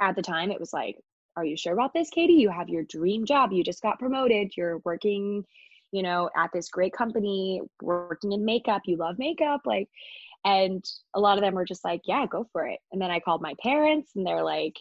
at 0.00 0.16
the 0.16 0.22
time 0.22 0.50
it 0.50 0.60
was 0.60 0.72
like 0.72 0.96
are 1.36 1.44
you 1.44 1.56
sure 1.56 1.72
about 1.72 1.92
this 1.92 2.10
katy 2.10 2.34
you 2.34 2.50
have 2.50 2.68
your 2.68 2.84
dream 2.84 3.24
job 3.24 3.52
you 3.52 3.62
just 3.64 3.82
got 3.82 3.98
promoted 3.98 4.52
you're 4.56 4.78
working 4.84 5.44
you 5.92 6.02
know 6.02 6.30
at 6.36 6.50
this 6.52 6.68
great 6.68 6.92
company 6.92 7.60
working 7.82 8.32
in 8.32 8.44
makeup 8.44 8.82
you 8.86 8.96
love 8.96 9.16
makeup 9.18 9.60
like 9.64 9.88
and 10.44 10.84
a 11.14 11.20
lot 11.20 11.38
of 11.38 11.42
them 11.42 11.54
were 11.54 11.64
just 11.64 11.84
like 11.84 12.02
yeah 12.04 12.26
go 12.26 12.46
for 12.52 12.66
it 12.66 12.80
and 12.92 13.00
then 13.00 13.10
i 13.10 13.20
called 13.20 13.42
my 13.42 13.54
parents 13.62 14.10
and 14.16 14.26
they're 14.26 14.44
like 14.44 14.76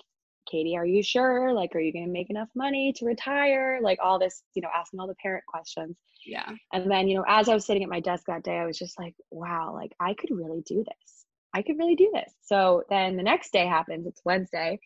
katy 0.50 0.76
are 0.76 0.86
you 0.86 1.02
sure 1.02 1.54
like 1.54 1.74
are 1.76 1.80
you 1.80 1.94
going 1.94 2.06
to 2.06 2.12
make 2.12 2.30
enough 2.30 2.50
money 2.56 2.92
to 2.94 3.06
retire 3.06 3.80
like 3.82 3.98
all 4.04 4.20
this 4.20 4.44
you 4.56 4.62
know 4.62 4.70
asking 4.76 5.00
all 5.00 5.08
the 5.08 5.16
parent 5.16 5.44
questions 5.48 5.96
Yeah. 6.26 6.50
and 6.74 6.90
then, 6.90 7.08
you 7.08 7.18
know, 7.18 7.26
as 7.28 7.50
I 7.50 7.54
was 7.54 7.66
sitting 7.66 7.84
at 7.84 7.90
my 7.90 8.00
desk 8.00 8.26
that 8.28 8.44
day, 8.44 8.58
I 8.58 8.66
was 8.66 8.78
just 8.78 8.98
like, 8.98 9.14
wow, 9.30 9.74
like 9.74 9.94
I 10.00 10.14
could 10.14 10.32
really 10.32 10.62
do 10.62 10.84
this. 10.84 11.26
I 11.54 11.62
could 11.62 11.78
really 11.78 11.96
do 11.96 12.10
this. 12.14 12.32
So 12.42 12.84
then 12.90 13.18
the 13.18 13.24
next 13.24 13.52
day 13.52 13.66
happens, 13.68 14.08
it's 14.08 14.22
Wednesday. 14.24 14.80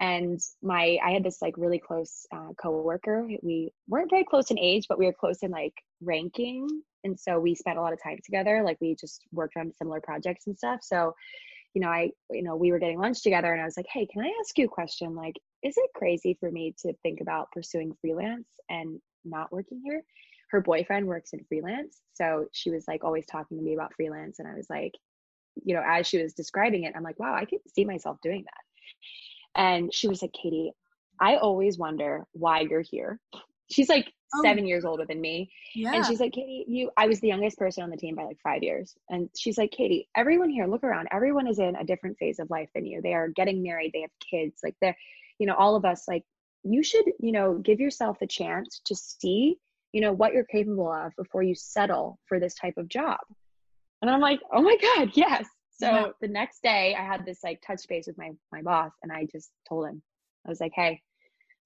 And 0.00 0.40
my, 0.62 0.98
I 1.04 1.10
had 1.10 1.24
this 1.24 1.42
like 1.42 1.54
really 1.56 1.78
close 1.78 2.26
uh, 2.32 2.52
coworker. 2.60 3.28
We 3.42 3.72
weren't 3.88 4.10
very 4.10 4.24
close 4.24 4.50
in 4.50 4.58
age, 4.58 4.86
but 4.88 4.98
we 4.98 5.06
were 5.06 5.12
close 5.12 5.42
in 5.42 5.50
like 5.50 5.74
ranking. 6.00 6.68
And 7.04 7.18
so 7.18 7.40
we 7.40 7.54
spent 7.54 7.78
a 7.78 7.80
lot 7.80 7.92
of 7.92 8.02
time 8.02 8.18
together. 8.24 8.62
Like 8.64 8.78
we 8.80 8.94
just 8.94 9.22
worked 9.32 9.56
on 9.56 9.72
similar 9.72 10.00
projects 10.00 10.46
and 10.46 10.56
stuff. 10.56 10.80
So, 10.82 11.14
you 11.74 11.80
know, 11.80 11.88
I, 11.88 12.10
you 12.30 12.42
know, 12.42 12.56
we 12.56 12.70
were 12.70 12.78
getting 12.78 12.98
lunch 12.98 13.22
together 13.22 13.52
and 13.52 13.60
I 13.60 13.64
was 13.64 13.76
like, 13.76 13.86
hey, 13.92 14.06
can 14.06 14.22
I 14.22 14.32
ask 14.40 14.56
you 14.56 14.66
a 14.66 14.68
question? 14.68 15.14
Like, 15.14 15.36
is 15.62 15.76
it 15.76 15.90
crazy 15.94 16.36
for 16.38 16.50
me 16.50 16.74
to 16.82 16.92
think 17.02 17.20
about 17.20 17.50
pursuing 17.50 17.92
freelance 18.00 18.48
and 18.68 19.00
not 19.24 19.52
working 19.52 19.82
here? 19.84 20.02
her 20.50 20.60
boyfriend 20.60 21.06
works 21.06 21.32
in 21.32 21.44
freelance. 21.44 22.00
So 22.14 22.46
she 22.52 22.70
was 22.70 22.84
like 22.88 23.04
always 23.04 23.26
talking 23.26 23.58
to 23.58 23.62
me 23.62 23.74
about 23.74 23.94
freelance. 23.94 24.38
And 24.38 24.48
I 24.48 24.54
was 24.54 24.68
like, 24.70 24.92
you 25.64 25.74
know, 25.74 25.82
as 25.86 26.06
she 26.06 26.22
was 26.22 26.34
describing 26.34 26.84
it, 26.84 26.94
I'm 26.96 27.02
like, 27.02 27.18
wow, 27.18 27.34
I 27.34 27.44
could 27.44 27.60
see 27.74 27.84
myself 27.84 28.18
doing 28.22 28.44
that. 28.44 28.64
And 29.58 29.92
she 29.92 30.08
was 30.08 30.22
like, 30.22 30.32
Katy, 30.32 30.72
I 31.20 31.36
always 31.36 31.76
wonder 31.76 32.24
why 32.32 32.60
you're 32.60 32.80
here. 32.80 33.20
She's 33.70 33.88
like 33.88 34.10
Oh. 34.34 34.42
seven 34.42 34.66
years 34.66 34.84
older 34.84 35.06
than 35.06 35.22
me. 35.22 35.50
Yeah. 35.74 35.94
And 35.94 36.04
she's 36.04 36.20
like, 36.20 36.32
Katy, 36.32 36.66
you, 36.68 36.90
I 36.98 37.06
was 37.06 37.18
the 37.20 37.28
youngest 37.28 37.56
person 37.56 37.82
on 37.82 37.88
the 37.88 37.96
team 37.96 38.14
by 38.14 38.24
like 38.24 38.36
five 38.42 38.62
years. 38.62 38.94
And 39.08 39.30
she's 39.34 39.56
like, 39.56 39.70
Katy, 39.70 40.06
everyone 40.14 40.50
here, 40.50 40.66
look 40.66 40.84
around. 40.84 41.08
Everyone 41.12 41.46
is 41.46 41.58
in 41.58 41.74
a 41.76 41.84
different 41.84 42.18
phase 42.18 42.38
of 42.38 42.50
life 42.50 42.68
than 42.74 42.84
you. 42.84 43.00
They 43.00 43.14
are 43.14 43.28
getting 43.28 43.62
married, 43.62 43.92
they 43.94 44.02
have 44.02 44.10
kids. 44.30 44.60
Like 44.62 44.74
they're, 44.82 44.96
you 45.38 45.46
know, 45.46 45.54
all 45.54 45.76
of 45.76 45.86
us, 45.86 46.04
like, 46.06 46.24
you 46.62 46.82
should, 46.82 47.06
you 47.20 47.32
know, 47.32 47.54
give 47.54 47.80
yourself 47.80 48.18
the 48.18 48.26
chance 48.26 48.82
to 48.84 48.94
see 48.94 49.56
you 49.92 50.00
know 50.00 50.12
what 50.12 50.32
you're 50.32 50.44
capable 50.44 50.92
of 50.92 51.12
before 51.16 51.42
you 51.42 51.54
settle 51.54 52.18
for 52.26 52.38
this 52.38 52.54
type 52.54 52.74
of 52.76 52.88
job 52.88 53.18
and 54.02 54.10
i'm 54.10 54.20
like 54.20 54.40
oh 54.52 54.62
my 54.62 54.76
god 54.76 55.10
yes 55.14 55.46
so 55.80 55.86
Yeah. 55.90 56.06
the 56.20 56.28
next 56.28 56.62
day 56.62 56.94
i 56.98 57.02
had 57.04 57.24
this 57.26 57.40
like 57.44 57.60
touch 57.66 57.82
base 57.88 58.06
with 58.06 58.18
my 58.18 58.30
my 58.52 58.62
boss 58.62 58.92
and 59.02 59.12
i 59.12 59.26
just 59.30 59.50
told 59.68 59.86
him. 59.88 60.02
I 60.46 60.50
was 60.50 60.60
like 60.60 60.72
hey. 60.74 61.02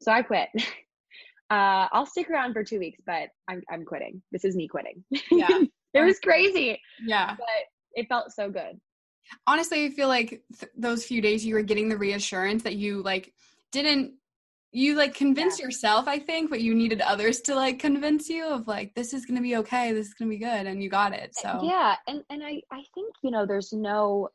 So 0.01 0.12
i 0.12 0.22
quit. 0.22 0.48
Uh 1.51 1.87
i'll 1.92 2.07
stick 2.07 2.31
around 2.31 2.55
for 2.55 2.64
two 2.64 2.79
weeks 2.79 3.01
but 3.07 3.29
i'm, 3.48 3.62
I'm 3.70 3.85
quitting. 3.85 4.22
This 4.33 4.44
is 4.44 4.57
me 4.57 4.68
quitting. 4.68 5.05
Yeah. 5.31 5.48
it 5.94 6.01
was 6.01 6.18
crazy. 6.20 6.81
Yeah. 7.05 7.35
but 7.37 7.46
it 7.94 8.09
felt 8.09 8.33
so 8.33 8.51
good. 8.51 8.81
Honestly 9.46 9.85
i 9.87 9.90
feel 9.90 10.09
like 10.09 10.42
th- 10.59 10.72
those 10.77 11.05
few 11.05 11.20
days 11.20 11.44
you 11.44 11.55
were 11.55 11.62
getting 11.62 11.88
the 11.88 11.96
reassurance 11.96 12.62
that 12.64 12.77
you 12.77 13.03
like 13.03 13.33
didn't 13.70 14.14
you 14.72 14.94
like 14.94 15.14
convinced 15.14 15.61
yourself 15.61 16.08
i 16.08 16.18
think 16.18 16.50
but 16.50 16.61
you 16.61 16.74
needed 16.74 17.00
others 17.02 17.40
to 17.42 17.54
like 17.54 17.78
convince 17.78 18.28
you 18.28 18.44
of 18.46 18.66
like 18.66 18.94
this 18.94 19.12
is 19.12 19.26
gonna 19.26 19.40
be 19.40 19.56
okay 19.56 19.92
this 19.92 20.08
is 20.08 20.14
gonna 20.14 20.30
be 20.30 20.38
good 20.38 20.66
and 20.66 20.82
you 20.82 20.88
got 20.88 21.12
it 21.12 21.35
eh, 21.38 21.42
so. 21.42 21.61
yeah 21.62 21.94
and 22.06 22.22
and 22.30 22.42
i 22.42 22.61
i 22.70 22.82
think 22.94 23.14
you 23.22 23.30
know 23.30 23.46
there's 23.46 23.72
no 23.72 24.28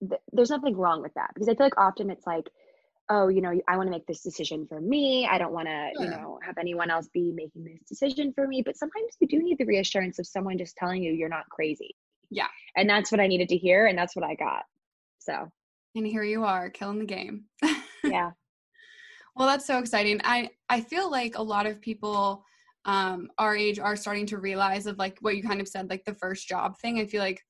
th- 0.00 0.20
there's 0.32 0.50
nothing 0.50 0.76
wrong 0.76 1.02
with 1.02 1.12
that 1.14 1.30
because 1.34 1.48
i 1.48 1.54
feel 1.54 1.66
like 1.66 1.76
often 1.78 2.08
it's 2.08 2.26
like 2.26 2.48
oh 3.10 3.26
you 3.28 3.40
know 3.40 3.52
i 3.66 3.76
want 3.76 3.86
to 3.86 3.90
make 3.90 4.06
this 4.06 4.22
decision 4.22 4.66
for 4.68 4.80
me 4.80 5.26
i 5.30 5.38
don't 5.38 5.52
want 5.52 5.66
to 5.66 5.90
you 5.98 6.08
know 6.08 6.38
have 6.42 6.56
anyone 6.58 6.90
else 6.90 7.08
be 7.12 7.32
making 7.32 7.64
this 7.64 7.82
decision 7.88 8.32
for 8.32 8.46
me 8.46 8.62
but 8.62 8.76
sometimes 8.76 9.16
you 9.18 9.26
do 9.26 9.42
need 9.42 9.58
the 9.58 9.64
reassurance 9.64 10.20
of 10.20 10.26
someone 10.26 10.56
just 10.56 10.76
telling 10.76 11.02
you 11.02 11.12
you're 11.12 11.28
not 11.28 11.48
crazy. 11.50 11.96
Yeah. 12.30 12.48
and 12.76 12.88
that's 12.88 13.10
what 13.10 13.20
i 13.20 13.26
needed 13.26 13.48
to 13.48 13.56
hear 13.56 13.86
and 13.86 13.98
that's 13.98 14.14
what 14.14 14.24
i 14.24 14.34
got 14.34 14.64
so. 15.18 15.50
And 15.94 16.06
here 16.06 16.22
you 16.22 16.44
are 16.44 16.70
killing 16.70 17.00
the 17.00 17.06
game. 17.06 17.46
Yeah 18.04 18.30
well 19.38 19.46
that's 19.46 19.66
so 19.66 19.78
exciting. 19.78 20.20
I 20.24 20.50
i 20.68 20.80
feel 20.80 21.10
like 21.10 21.38
a 21.38 21.42
lot 21.42 21.66
of 21.66 21.80
people 21.80 22.44
um 22.84 23.30
our 23.38 23.56
age 23.56 23.78
are 23.78 23.96
starting 23.96 24.26
to 24.26 24.38
realize 24.38 24.86
of 24.86 24.98
like 24.98 25.18
what 25.20 25.36
you 25.36 25.42
kind 25.42 25.60
of 25.60 25.68
said 25.68 25.88
like 25.88 26.04
the 26.04 26.14
first 26.14 26.48
job 26.48 26.76
thing. 26.78 26.98
I 26.98 27.06
feel 27.06 27.22
like 27.22 27.40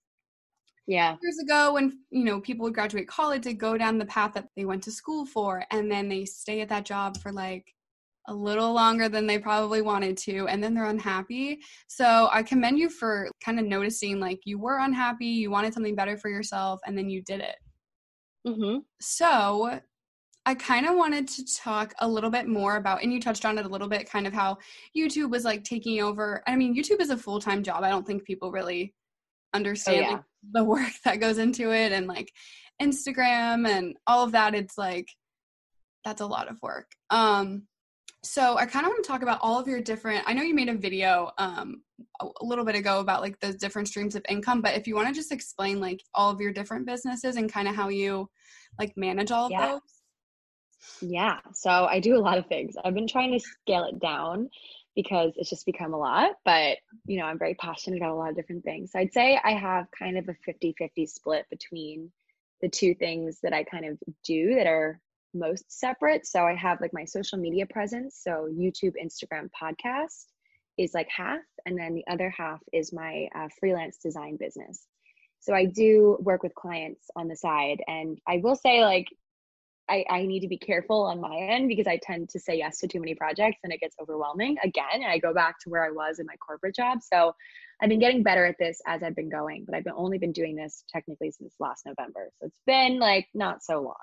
yeah. 0.86 1.16
years 1.22 1.38
ago 1.38 1.74
when 1.74 1.98
you 2.10 2.24
know 2.24 2.40
people 2.40 2.64
would 2.64 2.74
graduate 2.74 3.08
college 3.08 3.42
they 3.42 3.54
go 3.54 3.76
down 3.76 3.98
the 3.98 4.06
path 4.06 4.32
that 4.34 4.48
they 4.56 4.64
went 4.64 4.82
to 4.84 4.90
school 4.90 5.26
for 5.26 5.64
and 5.70 5.90
then 5.90 6.08
they 6.08 6.24
stay 6.24 6.60
at 6.60 6.68
that 6.70 6.84
job 6.84 7.18
for 7.18 7.32
like 7.32 7.74
a 8.28 8.34
little 8.34 8.74
longer 8.74 9.08
than 9.08 9.26
they 9.26 9.38
probably 9.38 9.80
wanted 9.80 10.16
to 10.16 10.46
and 10.48 10.62
then 10.62 10.74
they're 10.74 10.86
unhappy. 10.86 11.60
So 11.88 12.28
i 12.32 12.42
commend 12.42 12.78
you 12.78 12.90
for 12.90 13.30
kind 13.42 13.58
of 13.58 13.66
noticing 13.66 14.20
like 14.20 14.40
you 14.44 14.58
were 14.58 14.78
unhappy 14.78 15.26
you 15.26 15.50
wanted 15.50 15.72
something 15.72 15.94
better 15.94 16.16
for 16.18 16.30
yourself 16.30 16.80
and 16.86 16.96
then 16.96 17.08
you 17.08 17.22
did 17.22 17.40
it. 17.40 17.56
Mm-hmm. 18.46 18.78
so 19.00 19.80
I 20.48 20.54
kind 20.54 20.86
of 20.86 20.96
wanted 20.96 21.28
to 21.28 21.44
talk 21.44 21.92
a 21.98 22.08
little 22.08 22.30
bit 22.30 22.48
more 22.48 22.76
about, 22.76 23.02
and 23.02 23.12
you 23.12 23.20
touched 23.20 23.44
on 23.44 23.58
it 23.58 23.66
a 23.66 23.68
little 23.68 23.86
bit, 23.86 24.08
kind 24.08 24.26
of 24.26 24.32
how 24.32 24.56
YouTube 24.96 25.30
was 25.30 25.44
like 25.44 25.62
taking 25.62 26.00
over. 26.00 26.42
I 26.46 26.56
mean, 26.56 26.74
YouTube 26.74 27.02
is 27.02 27.10
a 27.10 27.18
full 27.18 27.38
time 27.38 27.62
job. 27.62 27.84
I 27.84 27.90
don't 27.90 28.06
think 28.06 28.24
people 28.24 28.50
really 28.50 28.94
understand 29.52 29.96
yeah. 29.98 30.10
like, 30.12 30.22
the 30.54 30.64
work 30.74 30.92
that 31.04 31.20
goes 31.20 31.36
into 31.36 31.70
it, 31.74 31.92
and 31.92 32.06
like 32.06 32.32
Instagram 32.80 33.68
and 33.68 33.94
all 34.06 34.24
of 34.24 34.32
that. 34.32 34.54
It's 34.54 34.78
like 34.78 35.08
that's 36.02 36.22
a 36.22 36.26
lot 36.26 36.50
of 36.50 36.56
work. 36.62 36.86
Um, 37.10 37.64
So 38.24 38.56
I 38.56 38.64
kind 38.64 38.86
of 38.86 38.90
want 38.90 39.04
to 39.04 39.08
talk 39.08 39.20
about 39.20 39.40
all 39.42 39.60
of 39.60 39.68
your 39.68 39.82
different. 39.82 40.24
I 40.26 40.32
know 40.32 40.42
you 40.42 40.54
made 40.54 40.70
a 40.70 40.74
video 40.74 41.30
um, 41.36 41.82
a 42.22 42.26
little 42.40 42.64
bit 42.64 42.74
ago 42.74 43.00
about 43.00 43.20
like 43.20 43.38
the 43.40 43.52
different 43.52 43.88
streams 43.88 44.14
of 44.16 44.24
income, 44.30 44.62
but 44.62 44.76
if 44.78 44.86
you 44.86 44.94
want 44.94 45.08
to 45.08 45.14
just 45.14 45.30
explain 45.30 45.78
like 45.78 46.02
all 46.14 46.30
of 46.30 46.40
your 46.40 46.54
different 46.54 46.86
businesses 46.86 47.36
and 47.36 47.52
kind 47.52 47.68
of 47.68 47.74
how 47.74 47.90
you 47.90 48.30
like 48.78 48.94
manage 48.96 49.30
all 49.30 49.44
of 49.44 49.52
yeah. 49.52 49.72
those. 49.72 49.97
Yeah. 51.00 51.38
So 51.54 51.70
I 51.70 52.00
do 52.00 52.16
a 52.16 52.20
lot 52.20 52.38
of 52.38 52.46
things. 52.46 52.74
I've 52.82 52.94
been 52.94 53.08
trying 53.08 53.32
to 53.32 53.40
scale 53.40 53.84
it 53.84 53.98
down 54.00 54.48
because 54.94 55.32
it's 55.36 55.50
just 55.50 55.66
become 55.66 55.94
a 55.94 55.98
lot, 55.98 56.32
but 56.44 56.78
you 57.06 57.18
know, 57.18 57.24
I'm 57.24 57.38
very 57.38 57.54
passionate 57.54 57.98
about 57.98 58.12
a 58.12 58.18
lot 58.18 58.30
of 58.30 58.36
different 58.36 58.64
things. 58.64 58.92
So 58.92 58.98
I'd 58.98 59.12
say 59.12 59.38
I 59.42 59.52
have 59.52 59.86
kind 59.96 60.18
of 60.18 60.28
a 60.28 60.50
50-50 60.50 61.08
split 61.08 61.46
between 61.50 62.10
the 62.60 62.68
two 62.68 62.94
things 62.94 63.38
that 63.42 63.52
I 63.52 63.62
kind 63.62 63.84
of 63.84 63.98
do 64.24 64.56
that 64.56 64.66
are 64.66 65.00
most 65.34 65.70
separate. 65.70 66.26
So 66.26 66.44
I 66.44 66.54
have 66.54 66.80
like 66.80 66.92
my 66.92 67.04
social 67.04 67.38
media 67.38 67.66
presence, 67.66 68.18
so 68.20 68.48
YouTube, 68.52 68.94
Instagram, 69.02 69.48
podcast 69.60 70.26
is 70.76 70.94
like 70.94 71.08
half, 71.14 71.40
and 71.66 71.78
then 71.78 71.94
the 71.94 72.04
other 72.10 72.30
half 72.36 72.60
is 72.72 72.92
my 72.92 73.28
uh, 73.34 73.48
freelance 73.58 73.98
design 73.98 74.36
business. 74.36 74.86
So 75.40 75.54
I 75.54 75.66
do 75.66 76.16
work 76.20 76.42
with 76.42 76.54
clients 76.54 77.08
on 77.14 77.28
the 77.28 77.36
side, 77.36 77.82
and 77.86 78.18
I 78.26 78.40
will 78.42 78.56
say 78.56 78.84
like 78.84 79.06
I, 79.88 80.04
I 80.10 80.26
need 80.26 80.40
to 80.40 80.48
be 80.48 80.58
careful 80.58 81.02
on 81.06 81.20
my 81.20 81.36
end 81.36 81.68
because 81.68 81.86
I 81.86 81.98
tend 82.02 82.28
to 82.30 82.40
say 82.40 82.56
yes 82.56 82.78
to 82.78 82.88
too 82.88 83.00
many 83.00 83.14
projects 83.14 83.58
and 83.64 83.72
it 83.72 83.80
gets 83.80 83.96
overwhelming 84.00 84.56
again. 84.62 85.02
I 85.06 85.18
go 85.18 85.32
back 85.32 85.58
to 85.60 85.70
where 85.70 85.84
I 85.84 85.90
was 85.90 86.18
in 86.18 86.26
my 86.26 86.36
corporate 86.36 86.74
job. 86.74 86.98
So 87.02 87.34
I've 87.80 87.88
been 87.88 88.00
getting 88.00 88.22
better 88.22 88.44
at 88.44 88.56
this 88.58 88.80
as 88.86 89.02
I've 89.02 89.16
been 89.16 89.30
going, 89.30 89.64
but 89.64 89.74
I've 89.74 89.84
been 89.84 89.94
only 89.96 90.18
been 90.18 90.32
doing 90.32 90.56
this 90.56 90.84
technically 90.88 91.30
since 91.30 91.54
last 91.60 91.86
November. 91.86 92.30
So 92.38 92.46
it's 92.46 92.60
been 92.66 92.98
like 92.98 93.28
not 93.34 93.62
so 93.62 93.80
long. 93.80 93.94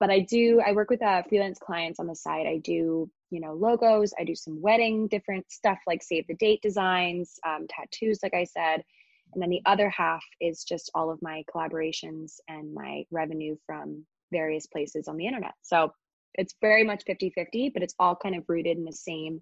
But 0.00 0.10
I 0.10 0.20
do, 0.20 0.60
I 0.64 0.72
work 0.72 0.90
with 0.90 1.02
uh, 1.02 1.22
freelance 1.28 1.58
clients 1.58 1.98
on 1.98 2.06
the 2.06 2.14
side. 2.14 2.46
I 2.46 2.58
do, 2.58 3.10
you 3.30 3.40
know, 3.40 3.54
logos. 3.54 4.12
I 4.18 4.24
do 4.24 4.34
some 4.34 4.60
wedding, 4.60 5.08
different 5.08 5.50
stuff 5.50 5.78
like 5.86 6.02
save 6.02 6.26
the 6.28 6.34
date 6.34 6.60
designs, 6.62 7.40
um, 7.44 7.66
tattoos, 7.68 8.20
like 8.22 8.34
I 8.34 8.44
said. 8.44 8.84
And 9.32 9.42
then 9.42 9.50
the 9.50 9.62
other 9.66 9.90
half 9.90 10.22
is 10.40 10.64
just 10.64 10.90
all 10.94 11.10
of 11.10 11.20
my 11.20 11.42
collaborations 11.52 12.34
and 12.48 12.72
my 12.72 13.04
revenue 13.10 13.56
from 13.66 14.04
various 14.30 14.66
places 14.66 15.08
on 15.08 15.16
the 15.16 15.26
internet. 15.26 15.54
So 15.62 15.92
it's 16.34 16.54
very 16.60 16.84
much 16.84 17.04
50 17.06 17.30
50, 17.30 17.70
but 17.70 17.82
it's 17.82 17.94
all 17.98 18.16
kind 18.16 18.36
of 18.36 18.44
rooted 18.48 18.76
in 18.76 18.84
the 18.84 18.92
same 18.92 19.40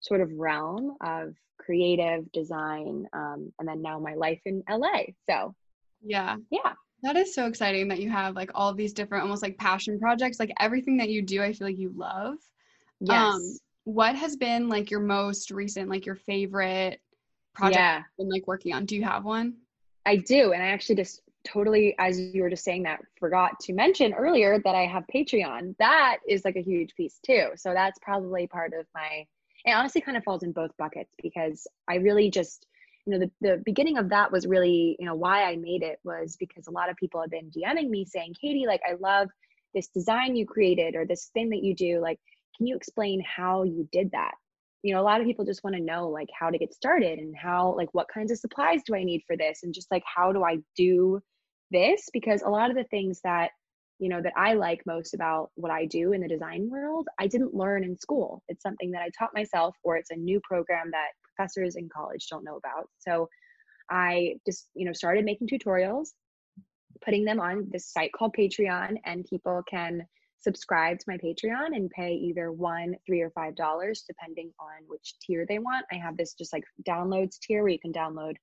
sort 0.00 0.20
of 0.20 0.30
realm 0.36 0.96
of 1.00 1.34
creative 1.58 2.30
design. 2.32 3.06
Um, 3.12 3.52
and 3.58 3.68
then 3.68 3.82
now 3.82 3.98
my 3.98 4.14
life 4.14 4.40
in 4.44 4.62
LA. 4.68 5.04
So, 5.28 5.54
yeah. 6.02 6.36
Yeah. 6.50 6.72
That 7.02 7.16
is 7.16 7.34
so 7.34 7.46
exciting 7.46 7.88
that 7.88 8.00
you 8.00 8.10
have 8.10 8.34
like 8.34 8.50
all 8.54 8.72
these 8.72 8.92
different, 8.92 9.22
almost 9.22 9.42
like 9.42 9.58
passion 9.58 9.98
projects. 9.98 10.40
Like 10.40 10.52
everything 10.58 10.96
that 10.98 11.10
you 11.10 11.22
do, 11.22 11.42
I 11.42 11.52
feel 11.52 11.66
like 11.66 11.78
you 11.78 11.92
love. 11.94 12.36
Yes. 13.00 13.34
Um, 13.34 13.58
what 13.84 14.16
has 14.16 14.36
been 14.36 14.68
like 14.68 14.90
your 14.90 15.00
most 15.00 15.50
recent, 15.50 15.90
like 15.90 16.06
your 16.06 16.14
favorite 16.14 17.00
project 17.54 17.78
yeah. 17.78 17.98
you've 17.98 18.28
been 18.28 18.28
like 18.28 18.46
working 18.46 18.74
on? 18.74 18.86
Do 18.86 18.96
you 18.96 19.04
have 19.04 19.24
one? 19.24 19.54
I 20.06 20.16
do. 20.16 20.52
And 20.52 20.62
I 20.62 20.68
actually 20.68 20.96
just 20.96 21.20
totally, 21.44 21.94
as 21.98 22.18
you 22.18 22.42
were 22.42 22.50
just 22.50 22.64
saying 22.64 22.84
that, 22.84 23.00
forgot 23.18 23.60
to 23.60 23.72
mention 23.72 24.12
earlier 24.14 24.60
that 24.64 24.74
I 24.74 24.86
have 24.86 25.04
Patreon. 25.14 25.76
That 25.78 26.18
is 26.28 26.44
like 26.44 26.56
a 26.56 26.62
huge 26.62 26.94
piece 26.94 27.18
too. 27.24 27.50
So 27.56 27.72
that's 27.72 27.98
probably 28.02 28.46
part 28.46 28.72
of 28.78 28.86
my, 28.94 29.26
it 29.64 29.72
honestly 29.72 30.00
kind 30.00 30.16
of 30.16 30.24
falls 30.24 30.42
in 30.42 30.52
both 30.52 30.76
buckets 30.78 31.12
because 31.22 31.66
I 31.88 31.96
really 31.96 32.30
just, 32.30 32.66
you 33.06 33.12
know, 33.12 33.18
the, 33.18 33.30
the 33.40 33.62
beginning 33.64 33.98
of 33.98 34.08
that 34.10 34.32
was 34.32 34.46
really, 34.46 34.96
you 34.98 35.06
know, 35.06 35.14
why 35.14 35.44
I 35.44 35.56
made 35.56 35.82
it 35.82 35.98
was 36.04 36.36
because 36.38 36.66
a 36.66 36.72
lot 36.72 36.90
of 36.90 36.96
people 36.96 37.20
have 37.20 37.30
been 37.30 37.50
DMing 37.50 37.90
me 37.90 38.04
saying, 38.04 38.34
Katy, 38.40 38.64
like, 38.66 38.80
I 38.88 38.94
love 38.98 39.28
this 39.74 39.88
design 39.88 40.36
you 40.36 40.46
created 40.46 40.94
or 40.94 41.04
this 41.04 41.30
thing 41.34 41.50
that 41.50 41.62
you 41.62 41.74
do. 41.74 42.00
Like, 42.00 42.18
can 42.56 42.66
you 42.66 42.76
explain 42.76 43.22
how 43.22 43.64
you 43.64 43.88
did 43.92 44.12
that? 44.12 44.34
you 44.84 44.92
know 44.92 45.00
a 45.00 45.02
lot 45.02 45.20
of 45.20 45.26
people 45.26 45.46
just 45.46 45.64
want 45.64 45.74
to 45.74 45.82
know 45.82 46.08
like 46.08 46.28
how 46.38 46.50
to 46.50 46.58
get 46.58 46.74
started 46.74 47.18
and 47.18 47.34
how 47.34 47.74
like 47.74 47.88
what 47.92 48.06
kinds 48.06 48.30
of 48.30 48.38
supplies 48.38 48.82
do 48.86 48.94
i 48.94 49.02
need 49.02 49.22
for 49.26 49.34
this 49.34 49.62
and 49.62 49.72
just 49.74 49.90
like 49.90 50.02
how 50.04 50.30
do 50.30 50.44
i 50.44 50.58
do 50.76 51.20
this 51.74 52.08
because 52.12 52.42
a 52.42 52.48
lot 52.48 52.70
of 52.70 52.76
the 52.76 52.84
things 52.84 53.20
that 53.24 53.50
you 53.98 54.08
know 54.08 54.22
that 54.22 54.32
i 54.36 54.54
like 54.54 54.80
most 54.86 55.14
about 55.14 55.50
what 55.54 55.70
i 55.70 55.84
do 55.84 56.12
in 56.12 56.20
the 56.20 56.28
design 56.28 56.68
world 56.70 57.06
i 57.18 57.26
didn't 57.26 57.54
learn 57.54 57.84
in 57.84 57.96
school. 57.98 58.42
It's 58.48 58.62
something 58.62 58.90
that 58.92 59.02
i 59.02 59.10
taught 59.18 59.34
myself 59.34 59.76
or 59.82 59.96
it's 59.96 60.10
a 60.10 60.16
new 60.16 60.40
program 60.42 60.90
that 60.92 61.08
professors 61.22 61.76
in 61.76 61.88
college 61.94 62.26
don't 62.30 62.44
know 62.44 62.56
about. 62.56 62.88
So 62.98 63.28
i 63.90 64.34
just 64.46 64.68
you 64.74 64.86
know 64.86 64.92
started 64.92 65.24
making 65.24 65.48
tutorials 65.48 66.08
putting 67.04 67.24
them 67.24 67.40
on 67.40 67.66
this 67.70 67.92
site 67.92 68.12
called 68.12 68.34
patreon 68.38 68.96
and 69.04 69.26
people 69.26 69.62
can 69.68 70.06
subscribe 70.44 70.98
to 70.98 71.06
my 71.08 71.16
patreon 71.16 71.68
and 71.74 71.90
pay 71.90 72.12
either 72.14 72.52
one 72.52 72.94
three 73.06 73.22
or 73.22 73.30
five 73.30 73.56
dollars 73.56 74.04
depending 74.06 74.50
on 74.60 74.84
which 74.86 75.14
tier 75.22 75.46
they 75.48 75.58
want. 75.58 75.86
I 75.90 75.96
have 75.96 76.16
this 76.16 76.34
just 76.34 76.52
like 76.52 76.64
downloads 76.86 77.38
tier 77.40 77.62
where 77.62 77.72
you 77.72 77.80
can 77.80 77.92
download 77.92 78.34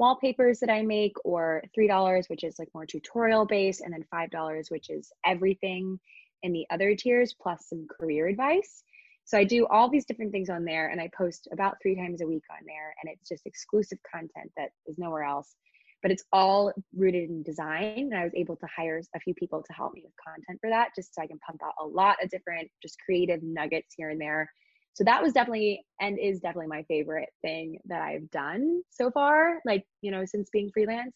wallpapers 0.00 0.58
that 0.60 0.70
I 0.70 0.80
make, 0.80 1.12
or 1.24 1.62
$3, 1.78 2.28
which 2.30 2.42
is 2.42 2.58
like 2.58 2.68
more 2.74 2.86
tutorial 2.86 3.44
based, 3.44 3.82
and 3.82 3.92
then 3.92 4.04
$5, 4.12 4.70
which 4.70 4.88
is 4.88 5.12
everything 5.26 6.00
in 6.42 6.52
the 6.52 6.66
other 6.70 6.96
tiers, 6.96 7.36
plus 7.40 7.66
some 7.68 7.86
career 7.86 8.26
advice. 8.26 8.82
So 9.26 9.36
I 9.36 9.44
do 9.44 9.66
all 9.66 9.90
these 9.90 10.06
different 10.06 10.32
things 10.32 10.48
on 10.48 10.64
there, 10.64 10.88
and 10.88 11.00
I 11.00 11.10
post 11.16 11.48
about 11.52 11.76
three 11.82 11.94
times 11.94 12.22
a 12.22 12.26
week 12.26 12.44
on 12.50 12.64
there, 12.66 12.94
and 13.02 13.12
it's 13.12 13.28
just 13.28 13.46
exclusive 13.46 13.98
content 14.10 14.50
that 14.56 14.70
is 14.86 14.96
nowhere 14.98 15.22
else. 15.22 15.54
But 16.02 16.10
it's 16.10 16.24
all 16.32 16.72
rooted 16.96 17.28
in 17.28 17.42
design, 17.42 18.08
and 18.10 18.16
I 18.16 18.24
was 18.24 18.32
able 18.34 18.56
to 18.56 18.66
hire 18.74 19.02
a 19.14 19.20
few 19.20 19.34
people 19.34 19.62
to 19.62 19.72
help 19.74 19.92
me 19.92 20.02
with 20.02 20.14
content 20.26 20.58
for 20.62 20.70
that, 20.70 20.88
just 20.96 21.14
so 21.14 21.20
I 21.20 21.26
can 21.26 21.38
pump 21.46 21.60
out 21.62 21.74
a 21.78 21.86
lot 21.86 22.16
of 22.22 22.30
different, 22.30 22.70
just 22.82 22.96
creative 23.04 23.42
nuggets 23.42 23.94
here 23.98 24.08
and 24.08 24.20
there 24.20 24.50
so 24.94 25.04
that 25.04 25.22
was 25.22 25.32
definitely 25.32 25.84
and 26.00 26.18
is 26.18 26.40
definitely 26.40 26.66
my 26.66 26.82
favorite 26.84 27.30
thing 27.42 27.78
that 27.86 28.02
I've 28.02 28.30
done 28.30 28.82
so 28.90 29.10
far, 29.10 29.60
like, 29.64 29.84
you 30.02 30.10
know, 30.10 30.24
since 30.24 30.50
being 30.50 30.70
freelance. 30.72 31.14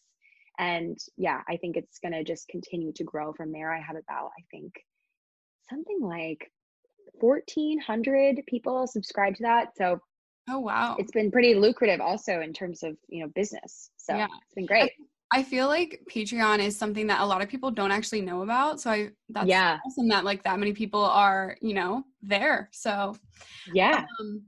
And 0.57 0.97
yeah, 1.17 1.41
I 1.49 1.57
think 1.57 1.75
it's 1.75 1.99
going 1.99 2.13
to 2.13 2.23
just 2.23 2.47
continue 2.47 2.93
to 2.93 3.03
grow 3.03 3.33
from 3.33 3.51
there. 3.51 3.73
I 3.73 3.81
have 3.81 3.97
about, 3.97 4.31
I 4.37 4.43
think, 4.49 4.73
something 5.69 5.99
like 6.01 6.49
1400 7.19 8.43
people 8.47 8.87
subscribe 8.87 9.35
to 9.35 9.43
that. 9.43 9.69
So, 9.75 9.99
oh, 10.49 10.59
wow. 10.59 10.95
It's 10.97 11.11
been 11.11 11.31
pretty 11.31 11.55
lucrative 11.55 11.99
also 11.99 12.39
in 12.39 12.53
terms 12.53 12.83
of, 12.83 12.95
you 13.09 13.23
know, 13.23 13.31
business. 13.35 13.89
So, 13.97 14.15
yeah. 14.15 14.27
it's 14.45 14.55
been 14.55 14.65
great. 14.65 14.91
I 15.31 15.43
feel 15.43 15.67
like 15.67 16.01
Patreon 16.11 16.59
is 16.59 16.77
something 16.77 17.07
that 17.07 17.21
a 17.21 17.25
lot 17.25 17.41
of 17.41 17.49
people 17.49 17.71
don't 17.71 17.91
actually 17.91 18.21
know 18.21 18.43
about. 18.43 18.79
So 18.79 18.91
I 18.91 19.09
that's 19.29 19.47
yeah. 19.47 19.79
awesome 19.85 20.07
that 20.09 20.23
like 20.23 20.43
that 20.43 20.59
many 20.59 20.73
people 20.73 21.03
are, 21.03 21.57
you 21.61 21.73
know, 21.73 22.03
there. 22.21 22.69
So 22.71 23.15
yeah. 23.73 24.05
Um, 24.19 24.43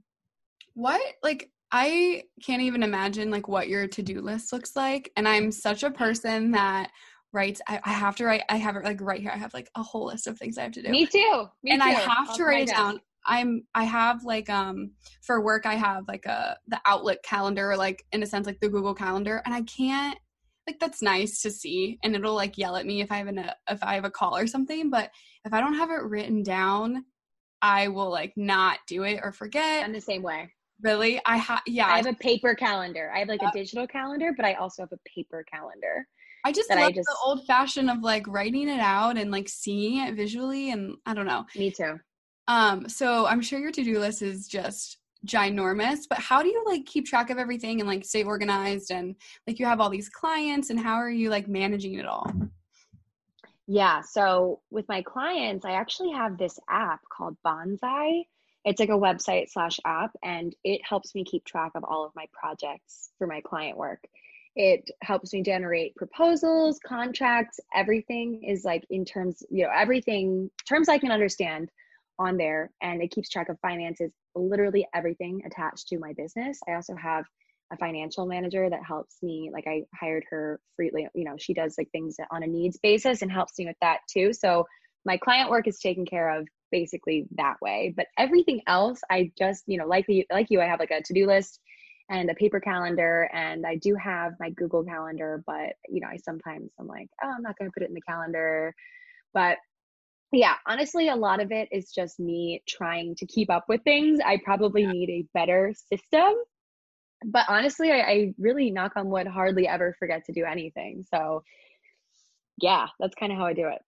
what 0.74 1.00
like 1.22 1.50
I 1.72 2.22
can't 2.42 2.62
even 2.62 2.82
imagine 2.82 3.30
like 3.30 3.48
what 3.48 3.68
your 3.68 3.86
to-do 3.86 4.20
list 4.20 4.52
looks 4.52 4.76
like. 4.76 5.12
And 5.16 5.28
I'm 5.28 5.50
such 5.50 5.82
a 5.82 5.90
person 5.90 6.52
that 6.52 6.90
writes 7.32 7.60
I, 7.68 7.80
I 7.84 7.90
have 7.90 8.16
to 8.16 8.24
write 8.24 8.42
I 8.48 8.56
have 8.56 8.76
it 8.76 8.84
like 8.84 9.00
right 9.00 9.20
here. 9.20 9.32
I 9.34 9.36
have 9.36 9.52
like 9.52 9.68
a 9.74 9.82
whole 9.82 10.06
list 10.06 10.26
of 10.26 10.38
things 10.38 10.56
I 10.56 10.62
have 10.62 10.72
to 10.72 10.82
do. 10.82 10.90
Me 10.90 11.06
too. 11.06 11.46
Me 11.62 11.72
and 11.72 11.82
too. 11.82 11.88
I 11.88 11.92
have 11.92 12.34
to 12.36 12.44
write 12.44 12.68
it 12.68 12.74
down. 12.74 13.00
I'm 13.26 13.66
I 13.74 13.84
have 13.84 14.24
like 14.24 14.48
um 14.48 14.92
for 15.22 15.42
work 15.42 15.66
I 15.66 15.74
have 15.74 16.06
like 16.08 16.24
a 16.24 16.56
the 16.68 16.80
Outlook 16.86 17.18
calendar 17.22 17.76
like 17.76 18.04
in 18.12 18.22
a 18.22 18.26
sense 18.26 18.46
like 18.46 18.60
the 18.60 18.68
Google 18.68 18.94
calendar 18.94 19.42
and 19.44 19.54
I 19.54 19.62
can't 19.62 20.18
like 20.68 20.78
that's 20.78 21.02
nice 21.02 21.40
to 21.42 21.50
see 21.50 21.98
and 22.02 22.14
it'll 22.14 22.34
like 22.34 22.58
yell 22.58 22.76
at 22.76 22.86
me 22.86 23.00
if 23.00 23.10
I 23.10 23.16
have 23.16 23.26
an 23.26 23.50
if 23.70 23.82
I 23.82 23.94
have 23.94 24.04
a 24.04 24.10
call 24.10 24.36
or 24.36 24.46
something 24.46 24.90
but 24.90 25.10
if 25.44 25.52
I 25.52 25.60
don't 25.60 25.74
have 25.74 25.90
it 25.90 26.02
written 26.02 26.42
down 26.42 27.04
I 27.62 27.88
will 27.88 28.10
like 28.10 28.32
not 28.36 28.78
do 28.86 29.02
it 29.02 29.20
or 29.22 29.32
forget. 29.32 29.84
I'm 29.84 29.92
the 29.92 30.00
same 30.00 30.22
way. 30.22 30.52
Really? 30.82 31.20
I 31.26 31.36
have 31.38 31.62
yeah. 31.66 31.88
I 31.88 31.96
have 31.96 32.06
a 32.06 32.14
paper 32.14 32.54
calendar. 32.54 33.10
I 33.14 33.20
have 33.20 33.28
like 33.28 33.42
a 33.42 33.50
digital 33.52 33.86
calendar, 33.86 34.32
but 34.36 34.44
I 34.44 34.54
also 34.54 34.82
have 34.82 34.92
a 34.92 35.08
paper 35.08 35.44
calendar. 35.50 36.06
I 36.44 36.52
just 36.52 36.70
love 36.70 36.78
I 36.78 36.92
just, 36.92 37.06
the 37.06 37.16
old 37.24 37.44
fashioned 37.46 37.90
of 37.90 38.00
like 38.00 38.26
writing 38.28 38.68
it 38.68 38.78
out 38.78 39.18
and 39.18 39.30
like 39.32 39.48
seeing 39.48 40.06
it 40.06 40.14
visually 40.14 40.70
and 40.70 40.96
I 41.04 41.14
don't 41.14 41.26
know. 41.26 41.46
Me 41.56 41.70
too. 41.70 41.98
Um 42.46 42.88
so 42.88 43.26
I'm 43.26 43.42
sure 43.42 43.58
your 43.58 43.72
to-do 43.72 43.98
list 43.98 44.22
is 44.22 44.46
just 44.46 44.98
ginormous 45.26 46.00
but 46.08 46.18
how 46.18 46.42
do 46.42 46.48
you 46.48 46.62
like 46.66 46.86
keep 46.86 47.06
track 47.06 47.30
of 47.30 47.38
everything 47.38 47.80
and 47.80 47.88
like 47.88 48.04
stay 48.04 48.22
organized 48.22 48.90
and 48.90 49.16
like 49.46 49.58
you 49.58 49.66
have 49.66 49.80
all 49.80 49.90
these 49.90 50.08
clients 50.08 50.70
and 50.70 50.78
how 50.78 50.94
are 50.94 51.10
you 51.10 51.28
like 51.28 51.48
managing 51.48 51.94
it 51.94 52.06
all? 52.06 52.30
Yeah 53.66 54.00
so 54.00 54.60
with 54.70 54.88
my 54.88 55.02
clients 55.02 55.64
i 55.64 55.72
actually 55.72 56.12
have 56.12 56.38
this 56.38 56.58
app 56.68 57.00
called 57.12 57.36
bonsai. 57.44 58.22
It's 58.64 58.80
like 58.80 58.90
a 58.90 58.92
website 58.92 59.50
slash 59.50 59.80
app 59.84 60.10
and 60.22 60.54
it 60.62 60.80
helps 60.84 61.14
me 61.14 61.24
keep 61.24 61.44
track 61.44 61.72
of 61.74 61.84
all 61.84 62.04
of 62.04 62.12
my 62.14 62.26
projects 62.32 63.10
for 63.16 63.26
my 63.26 63.40
client 63.40 63.78
work. 63.78 64.04
It 64.56 64.90
helps 65.02 65.32
me 65.32 65.42
generate 65.42 65.94
proposals 65.96 66.78
contracts 66.84 67.60
everything 67.74 68.42
is 68.44 68.64
like 68.64 68.84
in 68.90 69.04
terms 69.04 69.42
you 69.50 69.64
know 69.64 69.70
everything 69.74 70.50
terms 70.68 70.88
i 70.88 70.98
can 70.98 71.12
understand 71.12 71.70
on 72.18 72.36
there 72.36 72.70
and 72.82 73.02
it 73.02 73.10
keeps 73.10 73.28
track 73.28 73.48
of 73.48 73.58
finances, 73.60 74.10
literally 74.34 74.86
everything 74.94 75.42
attached 75.46 75.88
to 75.88 75.98
my 75.98 76.12
business. 76.14 76.58
I 76.68 76.74
also 76.74 76.94
have 76.96 77.24
a 77.72 77.76
financial 77.76 78.26
manager 78.26 78.68
that 78.68 78.84
helps 78.84 79.16
me 79.22 79.50
like 79.52 79.66
I 79.66 79.82
hired 79.94 80.24
her 80.30 80.58
freely, 80.76 81.06
you 81.14 81.24
know, 81.24 81.36
she 81.38 81.54
does 81.54 81.74
like 81.76 81.90
things 81.90 82.16
on 82.30 82.42
a 82.42 82.46
needs 82.46 82.78
basis 82.82 83.22
and 83.22 83.30
helps 83.30 83.58
me 83.58 83.66
with 83.66 83.76
that 83.82 83.98
too. 84.10 84.32
So 84.32 84.66
my 85.04 85.16
client 85.16 85.50
work 85.50 85.68
is 85.68 85.78
taken 85.78 86.06
care 86.06 86.30
of 86.30 86.48
basically 86.72 87.26
that 87.36 87.56
way. 87.60 87.92
But 87.96 88.06
everything 88.18 88.62
else, 88.66 89.00
I 89.10 89.32
just, 89.38 89.64
you 89.66 89.78
know, 89.78 89.86
like 89.86 90.06
the, 90.06 90.26
like 90.30 90.46
you, 90.50 90.60
I 90.60 90.66
have 90.66 90.80
like 90.80 90.90
a 90.90 91.02
to-do 91.02 91.26
list 91.26 91.60
and 92.10 92.30
a 92.30 92.34
paper 92.34 92.58
calendar 92.58 93.28
and 93.32 93.66
I 93.66 93.76
do 93.76 93.94
have 93.94 94.32
my 94.40 94.50
Google 94.50 94.82
calendar, 94.82 95.42
but 95.46 95.74
you 95.88 96.00
know, 96.00 96.08
I 96.08 96.16
sometimes 96.16 96.70
I'm 96.78 96.86
like, 96.86 97.08
oh, 97.22 97.28
I'm 97.36 97.42
not 97.42 97.58
going 97.58 97.70
to 97.70 97.74
put 97.74 97.82
it 97.82 97.90
in 97.90 97.94
the 97.94 98.00
calendar. 98.00 98.74
But 99.34 99.58
yeah, 100.32 100.54
honestly, 100.66 101.08
a 101.08 101.16
lot 101.16 101.40
of 101.40 101.52
it 101.52 101.68
is 101.72 101.90
just 101.92 102.20
me 102.20 102.62
trying 102.68 103.14
to 103.16 103.26
keep 103.26 103.50
up 103.50 103.64
with 103.68 103.82
things. 103.82 104.20
I 104.24 104.38
probably 104.44 104.82
yeah. 104.82 104.92
need 104.92 105.10
a 105.10 105.28
better 105.34 105.74
system. 105.90 106.34
But 107.24 107.46
honestly, 107.48 107.90
I, 107.90 108.00
I 108.00 108.34
really 108.38 108.70
knock 108.70 108.92
on 108.96 109.08
wood 109.08 109.26
hardly 109.26 109.66
ever 109.66 109.94
forget 109.98 110.24
to 110.26 110.32
do 110.32 110.44
anything. 110.44 111.04
So 111.12 111.42
yeah, 112.60 112.86
that's 113.00 113.14
kind 113.14 113.32
of 113.32 113.38
how 113.38 113.46
I 113.46 113.54
do 113.54 113.68
it. 113.68 113.80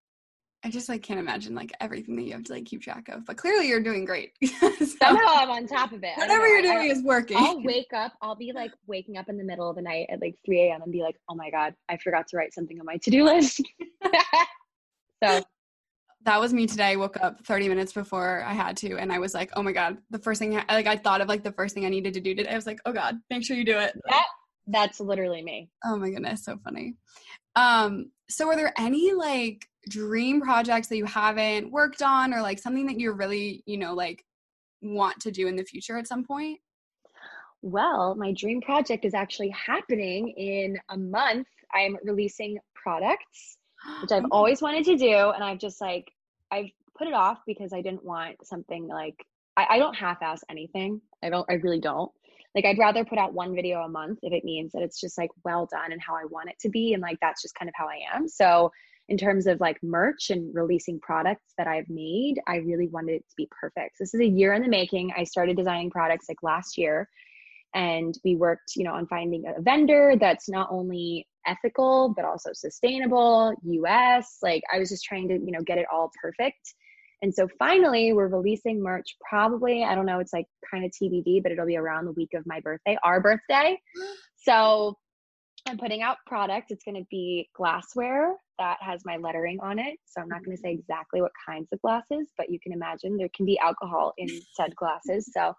I 0.62 0.70
just 0.70 0.90
like 0.90 1.02
can't 1.02 1.18
imagine 1.18 1.54
like 1.54 1.72
everything 1.80 2.16
that 2.16 2.22
you 2.22 2.32
have 2.32 2.44
to 2.44 2.52
like 2.52 2.66
keep 2.66 2.82
track 2.82 3.08
of. 3.08 3.24
But 3.24 3.38
clearly 3.38 3.68
you're 3.68 3.82
doing 3.82 4.04
great. 4.04 4.32
so, 4.44 4.70
Somehow 4.84 5.36
I'm 5.36 5.50
on 5.50 5.66
top 5.66 5.92
of 5.92 6.04
it. 6.04 6.16
Whatever 6.16 6.46
you're 6.48 6.62
doing 6.62 6.90
I, 6.90 6.94
is 6.94 7.02
working. 7.02 7.38
I'll 7.38 7.62
wake 7.64 7.92
up, 7.94 8.12
I'll 8.20 8.36
be 8.36 8.52
like 8.52 8.72
waking 8.86 9.16
up 9.16 9.28
in 9.28 9.38
the 9.38 9.44
middle 9.44 9.70
of 9.70 9.76
the 9.76 9.82
night 9.82 10.08
at 10.10 10.20
like 10.20 10.36
3 10.44 10.68
a.m. 10.68 10.82
and 10.82 10.92
be 10.92 11.02
like, 11.02 11.16
oh 11.30 11.34
my 11.34 11.50
God, 11.50 11.74
I 11.88 11.96
forgot 11.96 12.26
to 12.28 12.36
write 12.36 12.52
something 12.52 12.78
on 12.78 12.84
my 12.84 12.98
to-do 12.98 13.24
list. 13.24 13.62
so 15.24 15.42
that 16.22 16.40
was 16.40 16.52
me 16.52 16.66
today. 16.66 16.92
I 16.92 16.96
woke 16.96 17.16
up 17.22 17.44
30 17.46 17.68
minutes 17.68 17.92
before 17.92 18.42
I 18.44 18.52
had 18.52 18.76
to, 18.78 18.96
and 18.96 19.12
I 19.12 19.18
was 19.18 19.34
like, 19.34 19.50
"Oh 19.54 19.62
my 19.62 19.72
god!" 19.72 19.98
The 20.10 20.18
first 20.18 20.38
thing, 20.38 20.52
like, 20.52 20.86
I 20.86 20.96
thought 20.96 21.20
of 21.20 21.28
like 21.28 21.42
the 21.42 21.52
first 21.52 21.74
thing 21.74 21.86
I 21.86 21.88
needed 21.88 22.14
to 22.14 22.20
do 22.20 22.34
today. 22.34 22.50
I 22.50 22.56
was 22.56 22.66
like, 22.66 22.80
"Oh 22.84 22.92
god, 22.92 23.16
make 23.30 23.44
sure 23.44 23.56
you 23.56 23.64
do 23.64 23.78
it." 23.78 23.94
That, 24.08 24.26
that's 24.66 25.00
literally 25.00 25.42
me. 25.42 25.70
Oh 25.84 25.96
my 25.96 26.10
goodness, 26.10 26.44
so 26.44 26.58
funny. 26.62 26.94
Um, 27.56 28.10
so 28.28 28.48
are 28.48 28.56
there 28.56 28.74
any 28.78 29.12
like 29.12 29.66
dream 29.88 30.40
projects 30.40 30.88
that 30.88 30.96
you 30.96 31.06
haven't 31.06 31.70
worked 31.70 32.02
on 32.02 32.34
or 32.34 32.42
like 32.42 32.58
something 32.58 32.86
that 32.86 33.00
you're 33.00 33.14
really, 33.14 33.62
you 33.66 33.78
know, 33.78 33.94
like 33.94 34.24
want 34.82 35.20
to 35.20 35.30
do 35.30 35.46
in 35.46 35.56
the 35.56 35.64
future 35.64 35.98
at 35.98 36.06
some 36.06 36.24
point? 36.24 36.60
Well, 37.62 38.14
my 38.14 38.32
dream 38.32 38.60
project 38.60 39.04
is 39.04 39.14
actually 39.14 39.50
happening 39.50 40.30
in 40.30 40.78
a 40.88 40.96
month. 40.96 41.48
I'm 41.74 41.96
releasing 42.02 42.58
products, 42.74 43.58
which 44.02 44.12
I've 44.12 44.26
always 44.30 44.62
wanted 44.62 44.84
to 44.86 44.96
do. 44.96 45.30
And 45.30 45.42
I've 45.42 45.58
just 45.58 45.80
like, 45.80 46.10
I've 46.50 46.70
put 46.96 47.08
it 47.08 47.14
off 47.14 47.38
because 47.46 47.72
I 47.72 47.82
didn't 47.82 48.04
want 48.04 48.44
something 48.44 48.86
like, 48.86 49.16
I, 49.56 49.66
I 49.70 49.78
don't 49.78 49.94
half 49.94 50.22
ass 50.22 50.42
anything. 50.50 51.00
I 51.22 51.30
don't, 51.30 51.46
I 51.50 51.54
really 51.54 51.80
don't. 51.80 52.10
Like, 52.54 52.64
I'd 52.64 52.78
rather 52.78 53.04
put 53.04 53.18
out 53.18 53.32
one 53.32 53.54
video 53.54 53.80
a 53.82 53.88
month 53.88 54.18
if 54.22 54.32
it 54.32 54.44
means 54.44 54.72
that 54.72 54.82
it's 54.82 55.00
just 55.00 55.16
like 55.16 55.30
well 55.44 55.66
done 55.70 55.92
and 55.92 56.00
how 56.00 56.14
I 56.14 56.24
want 56.24 56.50
it 56.50 56.58
to 56.60 56.68
be. 56.68 56.94
And 56.94 57.02
like, 57.02 57.18
that's 57.20 57.42
just 57.42 57.54
kind 57.54 57.68
of 57.68 57.74
how 57.76 57.86
I 57.86 58.00
am. 58.14 58.28
So, 58.28 58.72
in 59.08 59.18
terms 59.18 59.48
of 59.48 59.60
like 59.60 59.82
merch 59.82 60.30
and 60.30 60.54
releasing 60.54 61.00
products 61.00 61.52
that 61.58 61.66
I've 61.66 61.88
made, 61.88 62.40
I 62.46 62.56
really 62.56 62.86
wanted 62.86 63.14
it 63.14 63.28
to 63.28 63.36
be 63.36 63.48
perfect. 63.50 63.96
This 63.98 64.14
is 64.14 64.20
a 64.20 64.26
year 64.26 64.54
in 64.54 64.62
the 64.62 64.68
making. 64.68 65.12
I 65.16 65.24
started 65.24 65.56
designing 65.56 65.90
products 65.90 66.26
like 66.28 66.44
last 66.44 66.78
year 66.78 67.08
and 67.74 68.16
we 68.24 68.36
worked, 68.36 68.76
you 68.76 68.84
know, 68.84 68.92
on 68.92 69.08
finding 69.08 69.44
a 69.46 69.60
vendor 69.60 70.14
that's 70.18 70.48
not 70.48 70.68
only 70.70 71.26
ethical 71.46 72.12
but 72.14 72.24
also 72.24 72.50
sustainable, 72.52 73.54
US. 73.62 74.38
Like 74.42 74.62
I 74.72 74.78
was 74.78 74.88
just 74.88 75.04
trying 75.04 75.28
to, 75.28 75.34
you 75.34 75.52
know, 75.52 75.62
get 75.64 75.78
it 75.78 75.86
all 75.92 76.10
perfect. 76.20 76.74
And 77.22 77.34
so 77.34 77.48
finally, 77.58 78.12
we're 78.12 78.28
releasing 78.28 78.82
merch 78.82 79.16
probably, 79.28 79.84
I 79.84 79.94
don't 79.94 80.06
know, 80.06 80.20
it's 80.20 80.32
like 80.32 80.46
kind 80.70 80.84
of 80.84 80.90
TBD, 80.90 81.42
but 81.42 81.52
it'll 81.52 81.66
be 81.66 81.76
around 81.76 82.06
the 82.06 82.12
week 82.12 82.30
of 82.34 82.44
my 82.46 82.60
birthday, 82.60 82.96
our 83.02 83.20
birthday. 83.20 83.78
So 84.42 84.96
I'm 85.68 85.76
putting 85.76 86.00
out 86.00 86.16
product. 86.26 86.70
It's 86.70 86.82
going 86.82 86.96
to 86.96 87.06
be 87.10 87.50
glassware 87.54 88.34
that 88.58 88.78
has 88.80 89.02
my 89.04 89.16
lettering 89.16 89.58
on 89.60 89.78
it. 89.78 89.98
So 90.06 90.20
I'm 90.20 90.28
not 90.28 90.44
going 90.44 90.56
to 90.56 90.60
say 90.60 90.70
mm-hmm. 90.70 90.80
exactly 90.80 91.20
what 91.20 91.32
kinds 91.46 91.68
of 91.72 91.80
glasses, 91.80 92.28
but 92.38 92.50
you 92.50 92.58
can 92.62 92.72
imagine 92.72 93.16
there 93.16 93.28
can 93.34 93.46
be 93.46 93.58
alcohol 93.58 94.12
in 94.18 94.28
said 94.54 94.74
glasses. 94.76 95.30
So, 95.32 95.54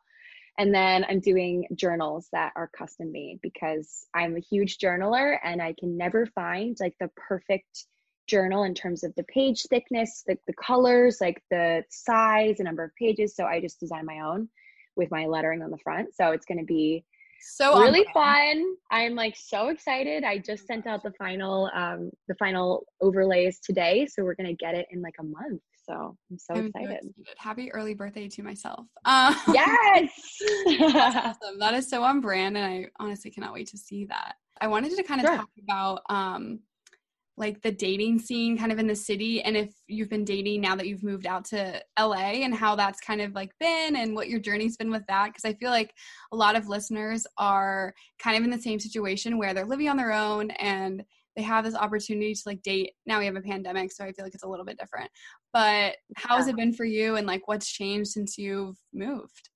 and 0.57 0.73
then 0.73 1.05
I'm 1.09 1.19
doing 1.19 1.67
journals 1.75 2.27
that 2.33 2.53
are 2.55 2.69
custom 2.77 3.11
made 3.11 3.39
because 3.41 4.05
I'm 4.13 4.35
a 4.35 4.41
huge 4.41 4.77
journaler 4.77 5.37
and 5.43 5.61
I 5.61 5.73
can 5.79 5.97
never 5.97 6.25
find 6.25 6.77
like 6.79 6.95
the 6.99 7.09
perfect 7.15 7.85
journal 8.27 8.63
in 8.63 8.73
terms 8.73 9.03
of 9.03 9.13
the 9.15 9.23
page 9.23 9.63
thickness, 9.69 10.23
the, 10.27 10.37
the 10.47 10.53
colors, 10.53 11.17
like 11.19 11.41
the 11.49 11.83
size, 11.89 12.57
the 12.57 12.63
number 12.63 12.83
of 12.83 12.95
pages. 12.95 13.35
So 13.35 13.45
I 13.45 13.61
just 13.61 13.79
design 13.79 14.05
my 14.05 14.19
own 14.19 14.49
with 14.95 15.09
my 15.11 15.25
lettering 15.25 15.63
on 15.63 15.71
the 15.71 15.77
front. 15.77 16.15
So 16.15 16.31
it's 16.31 16.45
going 16.45 16.59
to 16.59 16.65
be 16.65 17.05
so 17.41 17.79
really 17.79 18.05
fun. 18.13 18.75
I'm 18.91 19.15
like 19.15 19.35
so 19.35 19.69
excited. 19.69 20.23
I 20.23 20.37
just 20.37 20.67
sent 20.67 20.85
out 20.85 21.01
the 21.01 21.11
final 21.13 21.71
um 21.73 22.11
the 22.27 22.35
final 22.35 22.85
overlays 23.01 23.59
today. 23.59 24.05
So 24.05 24.23
we're 24.23 24.35
gonna 24.35 24.53
get 24.53 24.75
it 24.75 24.85
in 24.91 25.01
like 25.01 25.15
a 25.19 25.23
month 25.23 25.61
so 25.87 26.17
i'm 26.31 26.37
so 26.37 26.53
I'm 26.55 26.65
excited. 26.67 26.99
So 27.01 27.09
excited. 27.09 27.37
happy 27.37 27.71
early 27.71 27.93
birthday 27.93 28.27
to 28.27 28.43
myself 28.43 28.85
um, 29.05 29.35
yes 29.53 30.11
awesome. 30.81 31.59
that 31.59 31.73
is 31.73 31.89
so 31.89 32.03
on 32.03 32.21
brand 32.21 32.57
and 32.57 32.65
i 32.65 32.87
honestly 32.99 33.31
cannot 33.31 33.53
wait 33.53 33.67
to 33.67 33.77
see 33.77 34.05
that 34.05 34.35
i 34.59 34.67
wanted 34.67 34.95
to 34.95 35.03
kind 35.03 35.21
of 35.21 35.27
sure. 35.27 35.37
talk 35.37 35.49
about 35.63 36.01
um 36.09 36.59
like 37.37 37.61
the 37.61 37.71
dating 37.71 38.19
scene 38.19 38.57
kind 38.57 38.71
of 38.71 38.77
in 38.77 38.87
the 38.87 38.95
city 38.95 39.41
and 39.41 39.55
if 39.57 39.73
you've 39.87 40.09
been 40.09 40.25
dating 40.25 40.61
now 40.61 40.75
that 40.75 40.87
you've 40.87 41.03
moved 41.03 41.25
out 41.25 41.45
to 41.45 41.81
LA 41.99 42.43
and 42.43 42.53
how 42.53 42.75
that's 42.75 42.99
kind 42.99 43.21
of 43.21 43.33
like 43.33 43.51
been 43.59 43.95
and 43.95 44.13
what 44.13 44.29
your 44.29 44.39
journey's 44.39 44.77
been 44.77 44.91
with 44.91 45.05
that 45.07 45.27
because 45.27 45.45
I 45.45 45.53
feel 45.53 45.71
like 45.71 45.93
a 46.31 46.35
lot 46.35 46.55
of 46.55 46.67
listeners 46.67 47.25
are 47.37 47.93
kind 48.19 48.37
of 48.37 48.43
in 48.43 48.49
the 48.49 48.61
same 48.61 48.79
situation 48.79 49.37
where 49.37 49.53
they're 49.53 49.65
living 49.65 49.89
on 49.89 49.97
their 49.97 50.11
own 50.11 50.51
and 50.51 51.03
they 51.35 51.41
have 51.41 51.63
this 51.63 51.75
opportunity 51.75 52.33
to 52.33 52.41
like 52.45 52.61
date 52.61 52.91
now 53.05 53.17
we 53.17 53.25
have 53.25 53.37
a 53.37 53.41
pandemic 53.41 53.91
so 53.91 54.03
I 54.03 54.11
feel 54.11 54.25
like 54.25 54.35
it's 54.35 54.43
a 54.43 54.49
little 54.49 54.65
bit 54.65 54.77
different 54.77 55.09
but 55.53 55.95
how 56.15 56.37
has 56.37 56.47
it 56.47 56.55
been 56.55 56.73
for 56.73 56.85
you 56.85 57.15
and 57.15 57.27
like 57.27 57.47
what's 57.47 57.71
changed 57.71 58.11
since 58.11 58.37
you've 58.37 58.77
moved 58.93 59.49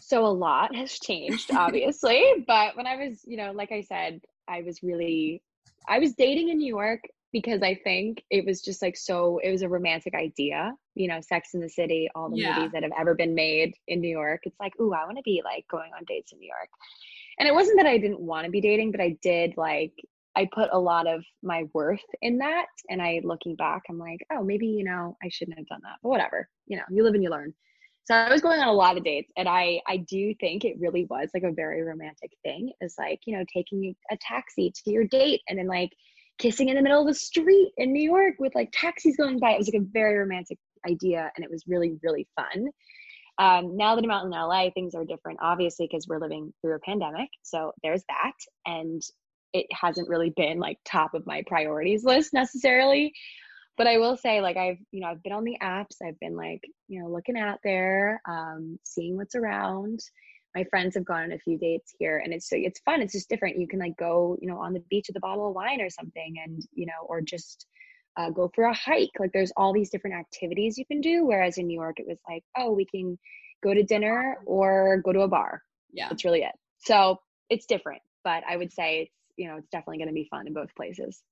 so 0.00 0.24
a 0.24 0.28
lot 0.28 0.74
has 0.74 0.98
changed 0.98 1.50
obviously 1.54 2.44
but 2.46 2.76
when 2.76 2.86
I 2.86 2.96
was 2.96 3.20
you 3.24 3.36
know 3.36 3.52
like 3.52 3.72
I 3.72 3.82
said 3.82 4.20
I 4.48 4.62
was 4.62 4.82
really 4.82 5.42
I 5.88 5.98
was 5.98 6.14
dating 6.14 6.48
in 6.48 6.58
New 6.58 6.66
York 6.66 7.00
because 7.32 7.62
I 7.62 7.74
think 7.74 8.24
it 8.30 8.44
was 8.44 8.60
just 8.60 8.82
like 8.82 8.96
so 8.96 9.38
it 9.42 9.50
was 9.50 9.62
a 9.62 9.68
romantic 9.68 10.14
idea, 10.14 10.74
you 10.94 11.08
know, 11.08 11.20
Sex 11.20 11.50
in 11.54 11.60
the 11.60 11.68
City, 11.68 12.08
all 12.14 12.28
the 12.28 12.38
yeah. 12.38 12.56
movies 12.56 12.72
that 12.72 12.82
have 12.82 12.92
ever 12.98 13.14
been 13.14 13.34
made 13.34 13.74
in 13.86 14.00
New 14.00 14.08
York. 14.08 14.40
It's 14.44 14.58
like, 14.58 14.72
ooh, 14.80 14.92
I 14.92 15.04
want 15.04 15.16
to 15.16 15.22
be 15.22 15.40
like 15.44 15.64
going 15.70 15.92
on 15.96 16.04
dates 16.06 16.32
in 16.32 16.38
New 16.38 16.48
York. 16.48 16.68
And 17.38 17.48
it 17.48 17.54
wasn't 17.54 17.78
that 17.78 17.86
I 17.86 17.98
didn't 17.98 18.20
want 18.20 18.46
to 18.46 18.50
be 18.50 18.60
dating, 18.60 18.90
but 18.90 19.00
I 19.00 19.16
did 19.22 19.54
like 19.56 19.92
I 20.36 20.48
put 20.52 20.70
a 20.72 20.78
lot 20.78 21.06
of 21.06 21.24
my 21.42 21.64
worth 21.74 22.00
in 22.22 22.38
that. 22.38 22.66
And 22.88 23.02
I 23.02 23.20
looking 23.24 23.56
back, 23.56 23.82
I'm 23.88 23.98
like, 23.98 24.20
oh, 24.32 24.42
maybe, 24.42 24.66
you 24.66 24.84
know, 24.84 25.16
I 25.22 25.28
shouldn't 25.28 25.58
have 25.58 25.66
done 25.66 25.80
that. 25.82 25.96
But 26.02 26.10
whatever. 26.10 26.48
You 26.66 26.76
know, 26.76 26.84
you 26.90 27.02
live 27.02 27.14
and 27.14 27.22
you 27.22 27.30
learn. 27.30 27.52
So 28.04 28.14
I 28.14 28.30
was 28.30 28.40
going 28.40 28.60
on 28.60 28.68
a 28.68 28.72
lot 28.72 28.96
of 28.96 29.04
dates 29.04 29.30
and 29.36 29.48
I 29.48 29.80
I 29.86 29.98
do 29.98 30.34
think 30.40 30.64
it 30.64 30.80
really 30.80 31.06
was 31.10 31.30
like 31.34 31.44
a 31.44 31.52
very 31.52 31.82
romantic 31.82 32.32
thing 32.42 32.72
is 32.80 32.94
like, 32.98 33.20
you 33.26 33.36
know, 33.36 33.44
taking 33.52 33.94
a 34.10 34.16
taxi 34.20 34.72
to 34.74 34.90
your 34.90 35.04
date 35.04 35.42
and 35.48 35.58
then 35.58 35.68
like 35.68 35.90
kissing 36.38 36.70
in 36.70 36.76
the 36.76 36.82
middle 36.82 37.02
of 37.02 37.06
the 37.06 37.14
street 37.14 37.72
in 37.76 37.92
New 37.92 38.02
York 38.02 38.34
with 38.38 38.54
like 38.54 38.70
taxis 38.72 39.16
going 39.16 39.38
by. 39.38 39.52
It 39.52 39.58
was 39.58 39.68
like 39.72 39.82
a 39.82 39.86
very 39.92 40.18
romantic 40.18 40.58
idea 40.88 41.30
and 41.36 41.44
it 41.44 41.50
was 41.50 41.64
really, 41.68 41.98
really 42.02 42.26
fun. 42.34 42.68
Um, 43.38 43.76
now 43.76 43.94
that 43.94 44.04
I'm 44.04 44.10
out 44.10 44.24
in 44.24 44.30
LA, 44.30 44.70
things 44.70 44.94
are 44.94 45.04
different, 45.04 45.38
obviously, 45.40 45.86
because 45.90 46.06
we're 46.08 46.18
living 46.18 46.52
through 46.60 46.76
a 46.76 46.80
pandemic. 46.80 47.28
So 47.42 47.72
there's 47.82 48.02
that. 48.08 48.32
And 48.66 49.02
it 49.52 49.66
hasn't 49.72 50.08
really 50.08 50.30
been 50.36 50.58
like 50.58 50.78
top 50.84 51.14
of 51.14 51.26
my 51.26 51.42
priorities 51.46 52.04
list 52.04 52.32
necessarily 52.32 53.12
but 53.80 53.86
I 53.86 53.96
will 53.96 54.14
say, 54.14 54.42
like, 54.42 54.58
I've, 54.58 54.76
you 54.92 55.00
know, 55.00 55.06
I've 55.06 55.22
been 55.22 55.32
on 55.32 55.42
the 55.42 55.56
apps, 55.62 56.02
I've 56.06 56.20
been 56.20 56.36
like, 56.36 56.60
you 56.88 57.00
know, 57.00 57.08
looking 57.08 57.38
out 57.38 57.60
there, 57.64 58.20
um, 58.28 58.78
seeing 58.84 59.16
what's 59.16 59.34
around. 59.34 60.00
My 60.54 60.64
friends 60.64 60.96
have 60.96 61.06
gone 61.06 61.22
on 61.22 61.32
a 61.32 61.38
few 61.38 61.56
dates 61.56 61.94
here 61.98 62.20
and 62.22 62.34
it's, 62.34 62.50
so 62.50 62.56
it's 62.58 62.80
fun. 62.80 63.00
It's 63.00 63.14
just 63.14 63.30
different. 63.30 63.58
You 63.58 63.66
can 63.66 63.78
like 63.78 63.96
go, 63.96 64.36
you 64.42 64.48
know, 64.48 64.58
on 64.58 64.74
the 64.74 64.84
beach 64.90 65.06
with 65.08 65.16
a 65.16 65.20
bottle 65.20 65.48
of 65.48 65.54
wine 65.54 65.80
or 65.80 65.88
something 65.88 66.34
and, 66.44 66.62
you 66.74 66.84
know, 66.84 67.06
or 67.06 67.22
just, 67.22 67.64
uh, 68.18 68.28
go 68.28 68.50
for 68.54 68.64
a 68.64 68.74
hike. 68.74 69.12
Like 69.18 69.32
there's 69.32 69.52
all 69.56 69.72
these 69.72 69.88
different 69.88 70.16
activities 70.16 70.76
you 70.76 70.84
can 70.84 71.00
do. 71.00 71.24
Whereas 71.24 71.56
in 71.56 71.66
New 71.66 71.80
York, 71.80 72.00
it 72.00 72.06
was 72.06 72.18
like, 72.28 72.44
oh, 72.58 72.72
we 72.72 72.84
can 72.84 73.18
go 73.62 73.72
to 73.72 73.82
dinner 73.82 74.36
or 74.44 75.00
go 75.02 75.14
to 75.14 75.20
a 75.20 75.28
bar. 75.28 75.62
Yeah. 75.90 76.10
That's 76.10 76.26
really 76.26 76.42
it. 76.42 76.52
So 76.80 77.16
it's 77.48 77.64
different, 77.64 78.02
but 78.24 78.42
I 78.46 78.58
would 78.58 78.74
say 78.74 79.02
it's, 79.04 79.19
you 79.40 79.48
know, 79.48 79.56
it's 79.56 79.70
definitely 79.70 79.96
going 79.96 80.08
to 80.08 80.14
be 80.14 80.28
fun 80.30 80.46
in 80.46 80.52
both 80.52 80.74
places. 80.74 81.22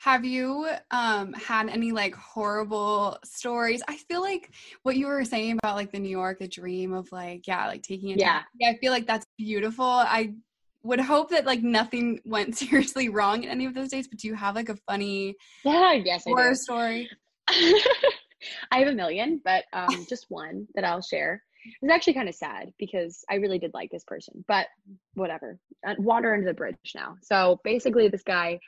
Have 0.00 0.26
you 0.26 0.68
um 0.90 1.32
had 1.32 1.70
any 1.70 1.90
like 1.90 2.14
horrible 2.14 3.18
stories? 3.24 3.82
I 3.88 3.96
feel 3.96 4.20
like 4.20 4.50
what 4.82 4.96
you 4.96 5.06
were 5.06 5.24
saying 5.24 5.58
about 5.62 5.74
like 5.74 5.90
the 5.90 5.98
New 5.98 6.10
York, 6.10 6.38
the 6.38 6.46
dream 6.46 6.92
of 6.92 7.10
like, 7.12 7.46
yeah, 7.46 7.66
like 7.66 7.82
taking 7.82 8.10
it. 8.10 8.18
Yeah. 8.18 8.42
yeah, 8.58 8.70
I 8.70 8.76
feel 8.76 8.92
like 8.92 9.06
that's 9.06 9.24
beautiful. 9.38 9.86
I 9.86 10.34
would 10.82 11.00
hope 11.00 11.30
that 11.30 11.46
like 11.46 11.62
nothing 11.62 12.20
went 12.26 12.58
seriously 12.58 13.08
wrong 13.08 13.42
in 13.42 13.48
any 13.48 13.64
of 13.64 13.72
those 13.72 13.88
days, 13.88 14.06
but 14.06 14.18
do 14.18 14.28
you 14.28 14.34
have 14.34 14.54
like 14.54 14.68
a 14.68 14.76
funny 14.86 15.34
yeah, 15.64 15.92
yes, 16.04 16.24
horror 16.24 16.54
story? 16.54 17.08
I 17.48 18.80
have 18.80 18.88
a 18.88 18.92
million, 18.92 19.40
but 19.42 19.64
um 19.72 20.04
just 20.10 20.26
one 20.28 20.66
that 20.74 20.84
I'll 20.84 21.00
share. 21.00 21.42
It's 21.82 21.92
actually 21.92 22.14
kind 22.14 22.28
of 22.28 22.34
sad 22.34 22.72
because 22.78 23.24
I 23.30 23.36
really 23.36 23.58
did 23.58 23.72
like 23.74 23.90
this 23.90 24.04
person, 24.04 24.44
but 24.48 24.66
whatever. 25.14 25.58
Uh, 25.86 25.94
water 25.98 26.34
under 26.34 26.46
the 26.46 26.54
bridge 26.54 26.76
now. 26.94 27.16
So 27.22 27.60
basically, 27.64 28.08
this 28.08 28.22
guy 28.22 28.58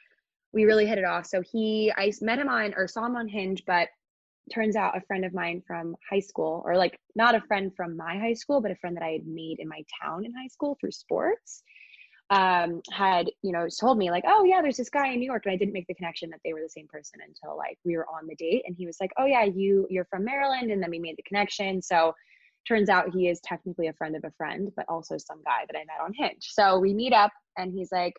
we 0.52 0.64
really 0.64 0.86
hit 0.86 0.98
it 0.98 1.04
off. 1.04 1.26
So 1.26 1.42
he, 1.42 1.92
I 1.96 2.12
met 2.20 2.38
him 2.38 2.48
on 2.48 2.74
or 2.76 2.88
saw 2.88 3.06
him 3.06 3.16
on 3.16 3.28
Hinge, 3.28 3.62
but 3.66 3.88
turns 4.52 4.76
out 4.76 4.96
a 4.96 5.02
friend 5.02 5.24
of 5.24 5.34
mine 5.34 5.62
from 5.66 5.94
high 6.08 6.20
school, 6.20 6.62
or 6.64 6.76
like 6.76 6.98
not 7.14 7.34
a 7.34 7.40
friend 7.42 7.70
from 7.76 7.96
my 7.96 8.18
high 8.18 8.32
school, 8.32 8.62
but 8.62 8.70
a 8.70 8.76
friend 8.76 8.96
that 8.96 9.04
I 9.04 9.10
had 9.10 9.26
made 9.26 9.58
in 9.58 9.68
my 9.68 9.82
town 10.02 10.24
in 10.24 10.32
high 10.32 10.46
school 10.48 10.76
through 10.80 10.92
sports, 10.92 11.62
um, 12.30 12.80
had, 12.90 13.30
you 13.42 13.52
know, 13.52 13.66
told 13.68 13.98
me 13.98 14.10
like, 14.10 14.24
oh 14.26 14.44
yeah, 14.44 14.62
there's 14.62 14.76
this 14.76 14.88
guy 14.88 15.08
in 15.08 15.20
New 15.20 15.26
York. 15.26 15.42
And 15.44 15.52
I 15.52 15.56
didn't 15.56 15.74
make 15.74 15.86
the 15.86 15.94
connection 15.94 16.30
that 16.30 16.40
they 16.44 16.54
were 16.54 16.62
the 16.62 16.68
same 16.68 16.88
person 16.88 17.20
until 17.26 17.56
like 17.56 17.78
we 17.84 17.96
were 17.96 18.06
on 18.06 18.26
the 18.26 18.36
date. 18.36 18.62
And 18.66 18.74
he 18.76 18.86
was 18.86 18.96
like, 19.00 19.10
oh 19.18 19.26
yeah, 19.26 19.44
you 19.44 19.86
you're 19.90 20.06
from 20.06 20.24
Maryland. 20.24 20.70
And 20.70 20.82
then 20.82 20.90
we 20.90 20.98
made 20.98 21.16
the 21.18 21.22
connection. 21.24 21.82
So 21.82 22.14
turns 22.68 22.88
out 22.88 23.14
he 23.14 23.28
is 23.28 23.40
technically 23.42 23.88
a 23.88 23.92
friend 23.94 24.14
of 24.14 24.24
a 24.24 24.30
friend, 24.36 24.70
but 24.76 24.84
also 24.88 25.16
some 25.16 25.42
guy 25.44 25.64
that 25.66 25.76
I 25.76 25.84
met 25.84 26.04
on 26.04 26.12
Hinge. 26.12 26.46
So 26.50 26.78
we 26.78 26.94
meet 26.94 27.12
up 27.12 27.32
and 27.56 27.72
he's 27.72 27.90
like, 27.90 28.12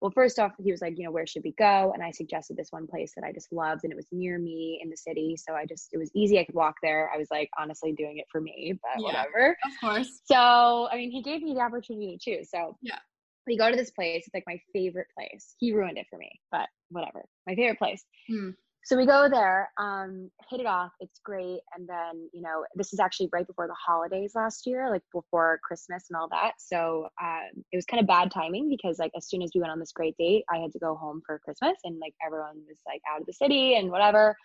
well, 0.00 0.10
first 0.10 0.38
off, 0.38 0.52
he 0.62 0.70
was 0.70 0.82
like, 0.82 0.98
you 0.98 1.04
know, 1.04 1.12
where 1.12 1.26
should 1.26 1.44
we 1.44 1.54
go? 1.56 1.92
And 1.94 2.02
I 2.02 2.10
suggested 2.10 2.56
this 2.56 2.68
one 2.70 2.86
place 2.86 3.12
that 3.16 3.24
I 3.24 3.32
just 3.32 3.50
loved 3.52 3.84
and 3.84 3.92
it 3.92 3.96
was 3.96 4.06
near 4.12 4.38
me 4.38 4.80
in 4.82 4.90
the 4.90 4.96
city. 4.96 5.36
So 5.38 5.54
I 5.54 5.64
just, 5.64 5.88
it 5.92 5.98
was 5.98 6.10
easy. 6.14 6.38
I 6.38 6.44
could 6.44 6.54
walk 6.54 6.74
there. 6.82 7.10
I 7.14 7.16
was 7.16 7.28
like, 7.30 7.48
honestly, 7.58 7.92
doing 7.92 8.18
it 8.18 8.26
for 8.30 8.40
me, 8.40 8.78
but 8.82 9.00
yeah, 9.00 9.06
whatever. 9.06 9.56
Of 9.64 9.72
course. 9.80 10.20
So, 10.26 10.88
I 10.92 10.96
mean, 10.96 11.10
he 11.10 11.22
gave 11.22 11.42
me 11.42 11.54
the 11.54 11.60
opportunity 11.60 12.18
to 12.18 12.18
choose. 12.18 12.50
So, 12.50 12.76
yeah. 12.82 12.98
We 13.46 13.58
go 13.58 13.70
to 13.70 13.76
this 13.76 13.90
place. 13.90 14.24
It's 14.26 14.32
like 14.34 14.44
my 14.46 14.58
favorite 14.72 15.08
place. 15.14 15.54
He 15.58 15.74
ruined 15.74 15.98
it 15.98 16.06
for 16.08 16.18
me, 16.18 16.30
but 16.50 16.66
whatever. 16.88 17.26
My 17.46 17.54
favorite 17.54 17.78
place. 17.78 18.02
Hmm 18.30 18.50
so 18.84 18.96
we 18.96 19.06
go 19.06 19.28
there 19.30 19.70
um 19.78 20.30
hit 20.50 20.60
it 20.60 20.66
off 20.66 20.92
it's 21.00 21.18
great 21.24 21.60
and 21.74 21.88
then 21.88 22.28
you 22.32 22.42
know 22.42 22.64
this 22.74 22.92
is 22.92 23.00
actually 23.00 23.28
right 23.32 23.46
before 23.46 23.66
the 23.66 23.74
holidays 23.74 24.32
last 24.34 24.66
year 24.66 24.90
like 24.90 25.02
before 25.12 25.58
christmas 25.62 26.04
and 26.10 26.16
all 26.16 26.28
that 26.28 26.52
so 26.58 27.08
um 27.22 27.64
it 27.72 27.76
was 27.76 27.86
kind 27.86 28.00
of 28.00 28.06
bad 28.06 28.30
timing 28.30 28.68
because 28.68 28.98
like 28.98 29.12
as 29.16 29.28
soon 29.28 29.42
as 29.42 29.50
we 29.54 29.60
went 29.60 29.72
on 29.72 29.80
this 29.80 29.92
great 29.92 30.16
date 30.18 30.44
i 30.52 30.58
had 30.58 30.70
to 30.70 30.78
go 30.78 30.94
home 30.94 31.22
for 31.26 31.38
christmas 31.38 31.78
and 31.84 31.98
like 31.98 32.14
everyone 32.24 32.56
was 32.68 32.78
like 32.86 33.00
out 33.10 33.20
of 33.20 33.26
the 33.26 33.32
city 33.32 33.76
and 33.76 33.90
whatever 33.90 34.36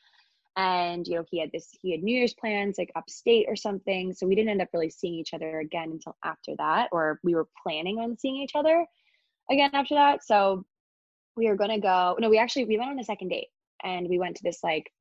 and 0.56 1.08
you 1.08 1.16
know 1.16 1.26
he 1.30 1.40
had 1.40 1.52
this 1.52 1.70
he 1.82 1.92
had 1.92 2.02
new 2.02 2.16
year's 2.16 2.34
plans 2.34 2.78
like 2.78 2.92
upstate 2.96 3.46
or 3.48 3.56
something 3.56 4.14
so 4.14 4.26
we 4.26 4.36
didn't 4.36 4.50
end 4.50 4.62
up 4.62 4.70
really 4.74 4.90
seeing 4.90 5.14
each 5.14 5.34
other 5.34 5.60
again 5.60 5.92
until 5.92 6.16
after 6.24 6.54
that 6.58 6.88
or 6.92 7.20
we 7.24 7.36
were 7.36 7.48
planning 7.62 8.00
on 8.00 8.18
seeing 8.18 8.38
each 8.38 8.56
other 8.56 8.86
again 9.52 9.70
after 9.74 9.96
that 9.96 10.24
so 10.24 10.66
we 11.36 11.48
were 11.48 11.56
going 11.56 11.70
to 11.70 11.80
go 11.80 12.16
no 12.20 12.30
we 12.30 12.38
actually 12.38 12.66
we 12.66 12.78
went 12.78 12.90
on 12.90 13.00
a 13.00 13.04
second 13.04 13.30
date 13.30 13.48
and 13.84 14.08
we 14.08 14.20
went 14.20 14.36
to 14.38 14.44
this 14.44 14.60
like 14.64 14.92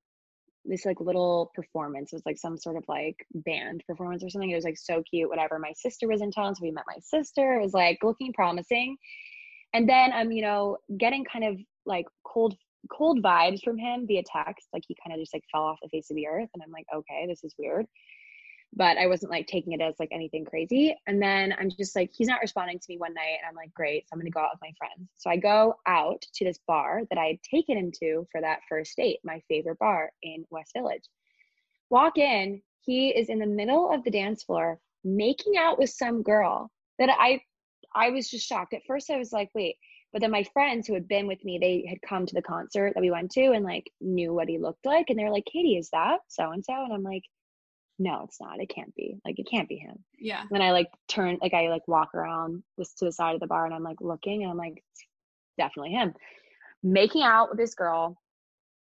this 0.65 0.85
like 0.85 1.01
little 1.01 1.51
performance. 1.55 2.13
It 2.13 2.17
was 2.17 2.27
like 2.27 2.39
some 2.39 2.59
sort 2.59 2.77
of 2.77 2.85
like 2.89 3.17
band 3.35 3.83
performance 3.87 4.23
or 4.23 4.29
something. 4.29 4.51
It 4.51 4.57
was 4.57 4.65
like 4.65 4.77
so 4.77 5.03
cute, 5.09 5.29
whatever. 5.29 5.59
My 5.59 5.73
sister 5.75 6.09
was 6.09 6.21
in 6.21 6.31
town, 6.31 6.55
so 6.55 6.63
we 6.63 6.71
met 6.71 6.85
my 6.87 6.99
sister. 7.01 7.55
It 7.55 7.63
was 7.63 7.73
like 7.73 7.99
looking 8.03 8.33
promising. 8.33 8.97
And 9.75 9.89
then 9.89 10.13
I'm, 10.13 10.29
um, 10.29 10.33
you 10.33 10.43
know, 10.43 10.79
getting 10.99 11.25
kind 11.25 11.45
of 11.45 11.59
like 11.87 12.07
cold 12.25 12.57
cold 12.93 13.23
vibes 13.23 13.63
from 13.63 13.79
him 13.79 14.07
via 14.07 14.23
text. 14.25 14.69
Like 14.73 14.83
he 14.87 14.97
kind 15.05 15.15
of 15.15 15.21
just 15.21 15.35
like 15.35 15.45
fell 15.53 15.63
off 15.63 15.79
the 15.83 15.89
face 15.89 16.11
of 16.11 16.17
the 16.17 16.27
earth. 16.27 16.49
And 16.55 16.63
I'm 16.63 16.73
like, 16.73 16.87
okay, 16.95 17.27
this 17.29 17.45
is 17.45 17.55
weird 17.59 17.87
but 18.75 18.99
I 18.99 19.07
wasn't 19.07 19.33
like 19.33 19.47
taking 19.47 19.73
it 19.73 19.81
as 19.81 19.95
like 19.99 20.11
anything 20.13 20.45
crazy. 20.45 20.95
And 21.07 21.21
then 21.21 21.55
I'm 21.59 21.71
just 21.71 21.97
like, 21.97 22.11
he's 22.13 22.29
not 22.29 22.41
responding 22.41 22.79
to 22.79 22.87
me 22.89 22.99
one 22.99 23.15
night. 23.15 23.39
And 23.41 23.49
I'm 23.49 23.57
like, 23.57 23.73
great. 23.73 24.05
So 24.05 24.11
I'm 24.13 24.19
going 24.19 24.31
to 24.31 24.33
go 24.33 24.41
out 24.41 24.51
with 24.53 24.61
my 24.61 24.73
friends. 24.79 25.09
So 25.17 25.31
I 25.31 25.37
go 25.37 25.75
out 25.87 26.23
to 26.35 26.45
this 26.45 26.59
bar 26.67 27.03
that 27.11 27.19
I 27.19 27.27
had 27.27 27.43
taken 27.43 27.79
him 27.79 27.91
to 28.01 28.27
for 28.31 28.41
that 28.41 28.61
first 28.69 28.97
date, 28.97 29.19
my 29.25 29.41
favorite 29.49 29.79
bar 29.79 30.11
in 30.23 30.45
West 30.51 30.73
Village. 30.77 31.05
Walk 31.91 32.19
in, 32.19 32.63
he 32.83 33.09
is 33.09 33.31
in 33.31 33.39
the 33.39 33.47
middle 33.47 33.91
of 33.93 34.05
the 34.05 34.11
dance 34.11 34.45
floor 34.45 34.79
making 35.05 35.57
out 35.57 35.79
with 35.79 35.91
some 35.91 36.23
girl 36.23 36.71
that 36.99 37.09
I, 37.11 37.41
I 37.95 38.11
was 38.11 38.29
just 38.29 38.47
shocked. 38.47 38.75
At 38.75 38.83
first 38.87 39.11
I 39.11 39.17
was 39.17 39.33
like, 39.33 39.49
wait, 39.55 39.77
but 40.13 40.21
then 40.21 40.31
my 40.31 40.45
friends 40.53 40.87
who 40.87 40.95
had 40.95 41.09
been 41.09 41.27
with 41.27 41.43
me, 41.45 41.59
they 41.59 41.87
had 41.89 42.03
come 42.03 42.27
to 42.27 42.35
the 42.35 42.43
concert 42.43 42.93
that 42.95 43.01
we 43.01 43.11
went 43.11 43.31
to 43.33 43.53
and 43.53 43.65
like 43.65 43.91
knew 44.01 44.33
what 44.33 44.49
he 44.49 44.59
looked 44.59 44.85
like. 44.87 45.07
And 45.09 45.19
they're 45.19 45.31
like, 45.31 45.47
Katy, 45.51 45.77
is 45.77 45.91
that 45.91 46.21
so 46.29 46.51
and 46.51 46.65
so? 46.65 46.73
And 46.73 46.93
I'm 46.93 47.03
like, 47.03 47.25
no, 47.99 48.23
it's 48.25 48.41
not. 48.41 48.61
It 48.61 48.71
can't 48.73 48.95
be. 48.95 49.19
Like 49.25 49.39
it 49.39 49.49
can't 49.51 49.69
be 49.69 49.77
him. 49.77 49.99
Yeah. 50.19 50.41
And 50.41 50.51
then 50.51 50.63
I 50.63 50.71
like 50.71 50.89
turn 51.09 51.39
like 51.43 51.55
I 51.55 51.69
like 51.69 51.87
walk 51.89 52.15
around 52.15 52.63
this 52.77 52.95
to 52.95 53.05
the 53.05 53.13
side 53.13 53.35
of 53.35 53.41
the 53.41 53.47
bar 53.47 53.67
and 53.67 53.75
I'm 53.75 53.83
like 53.83 54.01
looking 54.01 54.43
and 54.43 54.51
I'm 54.51 54.57
like, 54.57 54.83
definitely 55.57 55.93
him. 55.93 56.15
Making 56.83 57.25
out 57.25 57.51
with 57.51 57.59
this 57.59 57.75
girl 57.75 58.17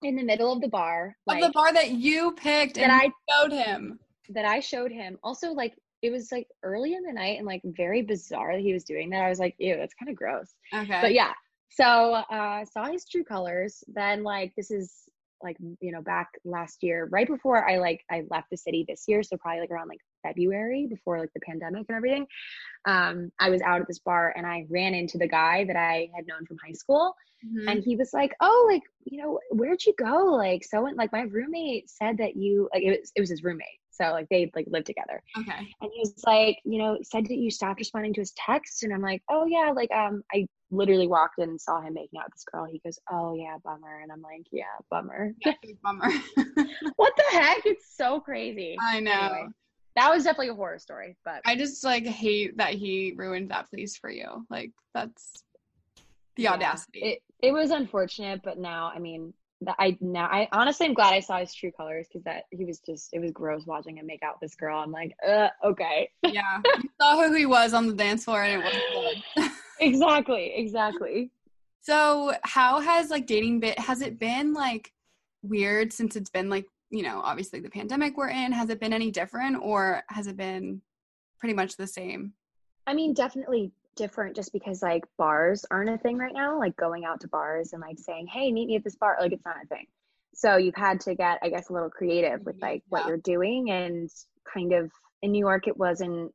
in 0.01 0.15
the 0.15 0.23
middle 0.23 0.51
of 0.51 0.61
the 0.61 0.67
bar. 0.67 1.15
Of 1.27 1.39
the 1.39 1.51
bar 1.51 1.71
that 1.73 1.91
you 1.91 2.31
picked 2.33 2.75
that 2.75 2.89
I 2.89 3.11
showed 3.29 3.51
him. 3.51 3.99
That 4.29 4.45
I 4.45 4.59
showed 4.59 4.91
him. 4.91 5.19
Also, 5.23 5.51
like 5.51 5.75
it 6.01 6.11
was 6.11 6.31
like 6.31 6.47
early 6.63 6.95
in 6.95 7.03
the 7.03 7.13
night 7.13 7.37
and 7.37 7.45
like 7.45 7.61
very 7.63 8.01
bizarre 8.01 8.53
that 8.55 8.61
he 8.61 8.73
was 8.73 8.83
doing 8.83 9.11
that. 9.11 9.23
I 9.23 9.29
was 9.29 9.39
like, 9.39 9.55
ew, 9.59 9.77
that's 9.77 9.93
kind 9.93 10.09
of 10.09 10.15
gross. 10.15 10.53
Okay. 10.73 10.99
But 11.01 11.13
yeah. 11.13 11.31
So 11.69 12.13
uh 12.13 12.65
saw 12.65 12.85
his 12.85 13.05
true 13.05 13.23
colors. 13.23 13.83
Then 13.87 14.23
like 14.23 14.53
this 14.57 14.71
is 14.71 15.03
like 15.43 15.57
you 15.79 15.91
know 15.91 16.01
back 16.01 16.29
last 16.45 16.83
year 16.83 17.07
right 17.11 17.27
before 17.27 17.67
i 17.69 17.77
like 17.77 18.03
i 18.09 18.23
left 18.29 18.49
the 18.49 18.57
city 18.57 18.85
this 18.87 19.05
year 19.07 19.21
so 19.23 19.37
probably 19.37 19.61
like 19.61 19.71
around 19.71 19.87
like 19.87 19.99
february 20.23 20.87
before 20.87 21.19
like 21.19 21.33
the 21.33 21.39
pandemic 21.41 21.85
and 21.89 21.95
everything 21.95 22.25
um 22.85 23.31
i 23.39 23.49
was 23.49 23.61
out 23.61 23.81
at 23.81 23.87
this 23.87 23.99
bar 23.99 24.33
and 24.35 24.45
i 24.45 24.65
ran 24.69 24.93
into 24.93 25.17
the 25.17 25.27
guy 25.27 25.63
that 25.65 25.75
i 25.75 26.09
had 26.15 26.25
known 26.27 26.45
from 26.45 26.57
high 26.65 26.73
school 26.73 27.13
mm-hmm. 27.45 27.67
and 27.67 27.83
he 27.83 27.95
was 27.95 28.11
like 28.13 28.33
oh 28.41 28.67
like 28.71 28.83
you 29.05 29.21
know 29.21 29.39
where'd 29.51 29.83
you 29.85 29.93
go 29.97 30.25
like 30.25 30.63
so 30.63 30.81
like 30.81 31.11
my 31.11 31.21
roommate 31.21 31.89
said 31.89 32.17
that 32.17 32.35
you 32.35 32.69
like 32.73 32.83
it 32.83 32.99
was, 32.99 33.11
it 33.15 33.19
was 33.19 33.29
his 33.29 33.43
roommate 33.43 33.79
so 33.93 34.05
like 34.05 34.27
they 34.29 34.51
like 34.55 34.65
lived 34.69 34.87
together. 34.87 35.21
Okay. 35.37 35.67
And 35.81 35.91
he 35.93 35.99
was 35.99 36.15
like, 36.25 36.57
you 36.65 36.79
know, 36.79 36.97
said 37.03 37.25
that 37.27 37.37
you 37.37 37.51
stopped 37.51 37.79
responding 37.79 38.13
to 38.15 38.21
his 38.21 38.31
texts. 38.31 38.81
And 38.81 38.91
I'm 38.91 39.01
like, 39.01 39.21
oh 39.29 39.45
yeah, 39.45 39.71
like 39.73 39.91
um 39.91 40.23
I 40.33 40.47
literally 40.73 41.07
walked 41.07 41.39
in 41.39 41.49
and 41.49 41.61
saw 41.61 41.81
him 41.81 41.93
making 41.93 42.19
out 42.19 42.25
with 42.25 42.33
this 42.33 42.45
girl. 42.51 42.65
He 42.65 42.79
goes, 42.79 42.99
Oh 43.11 43.33
yeah, 43.35 43.57
bummer. 43.63 43.99
And 44.01 44.11
I'm 44.11 44.21
like, 44.21 44.45
Yeah, 44.51 44.63
bummer. 44.89 45.33
Yeah, 45.45 45.53
bummer. 45.83 46.09
what 46.95 47.13
the 47.15 47.23
heck? 47.31 47.65
It's 47.65 47.95
so 47.95 48.19
crazy. 48.19 48.77
I 48.81 48.99
know. 48.99 49.11
Anyway, 49.11 49.47
that 49.95 50.11
was 50.11 50.23
definitely 50.23 50.49
a 50.49 50.55
horror 50.55 50.79
story, 50.79 51.17
but 51.23 51.41
I 51.45 51.55
just 51.55 51.83
like 51.83 52.05
hate 52.05 52.57
that 52.57 52.73
he 52.73 53.13
ruined 53.15 53.51
that 53.51 53.69
place 53.69 53.97
for 53.97 54.09
you. 54.09 54.45
Like 54.49 54.71
that's 54.93 55.43
the 56.35 56.43
yeah, 56.43 56.53
audacity. 56.53 56.99
It 56.99 57.19
it 57.41 57.51
was 57.51 57.71
unfortunate, 57.71 58.41
but 58.43 58.57
now 58.57 58.91
I 58.93 58.99
mean 58.99 59.33
that 59.61 59.75
I 59.79 59.97
now 60.01 60.25
I 60.25 60.47
honestly 60.51 60.87
I'm 60.87 60.93
glad 60.93 61.13
I 61.13 61.19
saw 61.19 61.37
his 61.37 61.53
true 61.53 61.71
colors 61.71 62.07
because 62.07 62.23
that 62.23 62.43
he 62.51 62.65
was 62.65 62.79
just 62.79 63.09
it 63.13 63.19
was 63.19 63.31
gross 63.31 63.65
watching 63.65 63.97
him 63.97 64.07
make 64.07 64.23
out 64.23 64.35
with 64.41 64.49
this 64.49 64.55
girl. 64.55 64.79
I'm 64.79 64.91
like, 64.91 65.15
uh, 65.27 65.49
okay. 65.63 66.09
yeah, 66.23 66.61
you 66.65 66.89
saw 66.99 67.17
who 67.17 67.33
he 67.33 67.45
was 67.45 67.73
on 67.73 67.87
the 67.87 67.93
dance 67.93 68.25
floor, 68.25 68.43
and 68.43 68.61
it 68.61 68.65
wasn't 68.65 69.23
good. 69.35 69.51
exactly, 69.85 70.53
exactly. 70.55 71.31
So, 71.81 72.33
how 72.43 72.79
has 72.79 73.09
like 73.09 73.25
dating 73.25 73.59
bit? 73.59 73.77
Has 73.79 74.01
it 74.01 74.19
been 74.19 74.53
like 74.53 74.91
weird 75.41 75.91
since 75.91 76.15
it's 76.15 76.29
been 76.29 76.49
like 76.49 76.65
you 76.89 77.03
know 77.03 77.21
obviously 77.23 77.59
the 77.59 77.69
pandemic 77.69 78.17
we're 78.17 78.29
in? 78.29 78.51
Has 78.51 78.69
it 78.69 78.79
been 78.79 78.93
any 78.93 79.11
different, 79.11 79.57
or 79.61 80.03
has 80.09 80.27
it 80.27 80.37
been 80.37 80.81
pretty 81.39 81.53
much 81.53 81.75
the 81.75 81.87
same? 81.87 82.33
I 82.87 82.93
mean, 82.93 83.13
definitely 83.13 83.71
different 83.95 84.35
just 84.35 84.51
because 84.53 84.81
like 84.81 85.03
bars 85.17 85.65
aren't 85.69 85.89
a 85.89 85.97
thing 85.97 86.17
right 86.17 86.33
now 86.33 86.57
like 86.57 86.75
going 86.77 87.05
out 87.05 87.19
to 87.21 87.27
bars 87.27 87.73
and 87.73 87.81
like 87.81 87.99
saying 87.99 88.27
hey 88.27 88.51
meet 88.51 88.67
me 88.67 88.75
at 88.75 88.83
this 88.83 88.95
bar 88.95 89.17
like 89.19 89.31
it's 89.31 89.45
not 89.45 89.55
a 89.63 89.67
thing 89.67 89.85
so 90.33 90.57
you've 90.57 90.75
had 90.75 90.99
to 90.99 91.13
get 91.15 91.37
i 91.43 91.49
guess 91.49 91.69
a 91.69 91.73
little 91.73 91.89
creative 91.89 92.43
with 92.45 92.59
like 92.61 92.81
yeah. 92.81 92.89
what 92.89 93.07
you're 93.07 93.17
doing 93.17 93.69
and 93.71 94.09
kind 94.51 94.73
of 94.73 94.91
in 95.21 95.31
new 95.31 95.39
york 95.39 95.67
it 95.67 95.77
wasn't 95.77 96.31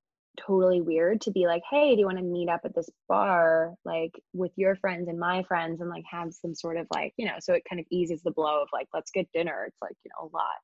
totally 0.46 0.80
weird 0.80 1.20
to 1.20 1.30
be 1.30 1.46
like 1.46 1.62
hey 1.70 1.94
do 1.94 2.00
you 2.00 2.06
want 2.06 2.18
to 2.18 2.24
meet 2.24 2.48
up 2.48 2.60
at 2.64 2.74
this 2.74 2.88
bar 3.08 3.74
like 3.84 4.12
with 4.32 4.52
your 4.56 4.76
friends 4.76 5.08
and 5.08 5.18
my 5.18 5.42
friends 5.44 5.80
and 5.80 5.90
like 5.90 6.04
have 6.10 6.32
some 6.32 6.54
sort 6.54 6.76
of 6.76 6.86
like 6.94 7.12
you 7.16 7.26
know 7.26 7.36
so 7.40 7.52
it 7.52 7.62
kind 7.68 7.80
of 7.80 7.86
eases 7.90 8.22
the 8.22 8.30
blow 8.30 8.62
of 8.62 8.68
like 8.72 8.86
let's 8.94 9.10
get 9.10 9.28
dinner 9.32 9.64
it's 9.66 9.82
like 9.82 9.94
you 10.04 10.10
know 10.10 10.28
a 10.28 10.36
lot 10.36 10.56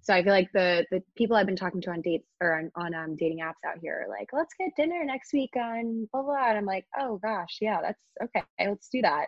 so 0.00 0.14
I 0.14 0.22
feel 0.22 0.32
like 0.32 0.50
the 0.52 0.86
the 0.90 1.02
people 1.16 1.36
I've 1.36 1.46
been 1.46 1.56
talking 1.56 1.80
to 1.82 1.90
on 1.90 2.00
dates 2.00 2.28
or 2.40 2.58
on, 2.58 2.70
on 2.76 2.94
um, 2.94 3.16
dating 3.16 3.40
apps 3.40 3.66
out 3.66 3.78
here 3.80 4.04
are 4.06 4.08
like, 4.08 4.28
let's 4.32 4.54
get 4.58 4.70
dinner 4.76 5.04
next 5.04 5.32
week 5.32 5.50
on 5.56 6.08
blah 6.12 6.22
blah. 6.22 6.48
And 6.48 6.58
I'm 6.58 6.64
like, 6.64 6.86
oh 6.98 7.18
gosh, 7.22 7.58
yeah, 7.60 7.80
that's 7.82 8.02
okay. 8.22 8.44
Let's 8.60 8.88
do 8.88 9.02
that. 9.02 9.26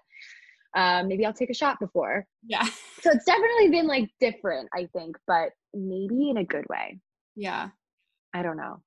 Um, 0.77 1.09
maybe 1.09 1.27
I'll 1.27 1.33
take 1.33 1.51
a 1.51 1.55
shot 1.55 1.81
before. 1.81 2.27
Yeah. 2.47 2.65
so 3.01 3.11
it's 3.11 3.25
definitely 3.25 3.71
been 3.71 3.89
like 3.89 4.09
different, 4.21 4.69
I 4.75 4.89
think, 4.93 5.17
but 5.27 5.51
maybe 5.75 6.31
in 6.31 6.37
a 6.37 6.45
good 6.45 6.67
way. 6.69 7.01
Yeah. 7.35 7.71
I 8.33 8.43
don't 8.43 8.57
know. 8.57 8.81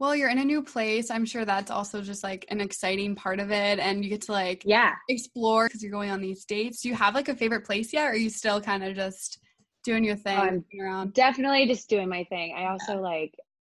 Well, 0.00 0.16
you're 0.16 0.28
in 0.28 0.38
a 0.38 0.44
new 0.44 0.62
place. 0.62 1.10
I'm 1.10 1.24
sure 1.24 1.44
that's 1.44 1.70
also 1.70 2.02
just 2.02 2.24
like 2.24 2.46
an 2.48 2.60
exciting 2.60 3.14
part 3.14 3.38
of 3.38 3.50
it. 3.50 3.78
And 3.78 4.04
you 4.04 4.10
get 4.10 4.22
to 4.22 4.32
like 4.32 4.62
yeah 4.64 4.94
explore 5.08 5.66
because 5.66 5.82
you're 5.82 5.92
going 5.92 6.10
on 6.10 6.20
these 6.20 6.44
dates. 6.44 6.82
Do 6.82 6.88
you 6.88 6.94
have 6.94 7.14
like 7.14 7.28
a 7.28 7.36
favorite 7.36 7.64
place 7.64 7.92
yet? 7.92 8.06
Or 8.06 8.10
are 8.10 8.16
you 8.16 8.30
still 8.30 8.60
kind 8.60 8.82
of 8.84 8.94
just 8.96 9.38
doing 9.84 10.02
your 10.02 10.16
thing 10.16 10.36
I'm 10.36 10.64
around. 10.80 11.12
definitely 11.12 11.66
just 11.66 11.88
doing 11.88 12.08
my 12.08 12.24
thing 12.24 12.54
i 12.56 12.66
also 12.70 13.00
like 13.00 13.34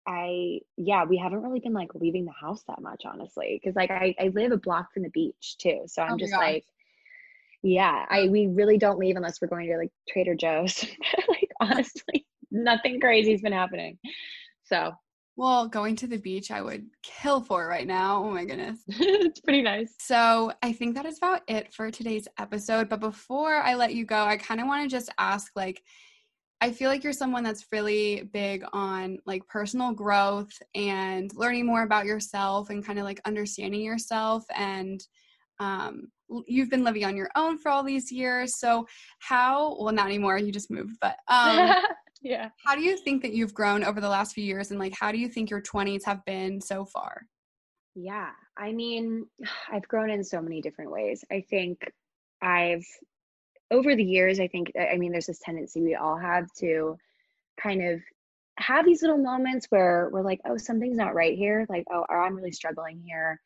i 0.06 0.60
yeah 0.76 1.04
we 1.04 1.16
haven't 1.16 1.42
really 1.42 1.60
been 1.60 1.72
like 1.72 1.94
leaving 1.94 2.26
the 2.26 2.32
house 2.32 2.62
that 2.68 2.80
much 2.80 3.02
honestly 3.06 3.58
because 3.60 3.74
like 3.74 3.90
I, 3.90 4.14
I 4.20 4.28
live 4.28 4.52
a 4.52 4.58
block 4.58 4.92
from 4.92 5.02
the 5.02 5.10
beach 5.10 5.56
too 5.58 5.80
so 5.86 6.02
oh 6.02 6.04
i'm 6.04 6.12
oh 6.12 6.18
just 6.18 6.32
like 6.32 6.64
yeah 7.62 8.04
i 8.10 8.28
we 8.28 8.46
really 8.46 8.76
don't 8.76 8.98
leave 8.98 9.16
unless 9.16 9.40
we're 9.40 9.48
going 9.48 9.66
to 9.68 9.78
like 9.78 9.92
trader 10.08 10.34
joe's 10.34 10.84
like 11.28 11.50
honestly 11.58 12.26
nothing 12.50 13.00
crazy's 13.00 13.40
been 13.40 13.52
happening 13.52 13.98
so 14.64 14.92
well, 15.36 15.66
going 15.68 15.96
to 15.96 16.06
the 16.06 16.16
beach, 16.16 16.50
I 16.50 16.62
would 16.62 16.86
kill 17.02 17.40
for 17.40 17.66
right 17.66 17.86
now. 17.86 18.24
Oh 18.24 18.30
my 18.30 18.44
goodness. 18.44 18.78
it's 18.88 19.40
pretty 19.40 19.62
nice. 19.62 19.94
So, 19.98 20.52
I 20.62 20.72
think 20.72 20.94
that 20.94 21.06
is 21.06 21.18
about 21.18 21.42
it 21.48 21.72
for 21.72 21.90
today's 21.90 22.28
episode. 22.38 22.88
But 22.88 23.00
before 23.00 23.56
I 23.56 23.74
let 23.74 23.94
you 23.94 24.04
go, 24.04 24.24
I 24.24 24.36
kind 24.36 24.60
of 24.60 24.66
want 24.66 24.88
to 24.88 24.94
just 24.94 25.10
ask 25.18 25.50
like, 25.56 25.82
I 26.60 26.70
feel 26.70 26.88
like 26.88 27.04
you're 27.04 27.12
someone 27.12 27.42
that's 27.42 27.66
really 27.72 28.30
big 28.32 28.64
on 28.72 29.18
like 29.26 29.46
personal 29.48 29.92
growth 29.92 30.52
and 30.74 31.30
learning 31.34 31.66
more 31.66 31.82
about 31.82 32.06
yourself 32.06 32.70
and 32.70 32.84
kind 32.84 32.98
of 32.98 33.04
like 33.04 33.20
understanding 33.26 33.82
yourself 33.82 34.44
and 34.56 35.04
um, 35.60 36.08
you've 36.46 36.70
been 36.70 36.84
living 36.84 37.04
on 37.04 37.16
your 37.16 37.28
own 37.36 37.58
for 37.58 37.70
all 37.70 37.82
these 37.82 38.10
years. 38.10 38.58
So 38.58 38.86
how 39.18 39.76
well 39.78 39.92
not 39.92 40.06
anymore, 40.06 40.38
you 40.38 40.52
just 40.52 40.70
moved, 40.70 40.96
but 41.00 41.16
um 41.28 41.74
yeah. 42.24 42.48
how 42.66 42.74
do 42.74 42.82
you 42.82 42.96
think 42.96 43.22
that 43.22 43.32
you've 43.32 43.54
grown 43.54 43.84
over 43.84 44.00
the 44.00 44.08
last 44.08 44.34
few 44.34 44.44
years 44.44 44.70
and 44.70 44.80
like 44.80 44.94
how 44.98 45.12
do 45.12 45.18
you 45.18 45.28
think 45.28 45.50
your 45.50 45.62
20s 45.62 46.04
have 46.04 46.24
been 46.24 46.60
so 46.60 46.84
far? 46.84 47.26
Yeah. 47.94 48.30
I 48.56 48.72
mean, 48.72 49.26
I've 49.72 49.86
grown 49.86 50.10
in 50.10 50.24
so 50.24 50.40
many 50.40 50.60
different 50.60 50.90
ways. 50.90 51.24
I 51.30 51.44
think 51.48 51.78
I've 52.42 52.84
over 53.70 53.96
the 53.96 54.04
years, 54.04 54.40
I 54.40 54.48
think, 54.48 54.72
I 54.78 54.96
mean, 54.98 55.12
there's 55.12 55.26
this 55.26 55.40
tendency 55.40 55.80
we 55.80 55.94
all 55.94 56.18
have 56.18 56.46
to 56.58 56.96
kind 57.60 57.82
of 57.82 58.00
have 58.58 58.84
these 58.84 59.02
little 59.02 59.18
moments 59.18 59.66
where 59.70 60.08
we're 60.12 60.22
like, 60.22 60.40
oh, 60.44 60.56
something's 60.56 60.96
not 60.96 61.14
right 61.14 61.36
here. 61.36 61.66
Like, 61.68 61.84
oh, 61.92 62.04
or 62.08 62.22
I'm 62.22 62.36
really 62.36 62.52
struggling 62.52 63.00
here. 63.04 63.40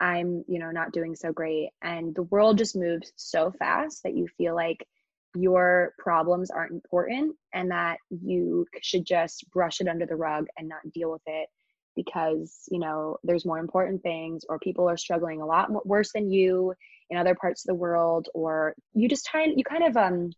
I'm, 0.00 0.44
you 0.48 0.58
know, 0.58 0.70
not 0.70 0.92
doing 0.92 1.14
so 1.14 1.32
great. 1.32 1.70
And 1.82 2.14
the 2.14 2.22
world 2.24 2.58
just 2.58 2.76
moves 2.76 3.12
so 3.16 3.52
fast 3.58 4.02
that 4.04 4.14
you 4.14 4.26
feel 4.38 4.54
like 4.54 4.86
your 5.34 5.92
problems 5.98 6.50
aren't 6.50 6.72
important 6.72 7.34
and 7.52 7.70
that 7.70 7.98
you 8.10 8.66
should 8.82 9.04
just 9.04 9.50
brush 9.50 9.80
it 9.80 9.88
under 9.88 10.06
the 10.06 10.16
rug 10.16 10.46
and 10.56 10.68
not 10.68 10.80
deal 10.92 11.10
with 11.10 11.22
it 11.26 11.48
because 11.96 12.62
you 12.70 12.78
know 12.78 13.16
there's 13.24 13.44
more 13.44 13.58
important 13.58 14.02
things 14.02 14.44
or 14.48 14.58
people 14.58 14.88
are 14.88 14.96
struggling 14.96 15.40
a 15.40 15.46
lot 15.46 15.70
more, 15.70 15.82
worse 15.84 16.12
than 16.12 16.30
you 16.30 16.74
in 17.10 17.16
other 17.16 17.34
parts 17.34 17.64
of 17.64 17.68
the 17.68 17.74
world 17.74 18.28
or 18.34 18.74
you 18.94 19.08
just 19.08 19.30
kind 19.30 19.54
you 19.56 19.64
kind 19.64 19.84
of 19.84 19.96
um 19.96 20.30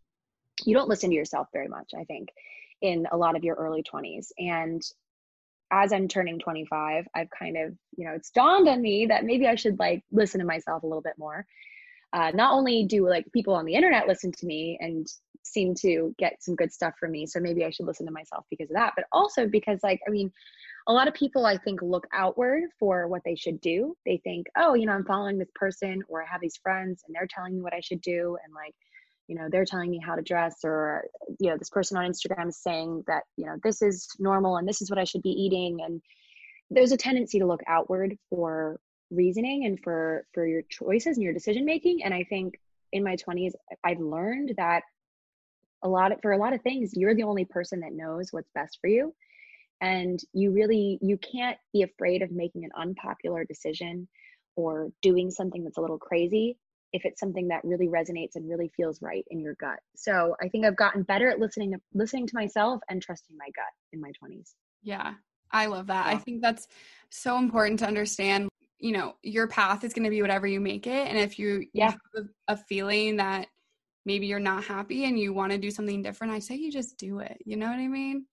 you 0.65 0.73
don't 0.75 0.89
listen 0.89 1.09
to 1.09 1.15
yourself 1.15 1.47
very 1.53 1.67
much 1.67 1.91
i 1.99 2.03
think 2.03 2.29
in 2.81 3.07
a 3.11 3.17
lot 3.17 3.35
of 3.35 3.43
your 3.43 3.55
early 3.55 3.83
20s 3.83 4.27
and 4.37 4.81
as 5.71 5.91
i'm 5.91 6.07
turning 6.07 6.39
25 6.39 7.05
i've 7.15 7.29
kind 7.29 7.57
of 7.57 7.73
you 7.97 8.05
know 8.05 8.13
it's 8.13 8.31
dawned 8.31 8.67
on 8.67 8.81
me 8.81 9.07
that 9.07 9.25
maybe 9.25 9.47
i 9.47 9.55
should 9.55 9.79
like 9.79 10.03
listen 10.11 10.39
to 10.39 10.45
myself 10.45 10.83
a 10.83 10.87
little 10.87 11.01
bit 11.01 11.17
more 11.17 11.45
uh, 12.13 12.31
not 12.33 12.53
only 12.53 12.85
do 12.85 13.07
like 13.07 13.25
people 13.33 13.53
on 13.53 13.65
the 13.65 13.75
internet 13.75 14.07
listen 14.07 14.31
to 14.31 14.45
me 14.45 14.77
and 14.81 15.07
seem 15.43 15.73
to 15.73 16.13
get 16.17 16.41
some 16.41 16.55
good 16.55 16.71
stuff 16.71 16.93
from 16.99 17.11
me 17.11 17.25
so 17.25 17.39
maybe 17.39 17.63
i 17.63 17.69
should 17.69 17.85
listen 17.85 18.05
to 18.05 18.11
myself 18.11 18.45
because 18.49 18.69
of 18.69 18.75
that 18.75 18.93
but 18.95 19.05
also 19.11 19.47
because 19.47 19.79
like 19.83 19.99
i 20.07 20.11
mean 20.11 20.31
a 20.87 20.93
lot 20.93 21.07
of 21.07 21.13
people 21.13 21.45
i 21.45 21.57
think 21.57 21.81
look 21.81 22.07
outward 22.13 22.63
for 22.79 23.07
what 23.07 23.21
they 23.25 23.35
should 23.35 23.59
do. 23.61 23.95
They 24.05 24.17
think 24.23 24.47
oh 24.57 24.73
you 24.73 24.85
know 24.85 24.93
i'm 24.93 25.05
following 25.05 25.37
this 25.37 25.51
person 25.55 26.01
or 26.07 26.23
i 26.23 26.25
have 26.25 26.41
these 26.41 26.59
friends 26.61 27.03
and 27.05 27.15
they're 27.15 27.27
telling 27.27 27.55
me 27.55 27.61
what 27.61 27.73
i 27.73 27.81
should 27.81 28.01
do 28.01 28.37
and 28.43 28.53
like 28.53 28.75
you 29.27 29.35
know 29.35 29.47
they're 29.51 29.65
telling 29.65 29.91
me 29.91 30.01
how 30.03 30.15
to 30.15 30.21
dress 30.21 30.55
or 30.63 31.03
you 31.39 31.49
know 31.49 31.57
this 31.57 31.69
person 31.69 31.97
on 31.97 32.09
instagram 32.09 32.47
is 32.47 32.57
saying 32.57 33.03
that 33.07 33.23
you 33.35 33.45
know 33.45 33.55
this 33.63 33.81
is 33.81 34.07
normal 34.19 34.57
and 34.57 34.67
this 34.67 34.81
is 34.81 34.89
what 34.89 34.99
i 34.99 35.03
should 35.03 35.21
be 35.21 35.29
eating 35.29 35.79
and 35.85 36.01
there's 36.69 36.91
a 36.91 36.97
tendency 36.97 37.39
to 37.39 37.45
look 37.45 37.61
outward 37.67 38.17
for 38.29 38.79
reasoning 39.09 39.65
and 39.65 39.79
for 39.83 40.25
for 40.33 40.45
your 40.45 40.61
choices 40.69 41.17
and 41.17 41.23
your 41.23 41.33
decision 41.33 41.63
making 41.65 42.03
and 42.03 42.13
i 42.13 42.23
think 42.23 42.59
in 42.91 43.03
my 43.03 43.15
20s 43.15 43.51
i've 43.83 43.99
learned 43.99 44.53
that 44.57 44.83
a 45.83 45.87
lot 45.87 46.11
of, 46.11 46.19
for 46.21 46.31
a 46.31 46.37
lot 46.37 46.53
of 46.53 46.61
things 46.61 46.91
you're 46.93 47.15
the 47.15 47.23
only 47.23 47.45
person 47.45 47.79
that 47.81 47.93
knows 47.93 48.31
what's 48.31 48.49
best 48.53 48.77
for 48.81 48.87
you. 48.87 49.13
And 49.79 50.19
you 50.33 50.51
really 50.51 50.97
you 51.01 51.17
can't 51.17 51.57
be 51.71 51.83
afraid 51.83 52.21
of 52.23 52.31
making 52.31 52.63
an 52.65 52.71
unpopular 52.75 53.45
decision 53.45 54.07
or 54.55 54.89
doing 55.03 55.29
something 55.29 55.63
that's 55.63 55.77
a 55.77 55.81
little 55.81 55.99
crazy 55.99 56.57
if 56.93 57.05
it's 57.05 57.19
something 57.19 57.49
that 57.49 57.63
really 57.63 57.87
resonates 57.87 58.35
and 58.35 58.49
really 58.49 58.71
feels 58.75 59.01
right 59.01 59.23
in 59.29 59.39
your 59.39 59.55
gut. 59.59 59.79
So 59.95 60.35
i 60.41 60.47
think 60.47 60.65
i've 60.65 60.75
gotten 60.75 61.03
better 61.03 61.29
at 61.29 61.39
listening 61.39 61.73
to 61.73 61.79
listening 61.93 62.25
to 62.25 62.35
myself 62.35 62.81
and 62.89 63.01
trusting 63.01 63.37
my 63.37 63.45
gut 63.55 63.65
in 63.93 64.01
my 64.01 64.11
20s 64.23 64.53
yeah 64.81 65.13
i 65.51 65.67
love 65.67 65.87
that. 65.87 66.07
Yeah. 66.07 66.13
i 66.13 66.17
think 66.17 66.41
that's 66.41 66.67
so 67.11 67.37
important 67.37 67.79
to 67.79 67.85
understand 67.85 68.49
you 68.79 68.91
know 68.91 69.15
your 69.23 69.47
path 69.47 69.83
is 69.83 69.93
going 69.93 70.03
to 70.03 70.09
be 70.09 70.21
whatever 70.21 70.47
you 70.47 70.59
make 70.59 70.87
it 70.87 71.07
and 71.07 71.17
if 71.17 71.39
you, 71.39 71.65
yeah. 71.73 71.91
you 71.91 71.91
have 72.15 72.27
a 72.47 72.57
feeling 72.57 73.17
that 73.17 73.47
maybe 74.05 74.27
you're 74.27 74.39
not 74.39 74.63
happy 74.63 75.05
and 75.05 75.19
you 75.19 75.33
want 75.33 75.51
to 75.51 75.57
do 75.57 75.71
something 75.71 76.01
different 76.01 76.33
i 76.33 76.39
say 76.39 76.55
you 76.55 76.71
just 76.71 76.97
do 76.97 77.19
it 77.19 77.37
you 77.45 77.57
know 77.57 77.67
what 77.67 77.79
i 77.79 77.87
mean 77.87 78.25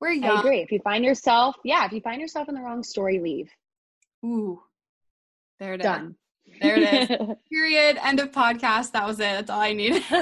we're 0.00 0.10
young. 0.10 0.36
I 0.36 0.40
agree. 0.40 0.60
If 0.60 0.70
you 0.70 0.80
find 0.80 1.04
yourself, 1.04 1.56
yeah, 1.64 1.86
if 1.86 1.92
you 1.92 2.00
find 2.02 2.20
yourself 2.20 2.48
in 2.50 2.54
the 2.54 2.60
wrong 2.60 2.82
story, 2.82 3.20
leave. 3.20 3.50
Ooh, 4.24 4.60
there 5.58 5.74
it 5.74 5.82
Done. 5.82 6.16
is. 6.46 6.60
There 6.60 6.76
it 6.76 7.10
is. 7.10 7.18
Period. 7.50 7.98
End 8.02 8.20
of 8.20 8.30
podcast. 8.30 8.92
That 8.92 9.06
was 9.06 9.18
it. 9.18 9.22
That's 9.22 9.50
all 9.50 9.60
I 9.60 9.72
needed. 9.72 10.02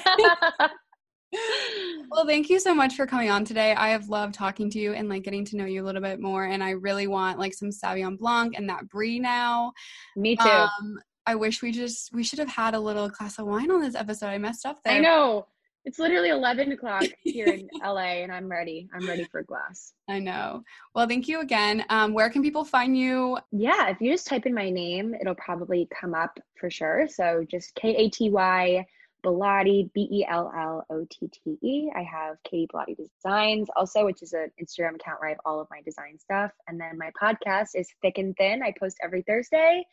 well, 2.11 2.27
thank 2.27 2.51
you 2.51 2.61
so 2.61 2.75
much 2.75 2.95
for 2.95 3.07
coming 3.07 3.31
on 3.31 3.45
today. 3.45 3.75
I 3.75 3.91
have 3.91 4.09
loved 4.09 4.35
talking 4.35 4.71
to 4.71 4.79
you 4.79 4.93
and 4.93 5.09
like 5.09 5.23
getting 5.23 5.45
to 5.47 5.57
know 5.57 5.65
you 5.65 5.83
a 5.83 5.87
little 5.87 6.03
bit 6.03 6.21
more. 6.21 6.45
And 6.45 6.63
I 6.63 6.71
really 6.71 7.07
want 7.07 7.39
like 7.39 7.55
some 7.55 7.71
Sauvignon 7.71 8.19
Blanc 8.19 8.55
and 8.57 8.69
that 8.69 8.89
Brie 8.89 9.19
now. 9.19 9.73
Me 10.17 10.37
too. 10.37 10.49
Um, 10.49 10.99
I 11.27 11.35
wish 11.37 11.63
we 11.63 11.73
just 11.73 12.13
we 12.13 12.25
should 12.25 12.39
have 12.39 12.49
had 12.49 12.75
a 12.75 12.81
little 12.81 13.09
glass 13.09 13.39
of 13.39 13.47
wine 13.47 13.71
on 13.71 13.81
this 13.81 13.95
episode. 13.95 14.27
I 14.27 14.39
messed 14.39 14.67
up 14.67 14.81
there. 14.85 14.95
I 14.95 15.01
know. 15.01 15.47
It's 15.85 15.99
literally 15.99 16.29
11 16.29 16.71
o'clock 16.71 17.03
here 17.23 17.47
in 17.47 17.69
LA, 17.83 18.23
and 18.23 18.31
I'm 18.31 18.49
ready. 18.49 18.89
I'm 18.95 19.07
ready 19.07 19.25
for 19.25 19.41
a 19.41 19.45
glass. 19.45 19.93
I 20.09 20.21
know. 20.21 20.63
Well, 20.95 21.09
thank 21.09 21.27
you 21.27 21.41
again. 21.41 21.85
Um, 21.89 22.15
where 22.15 22.31
can 22.31 22.41
people 22.41 22.65
find 22.65 22.97
you? 22.97 23.39
Yeah, 23.51 23.89
if 23.89 24.01
you 24.01 24.13
just 24.13 24.29
type 24.29 24.47
in 24.47 24.55
my 24.55 24.71
name, 24.71 25.15
it'll 25.21 25.35
probably 25.35 25.89
come 26.01 26.15
up 26.15 26.39
for 26.55 26.71
sure. 26.71 27.09
So 27.09 27.45
just 27.51 27.75
K 27.75 27.97
A 27.97 28.11
T 28.11 28.31
Y 28.31 28.87
Bellotte, 29.23 29.93
B 29.93 30.09
E 30.11 30.27
L 30.29 30.53
L 30.57 30.85
O 30.91 31.07
T 31.11 31.29
T 31.29 31.59
E. 31.63 31.91
I 31.95 32.03
have 32.03 32.37
Katy 32.45 32.69
Bellotte 32.73 32.97
Designs 32.97 33.69
also, 33.77 34.05
which 34.05 34.23
is 34.23 34.33
an 34.33 34.51
Instagram 34.61 34.97
account 34.97 35.21
where 35.21 35.29
I 35.29 35.33
have 35.33 35.41
all 35.45 35.61
of 35.61 35.69
my 35.71 35.81
design 35.83 36.19
stuff. 36.19 36.51
And 36.69 36.81
then 36.81 36.99
my 36.99 37.11
podcast 37.21 37.71
is 37.75 37.89
Thick 38.03 38.19
and 38.19 38.37
Thin. 38.37 38.63
I 38.63 38.75
post 38.79 38.97
every 39.03 39.23
Thursday, 39.23 39.85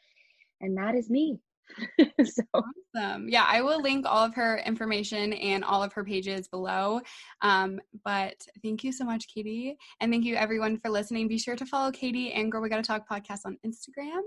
and 0.62 0.78
that 0.78 0.96
is 0.96 1.10
me. 1.10 1.40
so 2.24 2.44
awesome. 2.54 3.30
Yeah, 3.30 3.46
I 3.48 3.62
will 3.62 3.82
link 3.82 4.06
all 4.08 4.26
of 4.26 4.34
her 4.36 4.58
information 4.60 5.34
and 5.34 5.64
all 5.64 5.84
of 5.84 5.94
her 5.94 6.04
pages 6.04 6.48
below. 6.48 7.02
Um, 7.42 7.80
but 8.04 8.36
thank 8.64 8.84
you 8.84 8.92
so 8.92 9.06
much, 9.06 9.28
Katy. 9.34 9.78
And 10.00 10.12
thank 10.12 10.26
you 10.26 10.36
everyone 10.36 10.78
for 10.78 10.90
listening. 10.90 11.28
Be 11.28 11.38
sure 11.38 11.56
to 11.56 11.66
follow 11.66 11.92
Katy 11.92 12.34
and 12.34 12.52
Girl 12.52 12.62
We 12.62 12.70
Gotta 12.70 12.82
Talk 12.82 13.08
podcast 13.08 13.42
on 13.46 13.58
Instagram. 13.66 14.22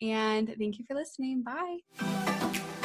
And 0.00 0.54
thank 0.58 0.78
you 0.78 0.84
for 0.86 0.94
listening. 0.94 1.42
Bye. 1.42 2.84